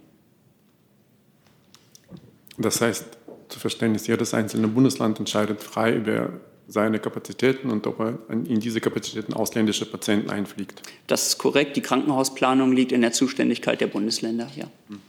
Das 2.58 2.80
heißt, 2.80 3.04
zu 3.48 3.58
Verständnis, 3.58 4.06
jedes 4.06 4.34
einzelne 4.34 4.68
Bundesland 4.68 5.18
entscheidet 5.18 5.62
frei 5.62 5.94
über 5.94 6.30
seine 6.68 6.98
Kapazitäten 6.98 7.70
und 7.70 7.86
ob 7.86 8.00
er 8.00 8.18
in 8.28 8.60
diese 8.60 8.80
Kapazitäten 8.80 9.34
ausländische 9.34 9.86
Patienten 9.86 10.30
einfliegt. 10.30 10.82
Das 11.06 11.28
ist 11.28 11.38
korrekt. 11.38 11.76
Die 11.76 11.80
Krankenhausplanung 11.80 12.72
liegt 12.72 12.90
in 12.92 13.02
der 13.02 13.12
Zuständigkeit 13.12 13.80
der 13.80 13.86
Bundesländer. 13.86 14.48
Ja. 14.56 14.64
Hm, 14.88 15.00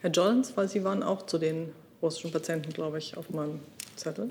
Herr 0.00 0.10
Jollens, 0.10 0.52
weil 0.56 0.68
Sie 0.68 0.84
waren 0.84 1.02
auch 1.02 1.26
zu 1.26 1.38
den 1.38 1.70
russischen 2.02 2.30
Patienten, 2.30 2.72
glaube 2.72 2.98
ich, 2.98 3.16
auf 3.16 3.30
meinem 3.30 3.60
Zettel. 3.96 4.30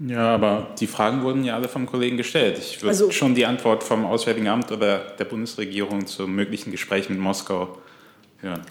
Ja, 0.00 0.34
aber 0.34 0.74
die 0.80 0.86
Fragen 0.86 1.22
wurden 1.22 1.44
ja 1.44 1.54
alle 1.54 1.68
vom 1.68 1.86
Kollegen 1.86 2.16
gestellt. 2.16 2.58
Ich 2.58 2.78
würde 2.78 2.90
also, 2.90 3.10
schon 3.10 3.34
die 3.34 3.44
Antwort 3.44 3.82
vom 3.82 4.06
Auswärtigen 4.06 4.48
Amt 4.48 4.72
oder 4.72 4.98
der 4.98 5.24
Bundesregierung 5.24 6.06
zum 6.06 6.34
möglichen 6.34 6.70
Gespräch 6.70 7.10
mit 7.10 7.18
Moskau 7.18 7.78
hören. 8.38 8.62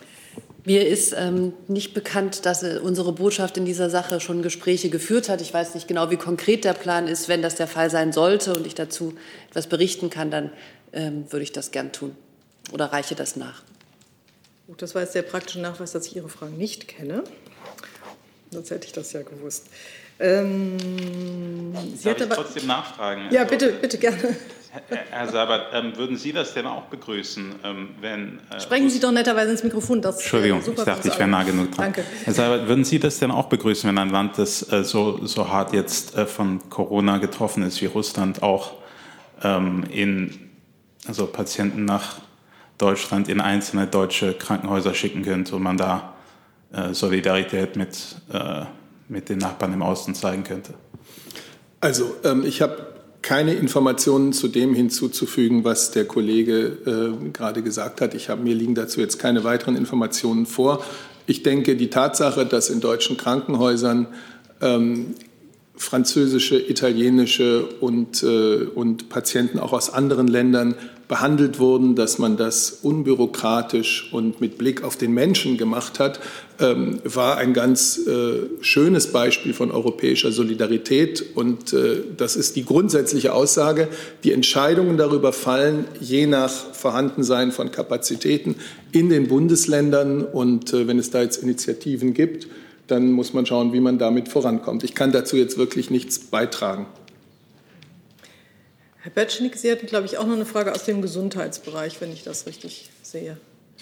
Mir 0.66 0.88
ist 0.88 1.14
ähm, 1.18 1.54
nicht 1.68 1.94
bekannt, 1.94 2.46
dass 2.46 2.64
äh, 2.64 2.80
unsere 2.82 3.12
Botschaft 3.12 3.58
in 3.58 3.66
dieser 3.66 3.90
Sache 3.90 4.22
schon 4.22 4.42
Gespräche 4.42 4.90
geführt 4.90 5.28
hat. 5.28 5.42
Ich 5.42 5.54
weiß 5.54 5.76
nicht 5.76 5.88
genau, 5.88 6.10
wie 6.10 6.16
konkret 6.16 6.64
der 6.64 6.74
Plan 6.74 7.08
ist. 7.08 7.28
Wenn 7.28 7.42
das 7.42 7.56
der 7.56 7.68
Fall 7.68 7.90
sein 7.90 8.14
sollte 8.14 8.56
und 8.56 8.66
ich 8.66 8.74
dazu 8.74 9.14
etwas 9.50 9.68
berichten 9.68 10.10
kann, 10.10 10.32
dann 10.32 10.52
ähm, 10.94 11.26
würde 11.30 11.44
ich 11.44 11.52
das 11.52 11.72
gern 11.72 11.92
tun 11.92 12.16
oder 12.72 12.86
reiche 12.86 13.16
das 13.16 13.36
nach. 13.36 13.64
Gut, 14.68 14.82
das 14.82 14.96
war 14.96 15.02
jetzt 15.02 15.16
der 15.16 15.24
praktische 15.24 15.60
Nachweis, 15.60 15.92
dass 15.92 16.08
ich 16.08 16.16
Ihre 16.16 16.30
Fragen 16.30 16.58
nicht 16.58 16.88
kenne. 16.88 17.24
Sonst 18.52 18.72
hätte 18.72 18.88
ich 18.88 18.94
das 18.94 19.12
ja 19.12 19.22
gewusst. 19.22 19.68
Ähm, 20.20 20.78
Sie 21.96 22.06
Darf 22.06 22.18
ich 22.18 22.24
aber, 22.24 22.36
trotzdem 22.36 22.68
nachfragen? 22.68 23.28
Ja, 23.32 23.44
bitte, 23.44 23.74
bitte 23.74 23.98
gerne. 23.98 24.38
Herr 25.12 25.28
Sabat, 25.28 25.68
ähm, 25.74 25.96
würden 25.96 26.18
Sie 26.18 26.34
das 26.34 26.54
denn 26.56 26.66
auch 26.66 26.84
begrüßen, 26.84 27.56
ähm, 27.64 27.90
wenn... 28.02 28.40
Äh, 28.50 28.60
Sprechen 28.60 28.90
Sie 28.90 29.00
doch 29.00 29.12
netterweise 29.12 29.52
ins 29.52 29.64
Mikrofon. 29.64 30.02
Das 30.02 30.18
Entschuldigung, 30.18 30.62
ich 30.66 30.84
dachte, 30.84 31.08
ich 31.10 31.20
wäre 31.20 31.30
nah 31.30 31.44
genug 31.44 31.72
dran. 31.72 31.94
Danke. 31.94 32.04
Herr 32.24 32.34
Sabat, 32.34 32.68
würden 32.68 32.84
Sie 32.84 32.98
das 32.98 33.20
denn 33.20 33.30
auch 33.30 33.50
begrüßen, 33.50 33.88
wenn 33.88 34.00
ein 34.00 34.10
Land, 34.10 34.40
das 34.40 34.72
äh, 34.72 34.84
so, 34.84 35.24
so 35.26 35.48
hart 35.50 35.74
jetzt 35.74 36.18
äh, 36.18 36.26
von 36.26 36.70
Corona 36.70 37.20
getroffen 37.20 37.62
ist 37.62 37.82
wie 37.82 37.86
Russland, 37.86 38.42
auch 38.42 38.74
ähm, 39.44 39.84
in, 39.92 40.50
also 41.08 41.28
Patienten 41.28 41.86
nach 41.86 42.18
Deutschland 42.80 43.30
in 43.30 43.42
einzelne 43.42 43.86
deutsche 43.86 44.34
Krankenhäuser 44.34 44.96
schicken 44.96 45.22
könnte 45.22 45.56
und 45.56 45.62
man 45.62 45.78
da 45.78 46.16
äh, 46.72 46.94
Solidarität 46.94 47.76
mit, 47.76 48.16
äh, 48.32 48.64
mit 49.08 49.30
den 49.30 49.38
Nachbarn 49.38 49.74
im 49.74 49.84
Osten 49.84 50.16
zeigen 50.16 50.44
könnte? 50.44 50.74
Also 51.80 52.16
ähm, 52.24 52.44
ich 52.44 52.62
habe 52.62 52.93
keine 53.24 53.54
Informationen 53.54 54.34
zu 54.34 54.50
dem 54.50 54.76
hinzuzufügen, 54.76 55.64
was 55.64 55.92
der 55.92 56.06
Kollege 56.06 56.78
äh, 56.86 57.30
gerade 57.32 57.64
gesagt 57.64 58.02
hat. 58.02 58.14
Ich 58.14 58.30
habe 58.30 58.44
mir 58.44 58.54
liegen 58.54 58.76
dazu 58.76 59.00
jetzt 59.00 59.18
keine 59.18 59.44
weiteren 59.44 59.76
Informationen 59.76 60.46
vor. 60.46 60.84
Ich 61.26 61.42
denke, 61.42 61.76
die 61.76 61.90
Tatsache, 61.90 62.46
dass 62.46 62.70
in 62.70 62.82
deutschen 62.82 63.16
Krankenhäusern 63.16 64.08
ähm, 64.62 65.16
französische, 65.76 66.60
italienische 66.60 67.66
und, 67.80 68.24
äh, 68.24 68.66
und 68.76 69.10
Patienten 69.10 69.58
auch 69.58 69.72
aus 69.74 69.90
anderen 69.90 70.28
Ländern 70.28 70.76
behandelt 71.08 71.60
wurden, 71.60 71.96
dass 71.96 72.18
man 72.18 72.38
das 72.38 72.80
unbürokratisch 72.82 74.10
und 74.12 74.42
mit 74.42 74.58
Blick 74.58 74.84
auf 74.84 74.96
den 74.96 75.14
Menschen 75.14 75.58
gemacht 75.58 76.00
hat, 76.00 76.20
ähm, 76.60 77.00
war 77.04 77.38
ein 77.38 77.54
ganz 77.54 78.00
äh, 78.08 78.48
schönes 78.62 79.12
Beispiel 79.12 79.54
von 79.54 79.72
europäischer 79.72 80.32
Solidarität. 80.32 81.24
Und 81.36 81.74
äh, 81.74 82.02
das 82.16 82.36
ist 82.36 82.56
die 82.56 82.66
grundsätzliche 82.66 83.34
Aussage. 83.34 83.90
Die 84.24 84.32
Entscheidungen 84.32 84.98
darüber 84.98 85.34
fallen 85.34 85.86
je 86.00 86.26
nach 86.26 86.52
Vorhandensein 86.52 87.52
von 87.52 87.72
Kapazitäten 87.72 88.56
in 88.92 89.10
den 89.10 89.28
Bundesländern. 89.28 90.24
Und 90.24 90.74
äh, 90.74 90.88
wenn 90.88 91.00
es 91.00 91.12
da 91.12 91.22
jetzt 91.22 91.44
Initiativen 91.44 92.14
gibt, 92.14 92.48
dann 92.88 93.12
muss 93.12 93.34
man 93.34 93.46
schauen, 93.46 93.74
wie 93.74 93.80
man 93.80 93.98
damit 93.98 94.30
vorankommt. 94.30 94.84
Ich 94.84 94.94
kann 94.94 95.12
dazu 95.12 95.38
jetzt 95.38 95.58
wirklich 95.58 95.90
nichts 95.90 96.20
beitragen. 96.20 96.86
Herr 99.04 99.12
Betschnik, 99.12 99.58
Sie 99.58 99.70
hatten, 99.70 99.86
glaube 99.86 100.06
ich, 100.06 100.18
auch 100.18 100.26
noch 100.26 100.36
eine 100.36 100.46
Frage 100.46 100.72
aus 100.72 100.86
dem 100.86 101.02
Gesundheitsbereich, 101.02 102.00
wenn 102.00 102.14
ich 102.14 102.24
das 102.24 102.48
richtig 102.48 102.90
sehe. 103.02 103.36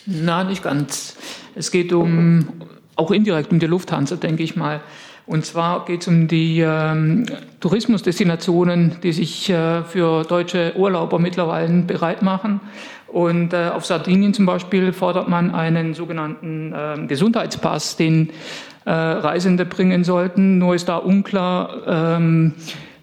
Na, 0.07 0.43
nicht 0.43 0.63
ganz. 0.63 1.15
Es 1.53 1.69
geht 1.69 1.93
um, 1.93 2.47
auch 2.95 3.11
indirekt 3.11 3.51
um 3.51 3.59
die 3.59 3.67
Lufthansa, 3.67 4.15
denke 4.15 4.41
ich 4.41 4.55
mal. 4.55 4.81
Und 5.27 5.45
zwar 5.45 5.85
geht 5.85 6.01
es 6.01 6.07
um 6.07 6.27
die 6.27 6.61
ähm, 6.61 7.27
Tourismusdestinationen, 7.59 8.95
die 9.03 9.13
sich 9.13 9.47
äh, 9.51 9.83
für 9.83 10.23
deutsche 10.23 10.73
Urlauber 10.75 11.19
mittlerweile 11.19 11.83
bereit 11.83 12.23
machen. 12.23 12.59
Und 13.07 13.53
äh, 13.53 13.69
auf 13.71 13.85
Sardinien 13.85 14.33
zum 14.33 14.47
Beispiel 14.47 14.91
fordert 14.91 15.29
man 15.29 15.53
einen 15.53 15.93
sogenannten 15.93 16.73
äh, 16.73 17.05
Gesundheitspass, 17.05 17.95
den 17.95 18.31
äh, 18.85 18.89
Reisende 18.89 19.65
bringen 19.65 20.03
sollten. 20.03 20.57
Nur 20.57 20.73
ist 20.73 20.89
da 20.89 20.97
unklar, 20.97 22.17
ähm, 22.17 22.55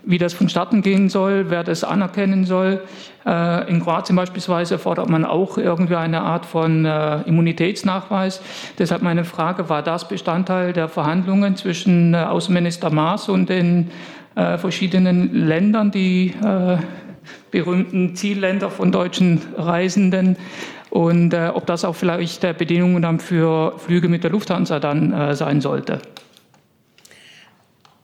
wie 0.04 0.18
das 0.18 0.32
vonstatten 0.32 0.82
gehen 0.82 1.08
soll, 1.08 1.50
wer 1.50 1.64
das 1.64 1.84
anerkennen 1.84 2.44
soll. 2.44 2.82
Äh, 3.26 3.68
in 3.68 3.82
Kroatien 3.82 4.16
beispielsweise 4.16 4.78
fordert 4.78 5.08
man 5.08 5.24
auch 5.24 5.58
irgendwie 5.58 5.96
eine 5.96 6.22
Art 6.22 6.46
von 6.46 6.84
äh, 6.84 7.20
Immunitätsnachweis. 7.22 8.40
Deshalb 8.78 9.02
meine 9.02 9.24
Frage, 9.24 9.68
war 9.68 9.82
das 9.82 10.08
Bestandteil 10.08 10.72
der 10.72 10.88
Verhandlungen 10.88 11.56
zwischen 11.56 12.14
äh, 12.14 12.18
Außenminister 12.18 12.90
Maas 12.90 13.28
und 13.28 13.48
den 13.48 13.90
verschiedenen 14.34 15.48
Ländern, 15.48 15.90
die 15.90 16.32
berühmten 17.50 18.14
Zielländer 18.14 18.70
von 18.70 18.92
deutschen 18.92 19.42
Reisenden? 19.56 20.36
Und 20.90 21.34
ob 21.34 21.66
das 21.66 21.84
auch 21.84 21.96
vielleicht 21.96 22.42
Bedingungen 22.56 23.02
dann 23.02 23.18
für 23.18 23.76
Flüge 23.78 24.08
mit 24.08 24.22
der 24.22 24.30
Lufthansa 24.30 24.78
dann 24.78 25.34
sein 25.34 25.60
sollte? 25.60 26.00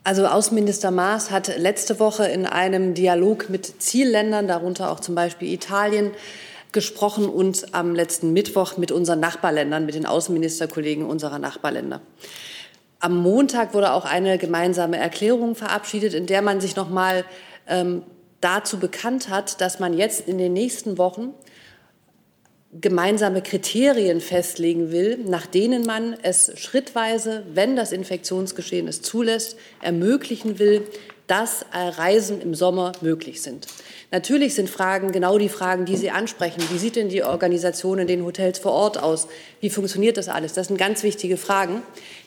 Also 0.07 0.27
Außenminister 0.27 0.91
Maas 0.91 1.31
hat 1.31 1.57
letzte 1.57 1.99
Woche 1.99 2.27
in 2.27 2.45
einem 2.45 2.93
Dialog 2.93 3.49
mit 3.49 3.81
Zielländern, 3.81 4.47
darunter 4.47 4.93
auch 4.93 5.01
zum 5.01 5.15
Beispiel 5.15 5.51
Italien, 5.51 6.11
gesprochen 6.73 7.27
und 7.27 7.75
am 7.75 7.95
letzten 7.95 8.35
Mittwoch 8.35 8.77
mit 8.77 8.93
unseren 8.93 9.21
Nachbarländern, 9.21 9.87
mit 9.87 9.95
den 9.95 10.05
Außenministerkollegen 10.05 11.07
unserer 11.07 11.39
Nachbarländer. 11.39 12.03
Am 13.01 13.17
Montag 13.17 13.73
wurde 13.73 13.95
auch 13.95 14.05
eine 14.05 14.37
gemeinsame 14.37 14.99
Erklärung 14.99 15.55
verabschiedet, 15.55 16.13
in 16.13 16.27
der 16.27 16.43
man 16.43 16.61
sich 16.61 16.77
noch 16.77 16.91
mal 16.91 17.25
ähm, 17.67 18.03
dazu 18.43 18.79
bekannt 18.79 19.31
hat, 19.31 19.63
dass 19.63 19.81
man 19.81 19.95
jetzt 19.95 20.29
in 20.29 20.37
den 20.37 20.53
nächsten 20.53 20.99
Wochen 20.99 21.33
gemeinsame 22.81 23.43
Kriterien 23.43 24.21
festlegen 24.21 24.91
will, 24.91 25.19
nach 25.25 25.47
denen 25.47 25.87
man 25.87 26.17
es 26.23 26.53
schrittweise, 26.57 27.45
wenn 27.53 27.77
das 27.77 27.93
Infektionsgeschehen 27.93 28.89
es 28.89 29.01
zulässt, 29.01 29.57
ermöglichen 29.81 30.59
will, 30.59 30.83
dass 31.27 31.65
Reisen 31.73 32.43
im 32.43 32.55
Sommer 32.55 32.93
möglich 33.01 33.41
sind. 33.41 33.67
Natürlich 34.11 34.55
sind 34.55 34.69
Fragen 34.69 35.11
genau 35.11 35.39
die 35.39 35.49
Fragen, 35.49 35.87
die 35.87 35.97
Sie 35.97 36.11
ansprechen. 36.11 36.63
Wie 36.71 36.79
sieht 36.79 36.97
denn 36.97 37.09
die 37.09 37.25
Organisation 37.25 37.99
in 37.99 38.07
den 38.07 38.25
Hotels 38.25 38.59
vor 38.59 38.73
Ort 38.73 39.03
aus? 39.03 39.29
Wie 39.61 39.71
funktioniert 39.71 40.19
das 40.19 40.29
alles? 40.29 40.53
Das 40.53 40.67
sind 40.67 40.77
ganz 40.77 41.03
wichtige 41.03 41.39
Fragen, 41.39 41.83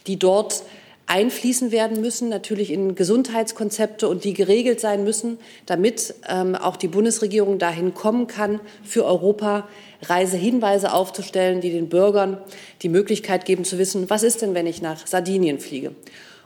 die 0.08 0.18
dort 0.18 0.64
einfließen 1.08 1.72
werden 1.72 2.02
müssen, 2.02 2.30
natürlich 2.30 2.72
in 2.72 2.94
Gesundheitskonzepte 2.94 4.08
und 4.08 4.26
die 4.26 4.34
geregelt 4.34 4.80
sein 4.82 5.04
müssen, 5.04 5.40
damit 5.66 6.14
ähm, 6.28 6.54
auch 6.54 6.76
die 6.76 6.90
Bundesregierung 6.90 7.60
dahin 7.60 7.94
kommen 7.94 8.28
kann, 8.28 8.60
für 8.84 9.06
Europa 9.06 9.68
Reisehinweise 10.04 10.94
aufzustellen, 10.94 11.62
die 11.62 11.72
den 11.72 11.90
Bürgern 11.90 12.38
die 12.82 12.90
Möglichkeit 12.90 13.46
geben 13.46 13.64
zu 13.64 13.78
wissen, 13.78 14.10
was 14.10 14.22
ist 14.22 14.42
denn, 14.42 14.54
wenn 14.54 14.68
ich 14.68 14.82
nach 14.82 15.08
Sardinien 15.08 15.60
fliege. 15.60 15.92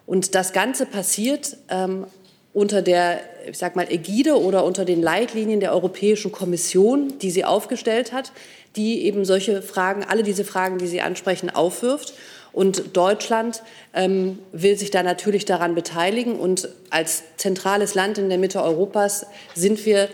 Und 0.06 0.36
das 0.36 0.54
Ganze 0.54 0.86
passiert 0.86 1.58
ähm, 1.70 2.06
unter 2.54 2.82
der, 2.82 3.20
ich 3.50 3.58
sag 3.58 3.76
mal, 3.76 3.92
Ägide 3.92 4.40
oder 4.40 4.64
unter 4.64 4.86
den 4.86 5.02
Leitlinien 5.02 5.60
der 5.60 5.74
Europäischen 5.74 6.32
Kommission, 6.32 7.18
die 7.20 7.32
sie 7.32 7.46
aufgestellt 7.46 8.14
hat, 8.14 8.32
die 8.76 9.04
eben 9.04 9.26
solche 9.26 9.62
Fragen, 9.62 10.04
alle 10.04 10.24
diese 10.24 10.44
Fragen, 10.44 10.78
die 10.78 10.88
Sie 10.88 11.02
ansprechen, 11.02 11.50
aufwirft. 11.50 12.14
Und 12.54 12.98
Deutschland 12.98 13.64
ähm, 13.94 14.40
will 14.52 14.78
sich 14.78 14.92
da 14.92 15.04
natürlich 15.04 15.46
daran 15.46 15.76
beteiligen. 15.76 16.38
Und 16.38 16.70
als 16.90 17.24
zentrales 17.38 17.96
Land 17.96 18.18
in 18.18 18.30
der 18.30 18.38
Mitte 18.38 18.62
Europas 18.62 19.26
sind 19.56 19.86
wir 19.86 20.10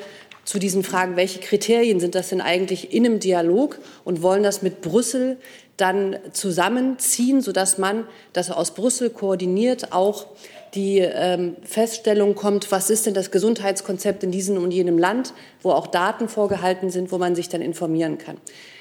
zu 0.46 0.60
diesen 0.60 0.84
Fragen, 0.84 1.18
welche 1.18 1.40
Kriterien 1.40 2.00
sind 2.00 2.16
das 2.16 2.30
denn 2.30 2.40
eigentlich 2.40 2.94
in 2.94 3.06
einem 3.06 3.20
Dialog 3.20 3.80
und 4.06 4.22
wollen 4.22 4.44
das 4.44 4.62
mit 4.62 4.82
Brüssel 4.82 5.38
dann 5.76 6.18
zusammenziehen, 6.32 7.42
sodass 7.42 7.78
man 7.78 8.06
das 8.34 8.50
aus 8.50 8.72
Brüssel 8.72 9.10
koordiniert 9.10 9.92
auch 9.92 10.26
die 10.74 11.00
ähm, 11.00 11.56
Feststellung 11.64 12.36
kommt, 12.36 12.72
was 12.72 12.90
ist 12.90 13.06
denn 13.06 13.14
das 13.14 13.32
Gesundheitskonzept 13.32 14.24
in 14.24 14.32
diesem 14.32 14.62
und 14.62 14.72
jenem 14.72 14.98
Land, 14.98 15.34
wo 15.62 15.72
auch 15.72 15.88
Daten 15.88 16.30
vorgehalten 16.30 16.90
sind, 16.90 17.12
wo 17.12 17.18
man 17.18 17.36
sich 17.36 17.50
dann 17.50 17.62
informieren 17.62 18.18
kann. 18.18 18.38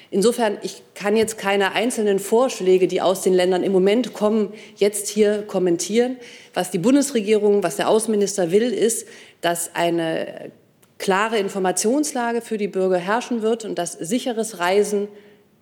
Insofern, 0.09 0.57
ich 0.61 0.83
kann 0.93 1.17
jetzt 1.17 1.37
keine 1.37 1.73
einzelnen 1.73 2.19
Vorschläge, 2.19 2.87
die 2.87 3.01
aus 3.01 3.21
den 3.21 3.33
Ländern 3.33 3.63
im 3.63 3.71
Moment 3.71 4.13
kommen, 4.13 4.53
jetzt 4.77 5.09
hier 5.09 5.43
kommentieren. 5.43 6.17
Was 6.53 6.71
die 6.71 6.77
Bundesregierung, 6.77 7.61
was 7.63 7.75
der 7.75 7.89
Außenminister 7.89 8.51
will, 8.51 8.73
ist, 8.73 9.07
dass 9.41 9.75
eine 9.75 10.51
klare 10.97 11.37
Informationslage 11.37 12.41
für 12.41 12.57
die 12.57 12.67
Bürger 12.67 12.97
herrschen 12.97 13.41
wird 13.41 13.65
und 13.65 13.77
dass 13.77 13.93
sicheres 13.93 14.59
Reisen 14.59 15.07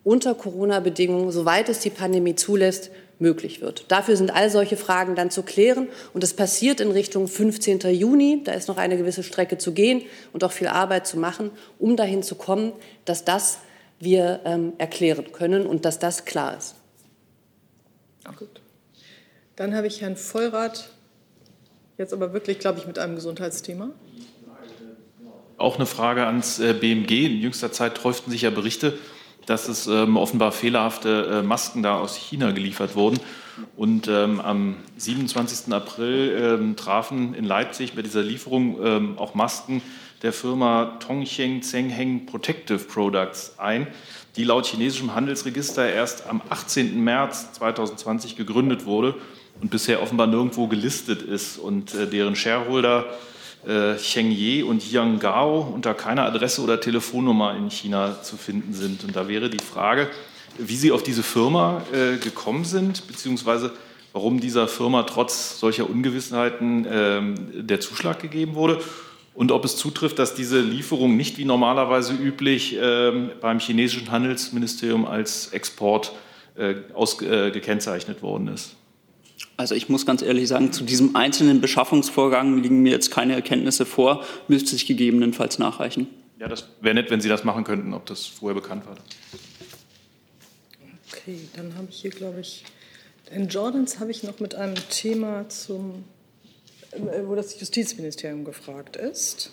unter 0.04 0.36
Corona-Bedingungen, 0.36 1.32
soweit 1.32 1.68
es 1.68 1.80
die 1.80 1.90
Pandemie 1.90 2.36
zulässt, 2.36 2.92
möglich 3.20 3.62
wird. 3.62 3.86
Dafür 3.88 4.18
sind 4.18 4.34
all 4.34 4.50
solche 4.50 4.78
Fragen 4.78 5.16
dann 5.16 5.32
zu 5.32 5.44
klären. 5.44 5.88
Und 6.14 6.22
das 6.22 6.34
passiert 6.34 6.80
in 6.80 6.92
Richtung 6.92 7.28
15. 7.28 7.80
Juni. 7.92 8.42
Da 8.44 8.52
ist 8.52 8.68
noch 8.68 8.78
eine 8.78 8.98
gewisse 8.98 9.24
Strecke 9.24 9.58
zu 9.58 9.72
gehen 9.72 10.04
und 10.34 10.44
auch 10.44 10.52
viel 10.52 10.68
Arbeit 10.68 11.08
zu 11.08 11.18
machen, 11.18 11.52
um 11.80 11.96
dahin 11.96 12.24
zu 12.24 12.36
kommen, 12.36 12.74
dass 13.06 13.26
das 13.26 13.60
wir 14.00 14.42
ähm, 14.46 14.74
erklären 14.78 15.32
können 15.32 15.66
und 15.66 15.86
dass 15.86 16.00
das 16.00 16.26
klar 16.26 16.58
ist. 16.58 16.76
Gut. 18.38 18.62
Dann 19.56 19.76
habe 19.76 19.88
ich 19.88 20.02
Herrn 20.02 20.18
Vollrath 20.18 20.90
jetzt 21.98 22.14
aber 22.14 22.34
wirklich, 22.34 22.60
glaube 22.60 22.80
ich, 22.80 22.88
mit 22.88 23.00
einem 23.00 23.16
Gesundheitsthema. 23.16 23.90
Auch 25.58 25.76
eine 25.78 25.86
Frage 25.86 26.26
ans 26.26 26.60
äh, 26.60 26.74
BMG. 26.74 27.26
In 27.26 27.40
jüngster 27.40 27.72
Zeit 27.72 28.04
häuften 28.04 28.32
sich 28.32 28.42
ja 28.42 28.50
Berichte, 28.50 28.98
dass 29.46 29.70
es 29.70 29.88
ähm, 29.88 30.18
offenbar 30.18 30.52
fehlerhafte 30.52 31.40
äh, 31.40 31.42
Masken 31.44 31.82
da 31.82 31.98
aus 31.98 32.16
China 32.18 32.52
geliefert 32.52 32.96
wurden. 32.96 33.20
Und 33.78 34.10
ähm, 34.10 34.42
am 34.42 34.76
27. 34.98 35.74
April 35.74 36.36
ähm, 36.38 36.76
trafen 36.76 37.34
in 37.34 37.46
Leipzig 37.46 37.94
bei 37.94 38.02
dieser 38.02 38.22
Lieferung 38.22 38.84
ähm, 38.84 39.18
auch 39.18 39.34
Masken 39.34 39.82
der 40.22 40.34
Firma 40.34 40.98
Tongcheng 41.00 41.62
Zhengheng 41.62 42.26
Protective 42.26 42.80
Products 42.80 43.56
ein, 43.58 43.88
die 44.36 44.44
laut 44.44 44.66
chinesischem 44.66 45.14
Handelsregister 45.14 45.88
erst 45.88 46.28
am 46.28 46.42
18. 46.50 47.04
März 47.04 47.54
2020 47.54 48.36
gegründet 48.36 48.86
wurde 48.86 49.16
und 49.62 49.72
bisher 49.72 50.02
offenbar 50.02 50.28
nirgendwo 50.28 50.68
gelistet 50.68 51.22
ist 51.22 51.58
und 51.58 51.94
äh, 51.94 52.08
deren 52.08 52.36
Shareholder 52.36 53.06
äh, 53.66 53.96
Chengye 53.98 54.64
und 54.64 54.92
Yang 54.92 55.20
Gao 55.20 55.62
unter 55.62 55.94
keiner 55.94 56.24
Adresse 56.24 56.62
oder 56.62 56.80
Telefonnummer 56.80 57.56
in 57.56 57.70
China 57.70 58.22
zu 58.22 58.38
finden 58.38 58.74
sind. 58.74 59.04
Und 59.04 59.16
da 59.16 59.28
wäre 59.28 59.50
die 59.50 59.64
Frage, 59.64 60.10
wie 60.58 60.76
Sie 60.76 60.92
auf 60.92 61.04
diese 61.04 61.24
Firma 61.24 61.82
äh, 61.92 62.18
gekommen 62.18 62.66
sind, 62.66 63.08
beziehungsweise 63.08 63.72
warum 64.14 64.40
dieser 64.40 64.68
Firma 64.68 65.04
trotz 65.04 65.60
solcher 65.60 65.90
Ungewissheiten 65.90 66.86
äh, 66.86 67.62
der 67.62 67.80
Zuschlag 67.80 68.22
gegeben 68.22 68.56
wurde 68.56 68.82
und 69.36 69.52
ob 69.52 69.66
es 69.66 69.76
zutrifft, 69.76 70.18
dass 70.18 70.34
diese 70.34 70.62
Lieferung 70.62 71.18
nicht 71.18 71.38
wie 71.38 71.46
normalerweise 71.46 72.14
üblich 72.14 72.78
äh, 72.78 73.12
beim 73.42 73.60
chinesischen 73.60 74.12
Handelsministerium 74.12 75.06
als 75.06 75.50
Export 75.50 76.14
äh, 76.56 76.76
aus, 76.94 77.22
äh, 77.22 77.52
gekennzeichnet 77.52 78.22
worden 78.22 78.48
ist. 78.48 78.76
Also 79.58 79.76
ich 79.76 79.90
muss 79.90 80.06
ganz 80.06 80.22
ehrlich 80.22 80.48
sagen, 80.48 80.72
zu 80.72 80.84
diesem 80.84 81.16
einzelnen 81.16 81.62
Beschaffungsvorgang 81.62 82.62
liegen 82.62 82.82
mir 82.82 82.92
jetzt 82.92 83.12
keine 83.12 83.34
Erkenntnisse 83.34 83.86
vor, 83.86 84.24
müsste 84.48 84.72
sich 84.72 84.86
gegebenenfalls 84.86 85.60
nachreichen. 85.60 86.08
Ja, 86.40 86.48
das 86.48 86.68
wäre 86.82 86.96
nett, 86.96 87.12
wenn 87.12 87.22
Sie 87.22 87.30
das 87.30 87.44
machen 87.44 87.64
könnten, 87.64 87.94
ob 87.94 88.06
das 88.06 88.26
vorher 88.26 88.60
bekannt 88.60 88.86
war. 88.86 88.96
Okay, 91.12 91.40
dann 91.56 91.74
habe 91.76 91.88
ich 91.90 92.02
hier, 92.02 92.12
glaube 92.12 92.42
ich, 92.42 92.64
in 93.32 93.48
Jordans 93.48 94.00
habe 94.00 94.12
ich 94.12 94.24
noch 94.24 94.40
mit 94.40 94.56
einem 94.56 94.76
Thema 94.90 95.48
zum, 95.50 96.04
wo 97.26 97.36
das 97.36 97.60
Justizministerium 97.60 98.44
gefragt 98.44 98.96
ist. 98.96 99.52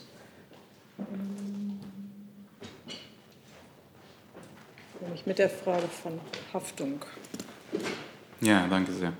Nämlich 5.00 5.26
mit 5.26 5.38
der 5.38 5.50
Frage 5.50 5.88
von 6.02 6.20
Haftung. 6.52 7.04
Ja, 8.40 8.66
danke 8.68 8.92
sehr. 8.92 9.12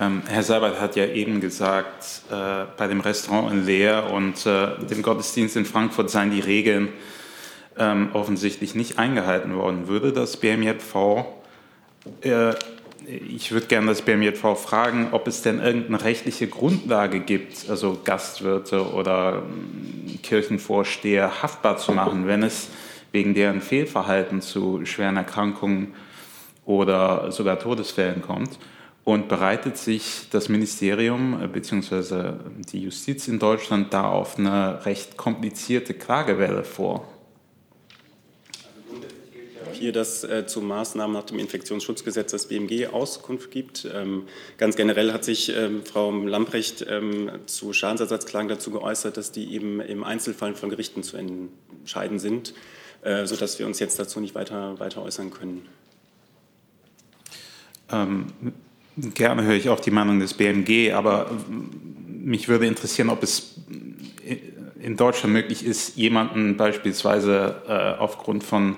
Ähm, 0.00 0.22
Herr 0.26 0.42
Seibert 0.42 0.80
hat 0.80 0.96
ja 0.96 1.06
eben 1.06 1.40
gesagt, 1.40 2.22
äh, 2.30 2.64
bei 2.76 2.86
dem 2.86 3.00
Restaurant 3.00 3.52
in 3.52 3.66
Leer 3.66 4.10
und 4.10 4.46
äh, 4.46 4.78
dem 4.86 5.02
Gottesdienst 5.02 5.56
in 5.56 5.64
Frankfurt 5.64 6.10
seien 6.10 6.30
die 6.30 6.40
Regeln 6.40 6.88
ähm, 7.78 8.10
offensichtlich 8.14 8.74
nicht 8.74 8.98
eingehalten 8.98 9.54
worden. 9.54 9.88
Würde 9.88 10.12
das 10.12 10.36
BMJV, 10.38 11.24
äh, 12.22 12.54
ich 13.06 13.52
würde 13.52 13.66
gerne 13.66 13.88
das 13.88 14.02
BMJV 14.02 14.56
fragen, 14.56 15.08
ob 15.12 15.26
es 15.26 15.42
denn 15.42 15.60
irgendeine 15.60 16.02
rechtliche 16.02 16.46
Grundlage 16.46 17.20
gibt, 17.20 17.68
also 17.68 17.98
Gastwirte 18.04 18.92
oder 18.92 19.42
ähm, 19.44 20.18
Kirchenvorsteher 20.22 21.42
haftbar 21.42 21.76
zu 21.76 21.92
machen, 21.92 22.26
wenn 22.26 22.42
es 22.42 22.68
wegen 23.12 23.34
deren 23.34 23.60
Fehlverhalten 23.60 24.40
zu 24.40 24.84
schweren 24.84 25.16
Erkrankungen 25.16 25.94
oder 26.64 27.30
sogar 27.32 27.58
Todesfällen 27.58 28.22
kommt. 28.22 28.58
Und 29.04 29.28
bereitet 29.28 29.76
sich 29.78 30.28
das 30.30 30.48
Ministerium 30.48 31.50
bzw. 31.52 32.34
die 32.72 32.84
Justiz 32.84 33.26
in 33.26 33.40
Deutschland 33.40 33.92
da 33.92 34.04
auf 34.04 34.38
eine 34.38 34.86
recht 34.86 35.16
komplizierte 35.16 35.92
Klagewelle 35.92 36.62
vor? 36.62 37.08
Hier, 39.74 39.92
dass 39.92 40.24
äh, 40.24 40.46
zu 40.46 40.60
Maßnahmen 40.60 41.14
nach 41.14 41.24
dem 41.24 41.38
Infektionsschutzgesetz 41.38 42.30
das 42.32 42.46
BMG 42.46 42.88
Auskunft 42.88 43.50
gibt. 43.50 43.88
Ähm, 43.92 44.24
ganz 44.58 44.76
generell 44.76 45.12
hat 45.12 45.24
sich 45.24 45.54
ähm, 45.54 45.82
Frau 45.84 46.10
Lamprecht 46.10 46.86
ähm, 46.88 47.30
zu 47.46 47.72
Schadensersatzklagen 47.72 48.48
dazu 48.48 48.70
geäußert, 48.70 49.16
dass 49.16 49.32
die 49.32 49.54
eben 49.54 49.80
im 49.80 50.04
Einzelfall 50.04 50.54
von 50.54 50.70
Gerichten 50.70 51.02
zu 51.02 51.16
entscheiden 51.16 52.18
sind, 52.18 52.54
äh, 53.02 53.26
sodass 53.26 53.58
wir 53.58 53.66
uns 53.66 53.78
jetzt 53.78 53.98
dazu 53.98 54.20
nicht 54.20 54.34
weiter, 54.34 54.78
weiter 54.80 55.02
äußern 55.02 55.30
können. 55.30 55.66
Ähm, 57.90 58.26
gerne 58.96 59.44
höre 59.44 59.54
ich 59.54 59.68
auch 59.68 59.80
die 59.80 59.90
Meinung 59.90 60.20
des 60.20 60.34
BMG, 60.34 60.92
aber 60.92 61.30
mich 62.06 62.48
würde 62.48 62.66
interessieren, 62.66 63.10
ob 63.10 63.22
es 63.22 63.56
in 64.82 64.96
Deutschland 64.96 65.32
möglich 65.32 65.64
ist, 65.64 65.96
jemanden 65.96 66.56
beispielsweise 66.56 67.62
äh, 67.68 68.00
aufgrund 68.00 68.42
von 68.42 68.76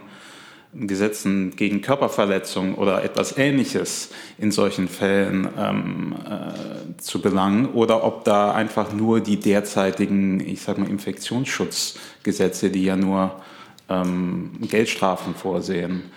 Gesetzen 0.75 1.55
gegen 1.57 1.83
Körperverletzung 1.83 2.75
oder 2.75 3.05
etwas 3.05 3.37
Ähnliches 3.37 4.11
in 4.39 4.51
solchen 4.51 4.89
Fällen 4.89 5.49
ähm, 5.57 6.17
äh, 6.25 6.97
zu 7.01 7.21
belangen 7.21 7.67
oder 7.67 8.05
ob 8.05 8.25
da 8.25 8.53
einfach 8.53 8.93
nur 8.93 9.21
die 9.21 9.39
derzeitigen, 9.39 10.41
ich 10.41 10.63
sag 10.63 10.79
mal, 10.79 10.89
Infektionsschutzgesetze, 10.89 12.71
die 12.71 12.85
ja 12.85 12.97
nur 12.97 13.41
ähm, 13.89 14.53
Geldstrafen 14.63 15.35
vorsehen, 15.35 16.11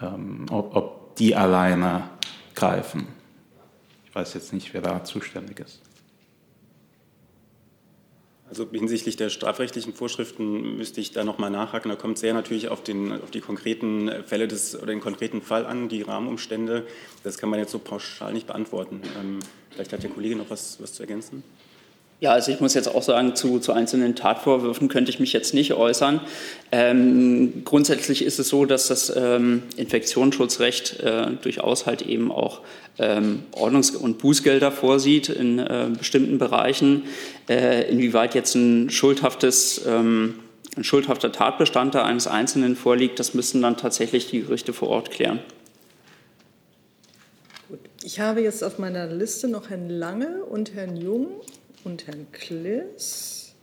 ähm, 0.00 0.46
ob, 0.50 0.74
ob 0.74 1.16
die 1.16 1.36
alleine 1.36 2.10
greifen. 2.54 3.06
Ich 4.06 4.14
weiß 4.14 4.34
jetzt 4.34 4.52
nicht, 4.52 4.74
wer 4.74 4.82
da 4.82 5.04
zuständig 5.04 5.60
ist. 5.60 5.89
Also 8.50 8.66
hinsichtlich 8.68 9.16
der 9.16 9.30
strafrechtlichen 9.30 9.94
Vorschriften 9.94 10.76
müsste 10.76 11.00
ich 11.00 11.12
da 11.12 11.22
nochmal 11.22 11.50
nachhaken. 11.50 11.88
Da 11.88 11.94
kommt 11.94 12.16
es 12.16 12.20
sehr 12.20 12.34
natürlich 12.34 12.68
auf, 12.68 12.82
den, 12.82 13.12
auf 13.22 13.30
die 13.30 13.40
konkreten 13.40 14.10
Fälle 14.26 14.48
des, 14.48 14.74
oder 14.74 14.86
den 14.86 15.00
konkreten 15.00 15.40
Fall 15.40 15.64
an, 15.64 15.88
die 15.88 16.02
Rahmenumstände. 16.02 16.84
Das 17.22 17.38
kann 17.38 17.48
man 17.48 17.60
jetzt 17.60 17.70
so 17.70 17.78
pauschal 17.78 18.32
nicht 18.32 18.48
beantworten. 18.48 19.02
Ähm, 19.20 19.38
vielleicht 19.70 19.92
hat 19.92 20.02
der 20.02 20.10
Kollege 20.10 20.34
noch 20.34 20.50
was, 20.50 20.82
was 20.82 20.92
zu 20.92 21.04
ergänzen. 21.04 21.44
Ja, 22.20 22.32
also 22.32 22.52
ich 22.52 22.60
muss 22.60 22.74
jetzt 22.74 22.88
auch 22.88 23.02
sagen, 23.02 23.34
zu, 23.34 23.60
zu 23.60 23.72
einzelnen 23.72 24.14
Tatvorwürfen 24.14 24.88
könnte 24.88 25.10
ich 25.10 25.20
mich 25.20 25.32
jetzt 25.32 25.54
nicht 25.54 25.72
äußern. 25.72 26.20
Ähm, 26.70 27.62
grundsätzlich 27.64 28.22
ist 28.22 28.38
es 28.38 28.48
so, 28.48 28.66
dass 28.66 28.88
das 28.88 29.10
ähm, 29.16 29.62
Infektionsschutzrecht 29.76 31.00
äh, 31.00 31.28
durchaus 31.40 31.86
halt 31.86 32.02
eben 32.02 32.30
auch 32.30 32.60
ähm, 32.98 33.44
Ordnungs- 33.52 33.96
und 33.96 34.18
Bußgelder 34.18 34.70
vorsieht 34.70 35.30
in 35.30 35.58
äh, 35.58 35.86
bestimmten 35.96 36.36
Bereichen. 36.36 37.04
Äh, 37.48 37.90
inwieweit 37.90 38.34
jetzt 38.34 38.54
ein 38.54 38.90
schuldhaftes 38.90 39.80
ähm, 39.88 40.34
ein 40.76 40.84
schuldhafter 40.84 41.32
Tatbestand 41.32 41.94
da 41.94 42.04
eines 42.04 42.26
Einzelnen 42.26 42.76
vorliegt, 42.76 43.18
das 43.18 43.34
müssen 43.34 43.60
dann 43.62 43.76
tatsächlich 43.76 44.28
die 44.28 44.42
Gerichte 44.42 44.72
vor 44.72 44.88
Ort 44.88 45.10
klären. 45.10 45.40
Gut. 47.68 47.80
Ich 48.04 48.20
habe 48.20 48.40
jetzt 48.40 48.62
auf 48.62 48.78
meiner 48.78 49.06
Liste 49.06 49.48
noch 49.48 49.70
Herrn 49.70 49.88
Lange 49.88 50.44
und 50.44 50.74
Herrn 50.74 50.96
Jung 50.96 51.26
und 51.84 52.06
Herrn 52.06 52.26
Kliss. 52.32 53.54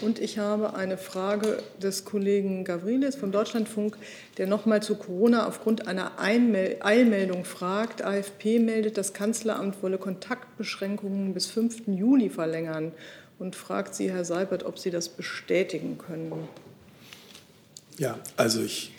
Und 0.00 0.18
ich 0.18 0.38
habe 0.38 0.74
eine 0.74 0.98
Frage 0.98 1.62
des 1.80 2.04
Kollegen 2.04 2.64
Gavrilis 2.64 3.14
vom 3.14 3.30
Deutschlandfunk, 3.30 3.96
der 4.36 4.48
nochmal 4.48 4.82
zu 4.82 4.96
Corona 4.96 5.46
aufgrund 5.46 5.86
einer 5.86 6.18
Eilmeldung 6.18 7.44
fragt. 7.44 8.02
AFP 8.02 8.58
meldet, 8.58 8.98
das 8.98 9.12
Kanzleramt 9.12 9.80
wolle 9.82 9.98
Kontaktbeschränkungen 9.98 11.34
bis 11.34 11.46
5. 11.46 11.86
Juli 11.86 12.30
verlängern 12.30 12.92
und 13.38 13.54
fragt 13.54 13.94
Sie, 13.94 14.10
Herr 14.10 14.24
Seibert, 14.24 14.64
ob 14.64 14.78
Sie 14.78 14.90
das 14.90 15.08
bestätigen 15.08 15.98
können. 15.98 16.48
Ja, 17.98 18.18
also 18.36 18.62
ich 18.62 18.92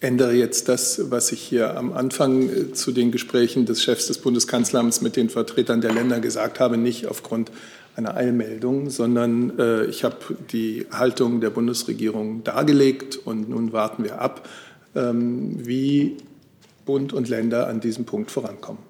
ändere 0.00 0.32
jetzt 0.32 0.68
das, 0.68 1.10
was 1.10 1.32
ich 1.32 1.40
hier 1.40 1.76
am 1.76 1.92
Anfang 1.92 2.48
äh, 2.48 2.72
zu 2.72 2.92
den 2.92 3.10
Gesprächen 3.10 3.66
des 3.66 3.82
Chefs 3.82 4.06
des 4.06 4.18
Bundeskanzleramts 4.18 5.00
mit 5.00 5.16
den 5.16 5.28
Vertretern 5.28 5.80
der 5.80 5.92
Länder 5.92 6.20
gesagt 6.20 6.60
habe, 6.60 6.76
nicht 6.76 7.06
aufgrund 7.06 7.50
einer 7.96 8.16
Eilmeldung, 8.16 8.90
sondern 8.90 9.58
äh, 9.58 9.84
ich 9.86 10.04
habe 10.04 10.16
die 10.52 10.86
Haltung 10.92 11.40
der 11.40 11.50
Bundesregierung 11.50 12.44
dargelegt 12.44 13.16
und 13.16 13.48
nun 13.48 13.72
warten 13.72 14.04
wir 14.04 14.20
ab, 14.20 14.48
ähm, 14.94 15.66
wie 15.66 16.16
Bund 16.86 17.12
und 17.12 17.28
Länder 17.28 17.66
an 17.66 17.80
diesem 17.80 18.04
Punkt 18.04 18.30
vorankommen. 18.30 18.82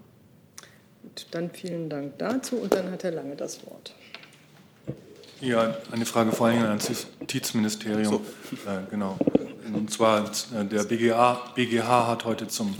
Gut, 1.02 1.26
dann 1.30 1.50
vielen 1.50 1.88
Dank 1.88 2.18
dazu 2.18 2.56
und 2.56 2.74
dann 2.74 2.90
hat 2.90 3.02
Herr 3.02 3.12
Lange 3.12 3.34
das 3.34 3.64
Wort. 3.66 3.94
Ja, 5.40 5.76
eine 5.90 6.04
Frage 6.04 6.32
vor 6.32 6.48
allem 6.48 6.62
ans 6.64 6.88
Justizministerium. 6.88 8.04
So. 8.04 8.16
Äh, 8.66 8.90
genau. 8.90 9.16
Und 9.74 9.90
zwar 9.90 10.30
der 10.52 10.84
BGA, 10.84 11.34
BGH 11.54 12.06
hat 12.06 12.24
heute 12.24 12.48
zum 12.48 12.74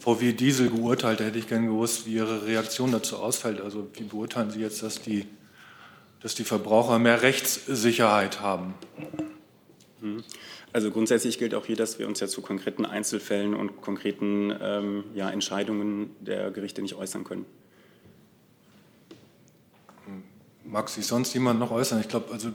VW 0.00 0.32
Diesel 0.32 0.70
geurteilt. 0.70 1.20
Da 1.20 1.24
hätte 1.24 1.38
ich 1.38 1.48
gerne 1.48 1.66
gewusst, 1.66 2.06
wie 2.06 2.14
Ihre 2.14 2.46
Reaktion 2.46 2.92
dazu 2.92 3.16
ausfällt. 3.16 3.60
Also 3.60 3.88
wie 3.94 4.04
beurteilen 4.04 4.50
Sie 4.50 4.60
jetzt, 4.60 4.82
dass 4.82 5.02
die, 5.02 5.26
dass 6.20 6.34
die 6.34 6.44
Verbraucher 6.44 6.98
mehr 6.98 7.22
Rechtssicherheit 7.22 8.40
haben? 8.40 8.74
Mhm. 10.00 10.24
Also 10.72 10.90
grundsätzlich 10.90 11.38
gilt 11.38 11.54
auch 11.54 11.64
hier, 11.64 11.76
dass 11.76 11.98
wir 11.98 12.06
uns 12.06 12.20
ja 12.20 12.28
zu 12.28 12.42
konkreten 12.42 12.84
Einzelfällen 12.84 13.54
und 13.54 13.80
konkreten 13.80 14.54
ähm, 14.60 15.04
ja, 15.14 15.30
Entscheidungen 15.30 16.14
der 16.20 16.50
Gerichte 16.50 16.82
nicht 16.82 16.94
äußern 16.94 17.24
können. 17.24 17.46
Mag 20.64 20.88
sich 20.88 21.06
sonst 21.06 21.32
jemand 21.32 21.60
noch 21.60 21.70
äußern? 21.70 22.00
Ich 22.00 22.08
glaube, 22.08 22.32
also 22.32 22.50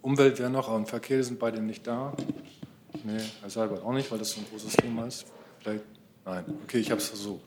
Umwelt 0.00 0.38
wäre 0.38 0.50
noch 0.50 0.74
und 0.74 0.88
Verkehr 0.88 1.22
sind 1.22 1.38
beide 1.38 1.62
nicht 1.62 1.86
da. 1.86 2.14
Nee, 3.04 3.20
Herr 3.40 3.50
Seibert 3.50 3.82
auch 3.82 3.92
nicht, 3.92 4.10
weil 4.10 4.18
das 4.18 4.30
so 4.30 4.40
ein 4.40 4.46
großes 4.50 4.74
Thema 4.76 5.06
ist. 5.06 5.26
Vielleicht? 5.60 5.84
Nein. 6.24 6.44
Okay, 6.64 6.78
ich 6.78 6.90
habe 6.90 7.00
es 7.00 7.08
versucht. 7.08 7.42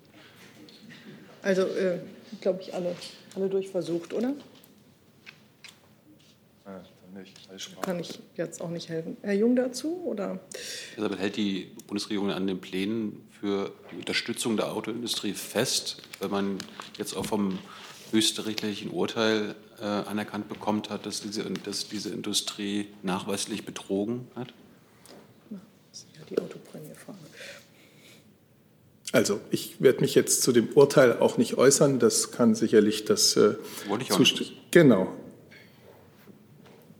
Also, 1.41 1.61
äh, 1.61 1.99
glaube 2.41 2.61
ich, 2.61 2.73
alle, 2.73 2.95
alle 3.35 3.49
durchversucht, 3.49 4.13
oder? 4.13 4.33
Ja, 6.65 6.83
dann 7.13 7.21
nicht. 7.21 7.81
Kann 7.81 7.99
ich 7.99 8.19
jetzt 8.35 8.61
auch 8.61 8.69
nicht 8.69 8.89
helfen. 8.89 9.17
Herr 9.21 9.33
Jung 9.33 9.55
dazu? 9.55 10.01
Oder? 10.05 10.39
Deshalb 10.97 11.19
hält 11.19 11.37
die 11.37 11.71
Bundesregierung 11.87 12.31
an 12.31 12.47
den 12.47 12.59
Plänen 12.59 13.27
für 13.39 13.71
die 13.91 13.97
Unterstützung 13.97 14.57
der 14.57 14.73
Autoindustrie 14.73 15.33
fest, 15.33 16.01
wenn 16.19 16.31
man 16.31 16.57
jetzt 16.97 17.15
auch 17.15 17.25
vom 17.25 17.59
höchstrichterlichen 18.11 18.89
Urteil 18.91 19.55
äh, 19.79 19.83
anerkannt 19.83 20.49
bekommt 20.49 20.89
hat, 20.89 21.05
dass 21.05 21.21
diese, 21.21 21.43
dass 21.43 21.87
diese 21.87 22.09
Industrie 22.09 22.87
nachweislich 23.03 23.65
betrogen 23.65 24.27
hat? 24.35 24.53
Die 26.29 26.37
Autoprämiefrage. 26.37 27.17
Also 29.11 29.39
ich 29.49 29.81
werde 29.81 30.01
mich 30.01 30.15
jetzt 30.15 30.41
zu 30.41 30.51
dem 30.51 30.69
Urteil 30.73 31.17
auch 31.19 31.37
nicht 31.37 31.57
äußern. 31.57 31.99
Das 31.99 32.31
kann 32.31 32.55
sicherlich 32.55 33.05
das 33.05 33.37
äh, 33.37 33.55
Wollte 33.87 34.03
ich 34.03 34.11
auch 34.11 34.19
nicht. 34.19 34.71
Genau. 34.71 35.13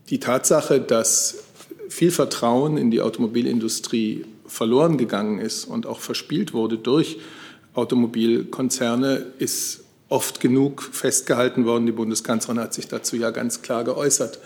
Die 0.08 0.20
Tatsache, 0.20 0.80
dass 0.80 1.44
viel 1.88 2.10
Vertrauen 2.10 2.78
in 2.78 2.90
die 2.90 3.00
Automobilindustrie 3.00 4.24
verloren 4.46 4.96
gegangen 4.96 5.40
ist 5.40 5.64
und 5.64 5.86
auch 5.86 6.00
verspielt 6.00 6.52
wurde 6.52 6.78
durch 6.78 7.18
Automobilkonzerne, 7.74 9.26
ist 9.38 9.84
oft 10.08 10.40
genug 10.40 10.82
festgehalten 10.82 11.66
worden. 11.66 11.86
Die 11.86 11.92
Bundeskanzlerin 11.92 12.60
hat 12.60 12.72
sich 12.72 12.88
dazu 12.88 13.16
ja 13.16 13.30
ganz 13.30 13.62
klar 13.62 13.84
geäußert. 13.84 14.38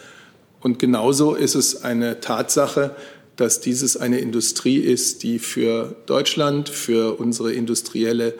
Und 0.60 0.78
genauso 0.78 1.34
ist 1.34 1.54
es 1.54 1.84
eine 1.84 2.20
Tatsache, 2.20 2.96
dass 3.40 3.60
dieses 3.60 3.96
eine 3.96 4.18
Industrie 4.18 4.76
ist, 4.76 5.22
die 5.22 5.38
für 5.38 5.96
Deutschland, 6.06 6.68
für 6.68 7.18
unsere 7.18 7.52
industrielle 7.52 8.34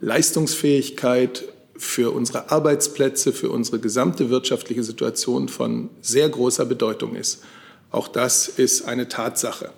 Leistungsfähigkeit, 0.00 1.44
für 1.76 2.10
unsere 2.12 2.50
Arbeitsplätze, 2.50 3.34
für 3.34 3.50
unsere 3.50 3.78
gesamte 3.78 4.30
wirtschaftliche 4.30 4.82
Situation 4.82 5.48
von 5.48 5.90
sehr 6.00 6.28
großer 6.28 6.64
Bedeutung 6.64 7.16
ist. 7.16 7.42
Auch 7.90 8.08
das 8.08 8.48
ist 8.48 8.86
eine 8.86 9.08
Tatsache. 9.08 9.70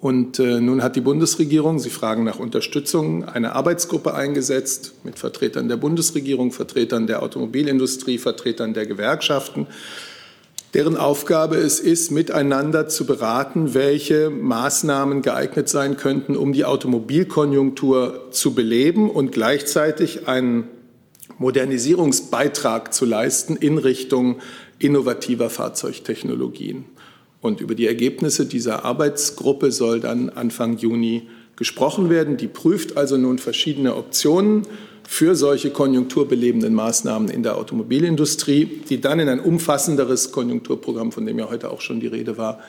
Und 0.00 0.38
äh, 0.38 0.60
nun 0.60 0.82
hat 0.82 0.94
die 0.94 1.00
Bundesregierung, 1.00 1.78
Sie 1.78 1.90
fragen 1.90 2.22
nach 2.22 2.38
Unterstützung, 2.38 3.24
eine 3.24 3.54
Arbeitsgruppe 3.54 4.14
eingesetzt 4.14 4.94
mit 5.02 5.18
Vertretern 5.18 5.68
der 5.68 5.76
Bundesregierung, 5.76 6.52
Vertretern 6.52 7.08
der 7.08 7.22
Automobilindustrie, 7.22 8.18
Vertretern 8.18 8.74
der 8.74 8.86
Gewerkschaften, 8.86 9.66
deren 10.74 10.96
Aufgabe 10.96 11.56
es 11.56 11.80
ist, 11.80 12.10
miteinander 12.10 12.88
zu 12.88 13.06
beraten, 13.06 13.74
welche 13.74 14.30
Maßnahmen 14.30 15.22
geeignet 15.22 15.68
sein 15.68 15.96
könnten, 15.96 16.36
um 16.36 16.52
die 16.52 16.64
Automobilkonjunktur 16.64 18.28
zu 18.30 18.54
beleben 18.54 19.10
und 19.10 19.32
gleichzeitig 19.32 20.28
einen 20.28 20.64
Modernisierungsbeitrag 21.38 22.92
zu 22.92 23.04
leisten 23.04 23.56
in 23.56 23.78
Richtung 23.78 24.40
innovativer 24.78 25.50
Fahrzeugtechnologien. 25.50 26.84
Und 27.40 27.60
über 27.60 27.74
die 27.74 27.86
Ergebnisse 27.86 28.46
dieser 28.46 28.84
Arbeitsgruppe 28.84 29.70
soll 29.70 30.00
dann 30.00 30.28
Anfang 30.28 30.76
Juni 30.76 31.28
gesprochen 31.56 32.10
werden. 32.10 32.36
Die 32.36 32.48
prüft 32.48 32.96
also 32.96 33.16
nun 33.16 33.38
verschiedene 33.38 33.96
Optionen 33.96 34.66
für 35.10 35.34
solche 35.34 35.70
konjunkturbelebenden 35.70 36.74
Maßnahmen 36.74 37.30
in 37.30 37.42
der 37.42 37.56
Automobilindustrie, 37.56 38.66
die 38.90 39.00
dann 39.00 39.18
in 39.18 39.30
ein 39.30 39.40
umfassenderes 39.40 40.32
Konjunkturprogramm, 40.32 41.12
von 41.12 41.24
dem 41.24 41.38
ja 41.38 41.48
heute 41.48 41.70
auch 41.70 41.80
schon 41.80 41.98
die 41.98 42.08
Rede 42.08 42.36
war, 42.36 42.60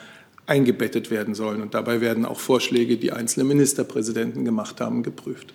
eingebettet 0.46 1.10
werden 1.10 1.34
sollen. 1.34 1.60
Und 1.60 1.74
dabei 1.74 2.00
werden 2.00 2.24
auch 2.24 2.40
Vorschläge, 2.40 2.96
die 2.96 3.12
einzelne 3.12 3.44
Ministerpräsidenten 3.44 4.46
gemacht 4.46 4.80
haben, 4.80 5.02
geprüft. 5.02 5.52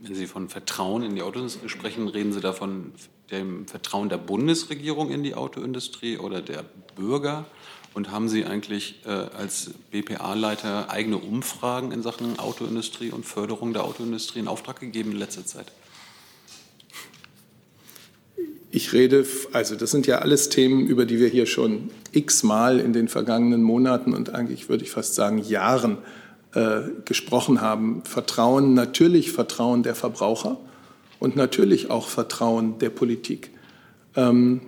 Wenn 0.00 0.14
Sie 0.14 0.28
von 0.28 0.48
Vertrauen 0.48 1.02
in 1.02 1.16
die 1.16 1.22
Autoindustrie 1.22 1.68
sprechen, 1.68 2.06
reden 2.06 2.32
Sie 2.32 2.40
da 2.40 2.52
von 2.52 2.92
dem 3.32 3.66
Vertrauen 3.66 4.08
der 4.08 4.18
Bundesregierung 4.18 5.10
in 5.10 5.24
die 5.24 5.34
Autoindustrie 5.34 6.16
oder 6.16 6.40
der 6.40 6.64
Bürger? 6.94 7.44
Und 7.92 8.12
haben 8.12 8.28
Sie 8.28 8.44
eigentlich 8.44 9.00
äh, 9.04 9.08
als 9.10 9.72
BPA-Leiter 9.90 10.90
eigene 10.90 11.18
Umfragen 11.18 11.90
in 11.90 12.04
Sachen 12.04 12.38
Autoindustrie 12.38 13.10
und 13.10 13.26
Förderung 13.26 13.72
der 13.72 13.82
Autoindustrie 13.82 14.38
in 14.38 14.46
Auftrag 14.46 14.78
gegeben 14.78 15.10
in 15.10 15.18
letzter 15.18 15.44
Zeit? 15.44 15.66
Ich 18.70 18.92
rede, 18.92 19.24
also 19.52 19.76
das 19.76 19.90
sind 19.90 20.06
ja 20.06 20.18
alles 20.18 20.50
Themen, 20.50 20.86
über 20.86 21.06
die 21.06 21.18
wir 21.18 21.28
hier 21.28 21.46
schon 21.46 21.90
x-mal 22.12 22.80
in 22.80 22.92
den 22.92 23.08
vergangenen 23.08 23.62
Monaten 23.62 24.12
und 24.12 24.34
eigentlich 24.34 24.68
würde 24.68 24.84
ich 24.84 24.90
fast 24.90 25.14
sagen 25.14 25.38
Jahren 25.38 25.98
äh, 26.54 26.80
gesprochen 27.04 27.60
haben. 27.62 28.02
Vertrauen, 28.04 28.74
natürlich 28.74 29.32
Vertrauen 29.32 29.82
der 29.82 29.94
Verbraucher 29.94 30.58
und 31.18 31.34
natürlich 31.34 31.90
auch 31.90 32.08
Vertrauen 32.08 32.78
der 32.78 32.90
Politik. 32.90 33.50
Ähm, 34.16 34.60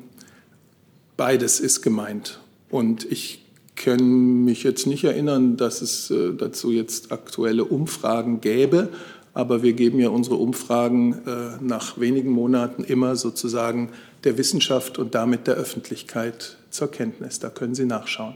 beides 1.17 1.61
ist 1.61 1.83
gemeint. 1.83 2.41
Und 2.71 3.11
ich 3.11 3.45
kann 3.77 4.45
mich 4.45 4.63
jetzt 4.63 4.87
nicht 4.87 5.05
erinnern, 5.05 5.57
dass 5.57 5.83
es 5.83 6.11
äh, 6.11 6.33
dazu 6.35 6.71
jetzt 6.71 7.13
aktuelle 7.13 7.65
Umfragen 7.65 8.41
gäbe. 8.41 8.89
Aber 9.33 9.63
wir 9.63 9.75
geben 9.75 10.01
ja 10.01 10.09
unsere 10.09 10.37
Umfragen 10.37 11.25
äh, 11.27 11.63
nach 11.63 11.99
wenigen 12.01 12.31
Monaten 12.31 12.83
immer 12.83 13.17
sozusagen 13.17 13.91
der 14.25 14.39
Wissenschaft 14.39 14.99
und 14.99 15.15
damit 15.15 15.47
der 15.47 15.55
Öffentlichkeit 15.55 16.57
zur 16.71 16.91
Kenntnis. 16.91 17.39
Da 17.39 17.49
können 17.49 17.75
Sie 17.75 17.87
nachschauen. 17.87 18.35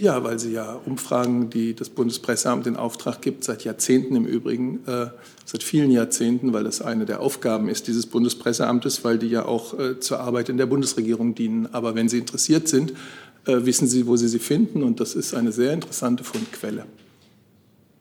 Ja, 0.00 0.24
weil 0.24 0.38
sie 0.38 0.52
ja 0.52 0.80
Umfragen, 0.86 1.50
die 1.50 1.74
das 1.74 1.90
Bundespresseamt 1.90 2.66
in 2.66 2.76
Auftrag 2.76 3.20
gibt, 3.20 3.44
seit 3.44 3.64
Jahrzehnten 3.64 4.16
im 4.16 4.24
Übrigen, 4.24 4.80
äh, 4.86 5.08
seit 5.44 5.62
vielen 5.62 5.90
Jahrzehnten, 5.90 6.54
weil 6.54 6.64
das 6.64 6.80
eine 6.80 7.04
der 7.04 7.20
Aufgaben 7.20 7.68
ist 7.68 7.86
dieses 7.86 8.06
Bundespresseamtes, 8.06 9.04
weil 9.04 9.18
die 9.18 9.26
ja 9.26 9.44
auch 9.44 9.78
äh, 9.78 10.00
zur 10.00 10.20
Arbeit 10.20 10.48
in 10.48 10.56
der 10.56 10.64
Bundesregierung 10.64 11.34
dienen. 11.34 11.68
Aber 11.72 11.94
wenn 11.94 12.08
Sie 12.08 12.16
interessiert 12.16 12.66
sind, 12.66 12.94
äh, 13.44 13.66
wissen 13.66 13.88
Sie, 13.88 14.06
wo 14.06 14.16
Sie 14.16 14.28
sie 14.28 14.38
finden. 14.38 14.82
Und 14.82 15.00
das 15.00 15.14
ist 15.14 15.34
eine 15.34 15.52
sehr 15.52 15.74
interessante 15.74 16.24
Fundquelle. 16.24 16.86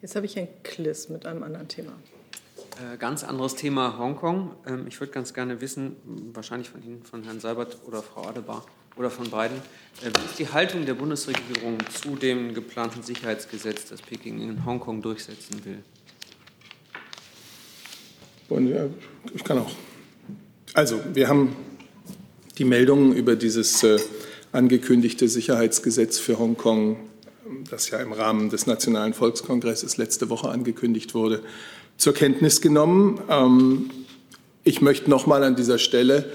Jetzt 0.02 0.16
habe 0.16 0.26
ich 0.26 0.40
ein 0.40 0.48
Kliss 0.64 1.10
mit 1.10 1.26
einem 1.26 1.44
anderen 1.44 1.68
Thema. 1.68 1.92
Äh, 2.94 2.98
ganz 2.98 3.26
anderes 3.26 3.56
Thema 3.56 3.98
Hongkong. 3.98 4.52
Ähm, 4.66 4.86
ich 4.88 4.98
würde 5.02 5.12
ganz 5.12 5.34
gerne 5.34 5.60
wissen, 5.60 5.98
wahrscheinlich 6.34 6.70
von 6.70 6.82
Ihnen, 6.82 7.04
von 7.04 7.24
Herrn 7.24 7.42
Seibert 7.42 7.80
oder 7.86 8.02
Frau 8.02 8.24
Adebar 8.24 8.66
oder 8.96 9.10
von 9.10 9.30
beiden, 9.30 9.58
äh, 9.58 10.06
wie 10.06 10.26
ist 10.26 10.40
die 10.40 10.48
Haltung 10.48 10.86
der 10.86 10.94
Bundesregierung 10.94 11.78
zu 11.94 12.16
dem 12.16 12.54
geplanten 12.54 13.04
Sicherheitsgesetz, 13.04 13.90
das 13.90 14.02
Peking 14.02 14.42
in 14.42 14.66
Hongkong 14.66 15.02
durchsetzen 15.02 15.62
will? 15.66 15.80
Ich 19.36 19.44
kann 19.44 19.60
auch. 19.60 19.72
Also, 20.74 21.02
wir 21.14 21.28
haben 21.28 21.56
die 22.58 22.64
Meldungen 22.64 23.14
über 23.14 23.36
dieses 23.36 23.84
äh, 23.84 24.00
angekündigte 24.54 25.28
Sicherheitsgesetz 25.28 26.20
für 26.20 26.40
Hongkong, 26.40 27.09
das 27.70 27.90
ja 27.90 28.00
im 28.00 28.12
Rahmen 28.12 28.50
des 28.50 28.68
Nationalen 28.68 29.14
Volkskongresses 29.14 29.98
letzte 29.98 30.30
Woche 30.30 30.50
angekündigt 30.50 31.14
wurde, 31.14 31.42
zur 31.98 32.14
Kenntnis 32.14 32.62
genommen. 32.62 33.20
Ähm, 33.30 33.90
ich 34.64 34.82
möchte 34.82 35.10
noch 35.10 35.28
mal 35.28 35.44
an 35.44 35.56
dieser 35.56 35.78
Stelle 35.78 36.26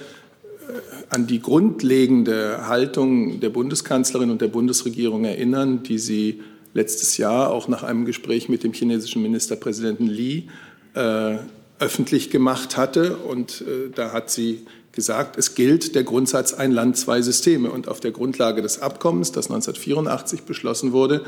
äh, 0.69 0.73
an 1.11 1.27
die 1.27 1.41
grundlegende 1.41 2.67
Haltung 2.69 3.41
der 3.41 3.51
Bundeskanzlerin 3.51 4.31
und 4.31 4.41
der 4.41 4.49
Bundesregierung 4.49 5.25
erinnern, 5.25 5.83
die 5.83 5.99
sie 5.99 6.41
letztes 6.73 7.17
Jahr 7.17 7.51
auch 7.51 7.69
nach 7.69 7.83
einem 7.83 8.05
Gespräch 8.05 8.49
mit 8.49 8.65
dem 8.65 8.73
chinesischen 8.73 9.23
Ministerpräsidenten 9.23 10.07
Li 10.07 10.49
äh, 10.95 11.37
öffentlich 11.79 12.31
gemacht 12.31 12.77
hatte. 12.77 13.17
Und 13.17 13.63
äh, 13.63 13.91
da 13.95 14.13
hat 14.13 14.31
sie 14.31 14.67
gesagt, 14.95 15.37
es 15.37 15.55
gilt 15.55 15.95
der 15.95 16.05
Grundsatz 16.05 16.55
ein 16.55 16.73
Land, 16.73 16.97
zwei 16.97 17.21
Systeme. 17.23 17.71
Und 17.71 17.89
auf 17.89 18.01
der 18.01 18.13
Grundlage 18.13 18.63
des 18.63 18.81
Abkommens, 18.81 19.33
das 19.33 19.47
1984 19.47 20.43
beschlossen 20.43 20.93
wurde, 20.93 21.25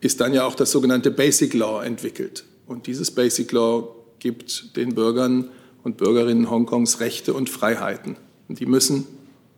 ist 0.00 0.20
dann 0.20 0.32
ja 0.32 0.44
auch 0.44 0.54
das 0.54 0.70
sogenannte 0.70 1.10
Basic 1.10 1.54
Law 1.54 1.82
entwickelt. 1.82 2.44
Und 2.66 2.86
dieses 2.86 3.10
Basic 3.10 3.50
Law 3.52 3.94
gibt 4.18 4.76
den 4.76 4.94
Bürgern 4.94 5.50
und 5.82 5.96
Bürgerinnen 5.96 6.50
Hongkongs 6.50 7.00
Rechte 7.00 7.34
und 7.34 7.48
Freiheiten. 7.48 8.16
Und 8.48 8.60
die 8.60 8.66
müssen 8.66 9.06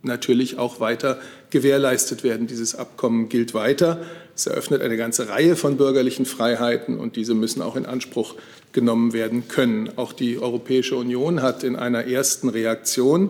natürlich 0.03 0.59
auch 0.59 0.80
weiter 0.80 1.18
gewährleistet 1.51 2.24
werden. 2.24 2.46
Dieses 2.46 2.74
Abkommen 2.74 3.28
gilt 3.28 3.55
weiter. 3.55 4.01
Es 4.41 4.47
eröffnet 4.47 4.80
eine 4.80 4.97
ganze 4.97 5.28
Reihe 5.28 5.55
von 5.55 5.76
bürgerlichen 5.76 6.24
Freiheiten 6.24 6.99
und 6.99 7.16
diese 7.16 7.34
müssen 7.34 7.61
auch 7.61 7.76
in 7.76 7.84
Anspruch 7.84 8.36
genommen 8.72 9.12
werden 9.12 9.49
können. 9.49 9.91
Auch 9.97 10.14
die 10.14 10.38
Europäische 10.38 10.97
Union 10.97 11.43
hat 11.43 11.62
in 11.62 11.76
einer 11.76 12.07
ersten 12.07 12.49
Reaktion 12.49 13.28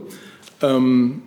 ähm, 0.62 1.22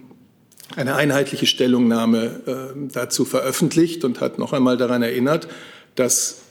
eine 0.77 0.95
einheitliche 0.95 1.47
Stellungnahme 1.47 2.23
äh, 2.45 2.89
dazu 2.93 3.25
veröffentlicht 3.25 4.05
und 4.05 4.21
hat 4.21 4.39
noch 4.39 4.53
einmal 4.53 4.77
daran 4.77 5.03
erinnert, 5.03 5.49
dass 5.95 6.43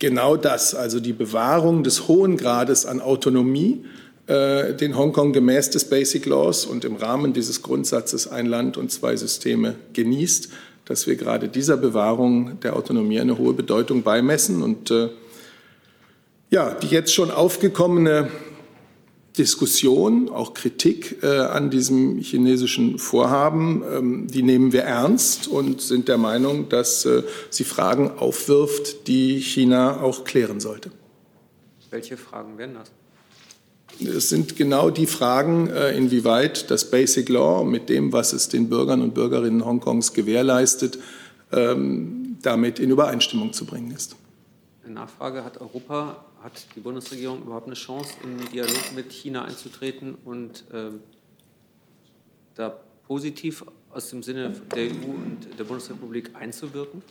genau 0.00 0.36
das, 0.36 0.74
also 0.74 0.98
die 0.98 1.12
Bewahrung 1.12 1.84
des 1.84 2.08
hohen 2.08 2.36
Grades 2.36 2.86
an 2.86 3.00
Autonomie, 3.00 3.84
äh, 4.26 4.74
den 4.74 4.96
Hongkong 4.96 5.32
gemäß 5.32 5.70
des 5.70 5.84
Basic 5.84 6.26
Laws 6.26 6.66
und 6.66 6.84
im 6.84 6.96
Rahmen 6.96 7.34
dieses 7.34 7.62
Grundsatzes 7.62 8.26
ein 8.26 8.46
Land 8.46 8.76
und 8.76 8.90
zwei 8.90 9.14
Systeme 9.14 9.76
genießt, 9.92 10.48
dass 10.90 11.06
wir 11.06 11.14
gerade 11.14 11.48
dieser 11.48 11.76
Bewahrung 11.76 12.58
der 12.62 12.74
Autonomie 12.74 13.20
eine 13.20 13.38
hohe 13.38 13.54
Bedeutung 13.54 14.02
beimessen. 14.02 14.60
Und 14.60 14.90
äh, 14.90 15.08
ja, 16.50 16.74
die 16.74 16.88
jetzt 16.88 17.14
schon 17.14 17.30
aufgekommene 17.30 18.28
Diskussion, 19.38 20.28
auch 20.30 20.52
Kritik 20.52 21.22
äh, 21.22 21.28
an 21.28 21.70
diesem 21.70 22.18
chinesischen 22.18 22.98
Vorhaben, 22.98 23.84
ähm, 23.88 24.26
die 24.26 24.42
nehmen 24.42 24.72
wir 24.72 24.82
ernst 24.82 25.46
und 25.46 25.80
sind 25.80 26.08
der 26.08 26.18
Meinung, 26.18 26.68
dass 26.68 27.04
äh, 27.04 27.22
sie 27.50 27.62
Fragen 27.62 28.10
aufwirft, 28.10 29.06
die 29.06 29.38
China 29.38 30.00
auch 30.00 30.24
klären 30.24 30.58
sollte. 30.58 30.90
Welche 31.90 32.16
Fragen 32.16 32.58
wären 32.58 32.74
das? 32.74 32.90
Es 33.98 34.28
sind 34.28 34.56
genau 34.56 34.90
die 34.90 35.06
Fragen, 35.06 35.68
äh, 35.68 35.96
inwieweit 35.96 36.70
das 36.70 36.90
Basic 36.90 37.28
Law 37.28 37.64
mit 37.64 37.88
dem, 37.88 38.12
was 38.12 38.32
es 38.32 38.48
den 38.48 38.68
Bürgern 38.68 39.02
und 39.02 39.14
Bürgerinnen 39.14 39.64
Hongkongs 39.64 40.12
gewährleistet, 40.12 40.98
ähm, 41.52 42.38
damit 42.42 42.78
in 42.78 42.90
Übereinstimmung 42.90 43.52
zu 43.52 43.66
bringen 43.66 43.90
ist. 43.90 44.16
Eine 44.84 44.94
Nachfrage, 44.94 45.44
hat 45.44 45.60
Europa, 45.60 46.24
hat 46.42 46.66
die 46.74 46.80
Bundesregierung 46.80 47.42
überhaupt 47.42 47.66
eine 47.66 47.74
Chance, 47.74 48.14
in 48.24 48.38
den 48.38 48.50
Dialog 48.50 48.92
mit 48.94 49.12
China 49.12 49.44
einzutreten 49.44 50.16
und 50.24 50.64
äh, 50.72 50.90
da 52.54 52.80
positiv 53.06 53.64
aus 53.92 54.10
dem 54.10 54.22
Sinne 54.22 54.52
der 54.74 54.84
EU 54.84 55.10
und 55.10 55.58
der 55.58 55.64
Bundesrepublik 55.64 56.30
einzuwirken? 56.34 57.02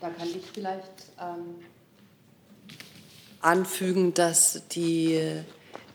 Da 0.00 0.10
kann 0.10 0.28
ich 0.28 0.44
vielleicht 0.52 1.12
ähm, 1.20 1.56
anfügen, 3.40 4.14
dass 4.14 4.62
die 4.72 5.20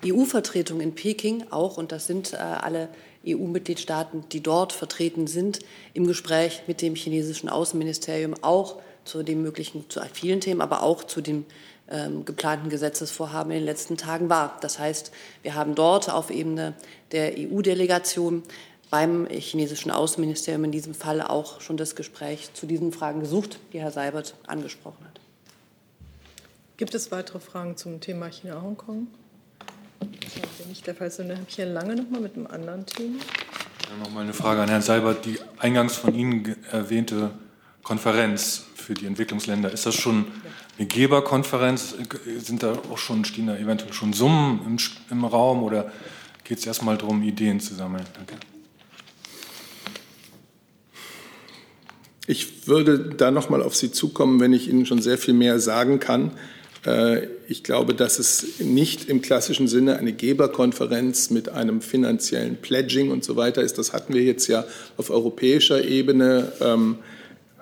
EU-Vertretung 0.05 0.81
in 0.81 0.95
Peking 0.95 1.45
auch, 1.49 1.77
und 1.77 1.91
das 1.91 2.07
sind 2.07 2.33
äh, 2.33 2.37
alle 2.37 2.89
EU-Mitgliedstaaten, 3.25 4.25
die 4.31 4.41
dort 4.41 4.73
vertreten 4.73 5.27
sind, 5.27 5.59
im 5.93 6.07
Gespräch 6.07 6.63
mit 6.67 6.81
dem 6.81 6.95
chinesischen 6.95 7.49
Außenministerium 7.49 8.35
auch 8.41 8.81
zu 9.05 9.23
den 9.23 9.41
möglichen, 9.41 9.89
zu 9.89 10.01
vielen 10.11 10.41
Themen, 10.41 10.61
aber 10.61 10.83
auch 10.83 11.03
zu 11.03 11.21
dem 11.21 11.45
ähm, 11.89 12.25
geplanten 12.25 12.69
Gesetzesvorhaben 12.69 13.51
in 13.51 13.59
den 13.59 13.65
letzten 13.65 13.97
Tagen 13.97 14.29
war. 14.29 14.57
Das 14.61 14.79
heißt, 14.79 15.11
wir 15.41 15.55
haben 15.55 15.75
dort 15.75 16.09
auf 16.09 16.31
Ebene 16.31 16.73
der 17.11 17.33
EU-Delegation 17.37 18.43
beim 18.89 19.27
chinesischen 19.27 19.91
Außenministerium 19.91 20.65
in 20.65 20.71
diesem 20.71 20.93
Fall 20.93 21.21
auch 21.21 21.61
schon 21.61 21.77
das 21.77 21.95
Gespräch 21.95 22.53
zu 22.53 22.67
diesen 22.67 22.91
Fragen 22.91 23.21
gesucht, 23.21 23.59
die 23.73 23.79
Herr 23.79 23.91
Seibert 23.91 24.35
angesprochen 24.45 25.03
hat. 25.05 25.12
Gibt 26.83 26.95
es 26.95 27.13
weitere 27.13 27.39
Fragen 27.39 27.77
zum 27.77 28.01
Thema 28.01 28.27
China-Hongkong? 28.27 29.07
Das 30.01 30.59
ist 30.59 30.67
nicht 30.67 30.85
der 30.85 30.93
Fall. 30.93 31.09
Dann 31.15 31.31
habe 31.31 31.45
ich 31.47 31.57
Herrn 31.57 31.71
Lange 31.71 31.95
noch 31.95 32.09
mal 32.09 32.19
mit 32.19 32.35
einem 32.35 32.45
anderen 32.45 32.85
Thema. 32.85 33.19
Ja, 33.19 34.03
noch 34.03 34.11
mal 34.11 34.19
eine 34.19 34.33
Frage 34.33 34.63
an 34.63 34.67
Herrn 34.67 34.81
Seibert. 34.81 35.23
Die 35.23 35.39
eingangs 35.59 35.95
von 35.95 36.13
Ihnen 36.13 36.57
erwähnte 36.73 37.31
Konferenz 37.83 38.65
für 38.75 38.95
die 38.95 39.05
Entwicklungsländer, 39.05 39.71
ist 39.71 39.85
das 39.85 39.95
schon 39.95 40.25
eine 40.77 40.85
Geberkonferenz? 40.85 41.95
Sind 42.39 42.63
da 42.63 42.73
auch 42.91 42.97
schon, 42.97 43.23
stehen 43.23 43.47
da 43.47 43.55
eventuell 43.55 43.93
schon 43.93 44.11
Summen 44.11 44.59
im, 44.65 44.77
im 45.09 45.23
Raum 45.23 45.63
oder 45.63 45.89
geht 46.43 46.57
es 46.57 46.65
erstmal 46.65 46.97
darum, 46.97 47.23
Ideen 47.23 47.61
zu 47.61 47.75
sammeln? 47.75 48.03
Danke. 48.13 48.35
Ich 52.27 52.67
würde 52.67 52.99
da 52.99 53.31
noch 53.31 53.49
mal 53.49 53.61
auf 53.63 53.73
Sie 53.73 53.93
zukommen, 53.93 54.41
wenn 54.41 54.51
ich 54.51 54.67
Ihnen 54.67 54.85
schon 54.85 55.01
sehr 55.01 55.17
viel 55.17 55.33
mehr 55.33 55.61
sagen 55.61 56.01
kann. 56.01 56.31
Äh, 56.85 57.27
ich 57.47 57.63
glaube, 57.63 57.93
dass 57.93 58.19
es 58.19 58.59
nicht 58.59 59.09
im 59.09 59.21
klassischen 59.21 59.67
Sinne 59.67 59.97
eine 59.97 60.13
Geberkonferenz 60.13 61.29
mit 61.29 61.49
einem 61.49 61.81
finanziellen 61.81 62.57
Pledging 62.57 63.11
und 63.11 63.23
so 63.23 63.35
weiter 63.35 63.61
ist. 63.61 63.77
Das 63.77 63.93
hatten 63.93 64.13
wir 64.13 64.23
jetzt 64.23 64.47
ja 64.47 64.65
auf 64.97 65.09
europäischer 65.09 65.83
Ebene. 65.83 66.51
Ähm, 66.61 66.97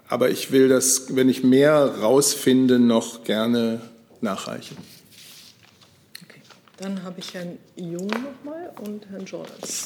aber 0.07 0.29
ich 0.29 0.51
will 0.51 0.67
das, 0.67 1.15
wenn 1.15 1.29
ich 1.29 1.43
mehr 1.43 1.73
rausfinde, 2.01 2.79
noch 2.79 3.23
gerne 3.23 3.81
nachreichen. 4.19 4.77
Okay. 6.23 6.41
Dann 6.77 7.03
habe 7.03 7.19
ich 7.19 7.33
Herrn 7.33 7.57
Jung 7.75 8.07
nochmal 8.07 8.71
und 8.81 9.07
Herrn 9.09 9.25
Jordans. 9.25 9.85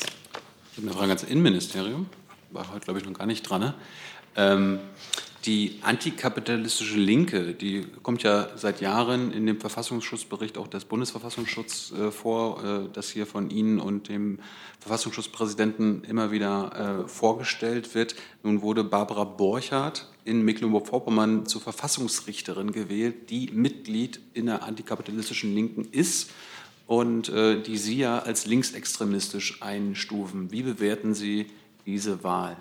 Ich 0.72 0.78
habe 0.78 0.88
eine 0.88 0.98
Frage 0.98 1.10
ans 1.10 1.24
Innenministerium. 1.24 2.08
War 2.52 2.74
heute, 2.74 2.86
glaube 2.86 3.00
ich, 3.00 3.06
noch 3.06 3.14
gar 3.14 3.28
nicht 3.28 3.44
dran. 3.44 3.62
Ne? 3.62 3.74
Ähm, 4.36 4.80
die 5.46 5.80
antikapitalistische 5.82 6.98
Linke, 6.98 7.54
die 7.54 7.86
kommt 8.02 8.24
ja 8.24 8.50
seit 8.56 8.82
Jahren 8.82 9.32
in 9.32 9.46
dem 9.46 9.60
Verfassungsschutzbericht 9.60 10.58
auch 10.58 10.68
des 10.68 10.86
Bundesverfassungsschutzes 10.86 11.92
äh, 11.92 12.12
vor, 12.12 12.64
äh, 12.64 12.90
das 12.92 13.10
hier 13.10 13.28
von 13.28 13.52
Ihnen 13.52 13.80
und 13.80 14.10
dem 14.10 14.40
Verfassungsschutzpräsidenten 14.80 16.04
immer 16.04 16.32
wieder 16.32 17.04
äh, 17.06 17.08
vorgestellt 17.08 17.94
wird. 17.94 18.16
Nun 18.44 18.62
wurde 18.62 18.84
Barbara 18.84 19.24
Borchardt 19.24 20.08
in 20.24 20.44
Mecklenburg-Vorpommern 20.44 21.46
zur 21.46 21.62
Verfassungsrichterin 21.62 22.72
gewählt, 22.72 23.30
die 23.30 23.52
Mitglied 23.54 24.20
in 24.34 24.48
der 24.48 24.64
antikapitalistischen 24.64 25.54
Linken 25.54 25.88
ist 25.92 26.32
und 26.88 27.30
äh, 27.30 27.62
die 27.62 27.78
Sie 27.78 27.98
ja 27.98 28.20
als 28.20 28.48
linksextremistisch 28.48 29.62
einstufen. 29.62 30.52
Wie 30.52 30.64
bewerten 30.64 31.14
Sie 31.14 31.48
diese 31.86 32.24
Wahl? 32.24 32.58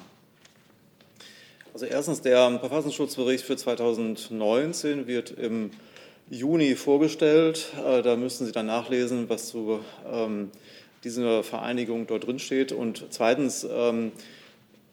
Also 1.75 1.87
erstens, 1.87 2.21
der 2.21 2.61
Verfassungsschutzbericht 2.61 3.45
für 3.45 3.57
2019 3.57 5.09
wird 5.09 5.33
im 5.33 5.73
Juni 6.31 6.77
vorgestellt. 6.77 7.67
Äh, 7.85 8.03
da 8.03 8.15
müssen 8.15 8.47
Sie 8.47 8.53
dann 8.53 8.67
nachlesen, 8.67 9.29
was 9.29 9.49
zu 9.49 9.81
ähm, 10.09 10.53
dieser 11.03 11.43
Vereinigung 11.43 12.07
dort 12.07 12.29
drin 12.29 12.39
steht. 12.39 12.71
Und 12.71 13.07
zweitens, 13.11 13.67
ähm, 13.69 14.13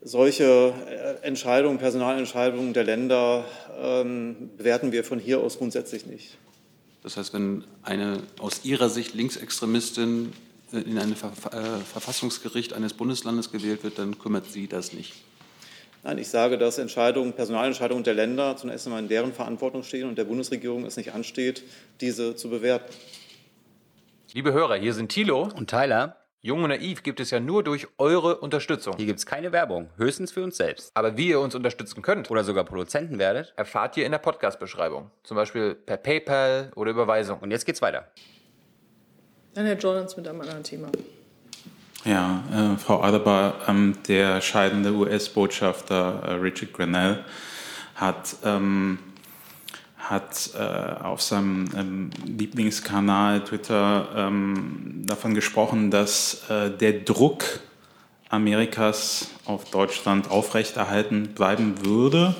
solche 0.01 0.73
äh, 0.89 1.23
Entscheidungen, 1.23 1.77
Personalentscheidungen 1.77 2.73
der 2.73 2.83
Länder 2.83 3.45
ähm, 3.79 4.49
bewerten 4.57 4.91
wir 4.91 5.03
von 5.03 5.19
hier 5.19 5.39
aus 5.39 5.59
grundsätzlich 5.59 6.07
nicht. 6.07 6.39
Das 7.03 7.15
heißt, 7.15 7.31
wenn 7.35 7.63
eine 7.83 8.23
aus 8.39 8.61
Ihrer 8.65 8.89
Sicht 8.89 9.13
Linksextremistin 9.13 10.33
äh, 10.73 10.77
in 10.79 10.97
ein 10.97 11.15
Verfassungsgericht 11.15 12.73
eines 12.73 12.95
Bundeslandes 12.95 13.51
gewählt 13.51 13.83
wird, 13.83 13.99
dann 13.99 14.17
kümmert 14.17 14.51
Sie 14.51 14.67
das 14.67 14.93
nicht? 14.93 15.13
Nein, 16.03 16.17
ich 16.17 16.29
sage, 16.29 16.57
dass 16.57 16.79
Entscheidungen, 16.79 17.33
Personalentscheidungen 17.33 18.03
der 18.03 18.15
Länder 18.15 18.57
zunächst 18.57 18.87
einmal 18.87 19.03
in 19.03 19.07
deren 19.07 19.33
Verantwortung 19.33 19.83
stehen 19.83 20.07
und 20.07 20.17
der 20.17 20.23
Bundesregierung 20.23 20.83
es 20.85 20.97
nicht 20.97 21.13
ansteht, 21.13 21.63
diese 21.99 22.35
zu 22.35 22.49
bewerten. 22.49 22.91
Liebe 24.33 24.51
Hörer, 24.51 24.75
hier 24.75 24.93
sind 24.93 25.09
Thilo 25.09 25.49
und 25.55 25.69
Tyler. 25.69 26.17
Jung 26.43 26.63
und 26.63 26.69
Naiv 26.69 27.03
gibt 27.03 27.19
es 27.19 27.29
ja 27.29 27.39
nur 27.39 27.63
durch 27.63 27.87
eure 27.99 28.37
Unterstützung. 28.37 28.95
Hier 28.97 29.05
gibt 29.05 29.19
es 29.19 29.27
keine 29.27 29.51
Werbung, 29.51 29.91
höchstens 29.97 30.31
für 30.31 30.41
uns 30.43 30.57
selbst. 30.57 30.89
Aber 30.95 31.17
wie 31.17 31.27
ihr 31.27 31.39
uns 31.39 31.53
unterstützen 31.53 32.01
könnt 32.01 32.31
oder 32.31 32.43
sogar 32.43 32.63
Produzenten 32.63 33.19
werdet, 33.19 33.53
erfahrt 33.57 33.95
ihr 33.97 34.05
in 34.07 34.11
der 34.11 34.17
Podcast-Beschreibung. 34.17 35.11
Zum 35.21 35.37
Beispiel 35.37 35.75
per 35.75 35.97
PayPal 35.97 36.71
oder 36.75 36.89
Überweisung. 36.89 37.37
Und 37.41 37.51
jetzt 37.51 37.65
geht's 37.65 37.83
weiter. 37.83 38.07
Dann 39.53 39.67
Herr 39.67 39.77
Jordans 39.77 40.17
mit 40.17 40.27
einem 40.27 40.41
anderen 40.41 40.63
Thema. 40.63 40.89
Ja, 42.03 42.43
äh, 42.51 42.77
Frau 42.79 43.03
Adebar, 43.03 43.59
ähm, 43.67 43.95
der 44.07 44.41
scheidende 44.41 44.91
US-Botschafter 44.91 46.23
äh, 46.23 46.31
Richard 46.33 46.73
Grenell 46.73 47.23
hat, 47.93 48.37
ähm, 48.43 48.97
hat 49.99 50.49
äh, 50.57 51.03
auf 51.03 51.21
seinem 51.21 51.69
ähm, 51.77 52.09
Lieblingskanal 52.25 53.43
Twitter 53.43 54.07
ähm, 54.15 55.03
davon 55.05 55.35
gesprochen, 55.35 55.91
dass 55.91 56.49
äh, 56.49 56.71
der 56.71 56.93
Druck 56.93 57.43
Amerikas 58.29 59.29
auf 59.45 59.69
Deutschland 59.69 60.31
aufrechterhalten 60.31 61.35
bleiben 61.35 61.85
würde, 61.85 62.33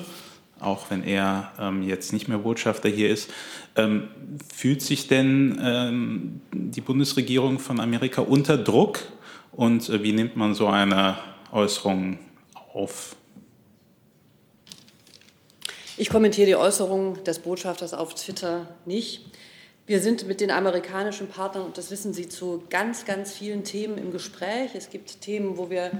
auch 0.58 0.90
wenn 0.90 1.04
er 1.04 1.52
ähm, 1.60 1.84
jetzt 1.84 2.12
nicht 2.12 2.26
mehr 2.26 2.38
Botschafter 2.38 2.88
hier 2.88 3.10
ist. 3.10 3.30
Ähm, 3.76 4.08
fühlt 4.52 4.82
sich 4.82 5.06
denn 5.06 6.40
die 6.52 6.80
Bundesregierung 6.80 7.60
von 7.60 7.78
Amerika 7.78 8.22
unter 8.22 8.58
Druck? 8.58 8.98
Und 9.52 9.88
äh, 9.88 10.02
wie 10.02 10.12
nimmt 10.12 10.36
man 10.36 10.54
so 10.54 10.66
eine 10.66 11.18
Äußerung 11.52 12.18
auf? 12.72 13.16
Ich 15.98 16.08
kommentiere 16.08 16.46
die 16.46 16.56
Äußerung 16.56 17.22
des 17.24 17.38
Botschafters 17.38 17.92
auf 17.92 18.14
Twitter 18.14 18.66
nicht. 18.86 19.26
Wir 19.86 20.00
sind 20.00 20.26
mit 20.26 20.40
den 20.40 20.50
amerikanischen 20.50 21.28
Partnern, 21.28 21.66
und 21.66 21.76
das 21.76 21.90
wissen 21.90 22.14
Sie, 22.14 22.28
zu 22.28 22.64
ganz, 22.70 23.04
ganz 23.04 23.32
vielen 23.32 23.62
Themen 23.62 23.98
im 23.98 24.10
Gespräch. 24.10 24.70
Es 24.74 24.88
gibt 24.88 25.20
Themen, 25.20 25.58
wo 25.58 25.68
wir 25.68 25.90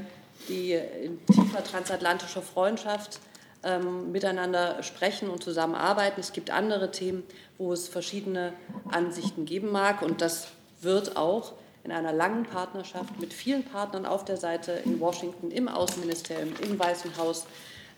die 0.49 0.73
in 0.73 1.25
tiefer 1.27 1.63
transatlantischer 1.63 2.43
Freundschaft 2.43 3.21
ähm, 3.63 4.11
miteinander 4.11 4.83
sprechen 4.83 5.29
und 5.29 5.43
zusammenarbeiten. 5.43 6.21
Es 6.21 6.33
gibt 6.33 6.51
andere 6.51 6.91
Themen, 6.91 7.23
wo 7.59 7.73
es 7.73 7.87
verschiedene 7.87 8.55
Ansichten 8.91 9.45
geben 9.45 9.71
mag. 9.71 10.03
Und 10.03 10.21
das 10.21 10.49
wird 10.81 11.17
auch 11.17 11.53
in 11.85 11.93
einer 11.93 12.13
langen 12.13 12.45
Partnerschaft 12.45 13.19
mit 13.19 13.33
vielen 13.33 13.65
Partnern 13.65 14.07
auf 14.07 14.25
der 14.25 14.37
Seite 14.37 14.73
in 14.85 15.01
Washington, 15.01 15.51
im 15.51 15.69
Außenministerium, 15.69 16.53
im 16.63 16.79
Weißen 16.79 17.17
Haus 17.17 17.47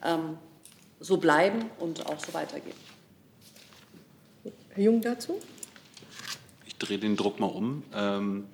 ähm, 0.02 0.38
so 1.00 1.18
bleiben 1.18 1.66
und 1.78 2.06
auch 2.06 2.18
so 2.18 2.32
weitergehen. 2.32 2.76
Herr 4.70 4.82
Jung 4.82 5.00
dazu? 5.00 5.38
Ich 6.66 6.76
drehe 6.76 6.98
den 6.98 7.16
Druck 7.16 7.40
mal 7.40 7.46
um. 7.46 7.82
Ähm, 7.94 8.46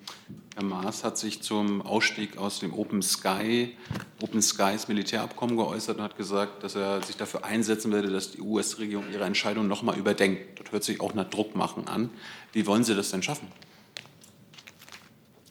Herr 0.55 0.65
Maas 0.65 1.05
hat 1.05 1.17
sich 1.17 1.43
zum 1.43 1.81
Ausstieg 1.83 2.37
aus 2.37 2.59
dem 2.59 2.75
Open 2.75 3.03
Sky 3.03 3.77
Open 4.23 4.43
Skies 4.43 4.89
Militärabkommen 4.89 5.57
geäußert 5.57 5.97
und 5.97 6.03
hat 6.03 6.17
gesagt, 6.17 6.63
dass 6.63 6.75
er 6.75 7.03
sich 7.03 7.17
dafür 7.17 7.45
einsetzen 7.45 7.93
werde, 7.93 8.11
dass 8.11 8.33
die 8.33 8.41
US-Regierung 8.41 9.05
ihre 9.11 9.25
Entscheidung 9.25 9.67
nochmal 9.67 9.97
überdenkt. 9.97 10.61
Das 10.61 10.73
hört 10.73 10.85
sich 10.85 11.01
auch 11.01 11.15
nach 11.15 11.29
Druckmachen 11.31 11.89
an. 11.89 12.11
Wie 12.53 12.67
wollen 12.67 12.85
Sie 12.85 12.95
das 12.95 13.11
denn 13.11 13.23
schaffen? 13.23 13.49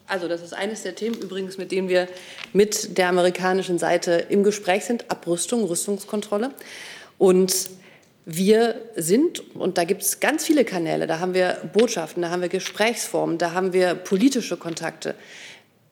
Also 0.09 0.27
das 0.27 0.41
ist 0.41 0.53
eines 0.53 0.81
der 0.81 0.95
Themen 0.95 1.15
übrigens, 1.21 1.57
mit 1.59 1.71
denen 1.71 1.87
wir 1.87 2.07
mit 2.51 2.97
der 2.97 3.09
amerikanischen 3.09 3.77
Seite 3.77 4.25
im 4.29 4.43
Gespräch 4.43 4.85
sind, 4.85 5.09
Abrüstung, 5.11 5.63
Rüstungskontrolle. 5.63 6.51
Und 7.19 7.69
wir 8.25 8.75
sind, 8.95 9.55
und 9.55 9.77
da 9.77 9.83
gibt 9.83 10.01
es 10.01 10.19
ganz 10.19 10.43
viele 10.45 10.65
Kanäle, 10.65 11.05
da 11.05 11.19
haben 11.19 11.35
wir 11.35 11.57
Botschaften, 11.73 12.23
da 12.23 12.31
haben 12.31 12.41
wir 12.41 12.49
Gesprächsformen, 12.49 13.37
da 13.37 13.53
haben 13.53 13.71
wir 13.71 13.93
politische 13.93 14.57
Kontakte 14.57 15.13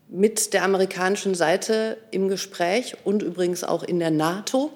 mit 0.09 0.53
der 0.53 0.63
amerikanischen 0.63 1.35
Seite 1.35 1.97
im 2.11 2.27
Gespräch 2.27 2.95
und 3.03 3.21
übrigens 3.21 3.63
auch 3.63 3.83
in 3.83 3.99
der 3.99 4.11
NATO, 4.11 4.71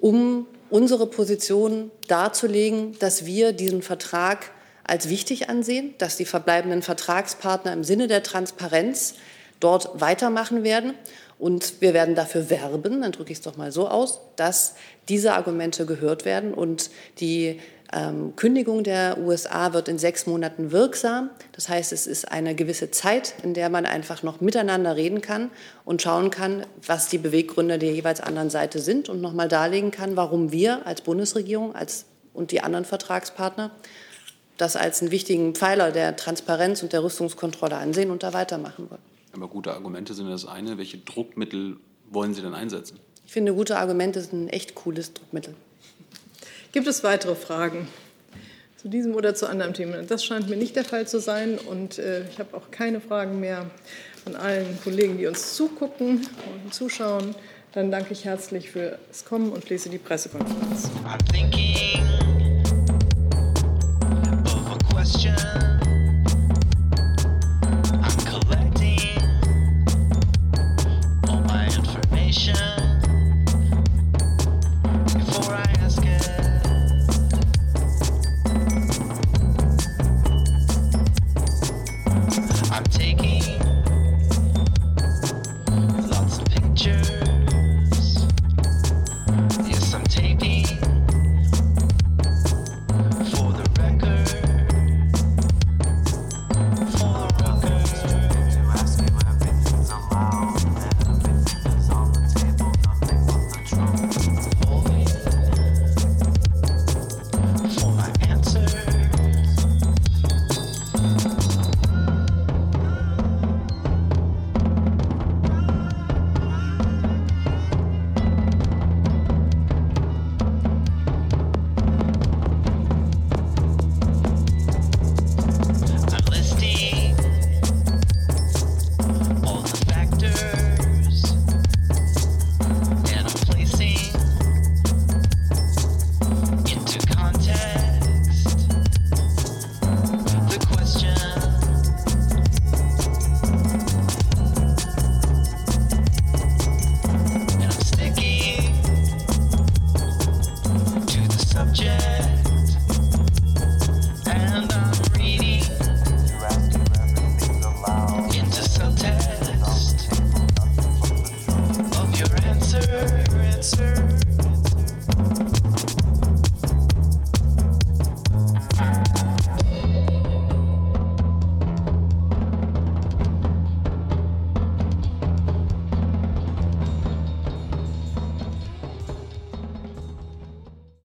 um 0.00 0.46
unsere 0.70 1.06
Position 1.06 1.90
darzulegen, 2.08 2.98
dass 2.98 3.26
wir 3.26 3.52
diesen 3.52 3.82
Vertrag 3.82 4.50
als 4.90 5.08
wichtig 5.08 5.48
ansehen, 5.48 5.94
dass 5.98 6.16
die 6.16 6.24
verbleibenden 6.24 6.82
Vertragspartner 6.82 7.72
im 7.72 7.84
Sinne 7.84 8.08
der 8.08 8.24
Transparenz 8.24 9.14
dort 9.60 10.00
weitermachen 10.00 10.64
werden. 10.64 10.94
Und 11.38 11.80
wir 11.80 11.94
werden 11.94 12.16
dafür 12.16 12.50
werben, 12.50 13.00
dann 13.00 13.12
drücke 13.12 13.30
ich 13.30 13.38
es 13.38 13.44
doch 13.44 13.56
mal 13.56 13.70
so 13.70 13.88
aus, 13.88 14.18
dass 14.34 14.74
diese 15.08 15.34
Argumente 15.34 15.86
gehört 15.86 16.24
werden 16.24 16.52
und 16.52 16.90
die 17.20 17.60
ähm, 17.92 18.34
Kündigung 18.34 18.82
der 18.82 19.18
USA 19.18 19.72
wird 19.72 19.88
in 19.88 19.96
sechs 19.96 20.26
Monaten 20.26 20.72
wirksam. 20.72 21.30
Das 21.52 21.68
heißt, 21.68 21.92
es 21.92 22.08
ist 22.08 22.30
eine 22.30 22.56
gewisse 22.56 22.90
Zeit, 22.90 23.34
in 23.44 23.54
der 23.54 23.70
man 23.70 23.86
einfach 23.86 24.24
noch 24.24 24.40
miteinander 24.40 24.96
reden 24.96 25.20
kann 25.20 25.50
und 25.84 26.02
schauen 26.02 26.30
kann, 26.30 26.66
was 26.84 27.08
die 27.08 27.18
Beweggründe 27.18 27.78
der 27.78 27.92
jeweils 27.92 28.20
anderen 28.20 28.50
Seite 28.50 28.80
sind 28.80 29.08
und 29.08 29.20
nochmal 29.20 29.48
darlegen 29.48 29.92
kann, 29.92 30.16
warum 30.16 30.50
wir 30.50 30.84
als 30.84 31.00
Bundesregierung 31.00 31.76
als, 31.76 32.06
und 32.34 32.50
die 32.50 32.60
anderen 32.60 32.84
Vertragspartner 32.84 33.70
das 34.60 34.76
als 34.76 35.00
einen 35.00 35.10
wichtigen 35.10 35.54
Pfeiler 35.54 35.92
der 35.92 36.16
Transparenz 36.16 36.82
und 36.82 36.92
der 36.92 37.02
Rüstungskontrolle 37.02 37.76
ansehen 37.76 38.10
und 38.10 38.22
da 38.22 38.32
weitermachen 38.32 38.90
wollen. 38.90 39.02
Aber 39.32 39.48
gute 39.48 39.72
Argumente 39.72 40.14
sind 40.14 40.28
das 40.28 40.46
eine. 40.46 40.76
Welche 40.78 40.98
Druckmittel 40.98 41.76
wollen 42.10 42.34
Sie 42.34 42.42
denn 42.42 42.54
einsetzen? 42.54 42.98
Ich 43.24 43.32
finde, 43.32 43.54
gute 43.54 43.78
Argumente 43.78 44.20
sind 44.20 44.46
ein 44.46 44.48
echt 44.48 44.74
cooles 44.74 45.14
Druckmittel. 45.14 45.54
Gibt 46.72 46.86
es 46.86 47.04
weitere 47.04 47.34
Fragen 47.34 47.88
zu 48.76 48.88
diesem 48.88 49.14
oder 49.14 49.34
zu 49.34 49.48
anderem 49.48 49.72
Thema? 49.72 50.02
Das 50.02 50.24
scheint 50.24 50.48
mir 50.48 50.56
nicht 50.56 50.76
der 50.76 50.84
Fall 50.84 51.06
zu 51.06 51.20
sein 51.20 51.58
und 51.58 51.98
äh, 51.98 52.28
ich 52.28 52.38
habe 52.38 52.56
auch 52.56 52.70
keine 52.70 53.00
Fragen 53.00 53.40
mehr 53.40 53.70
an 54.24 54.36
allen 54.36 54.78
Kollegen, 54.82 55.18
die 55.18 55.26
uns 55.26 55.54
zugucken 55.54 56.26
und 56.64 56.74
zuschauen. 56.74 57.34
Dann 57.72 57.90
danke 57.90 58.12
ich 58.12 58.24
herzlich 58.24 58.70
fürs 58.70 59.24
Kommen 59.24 59.52
und 59.52 59.64
schließe 59.64 59.88
die 59.90 59.98
Pressekonferenz. 59.98 60.90
question. 65.02 65.69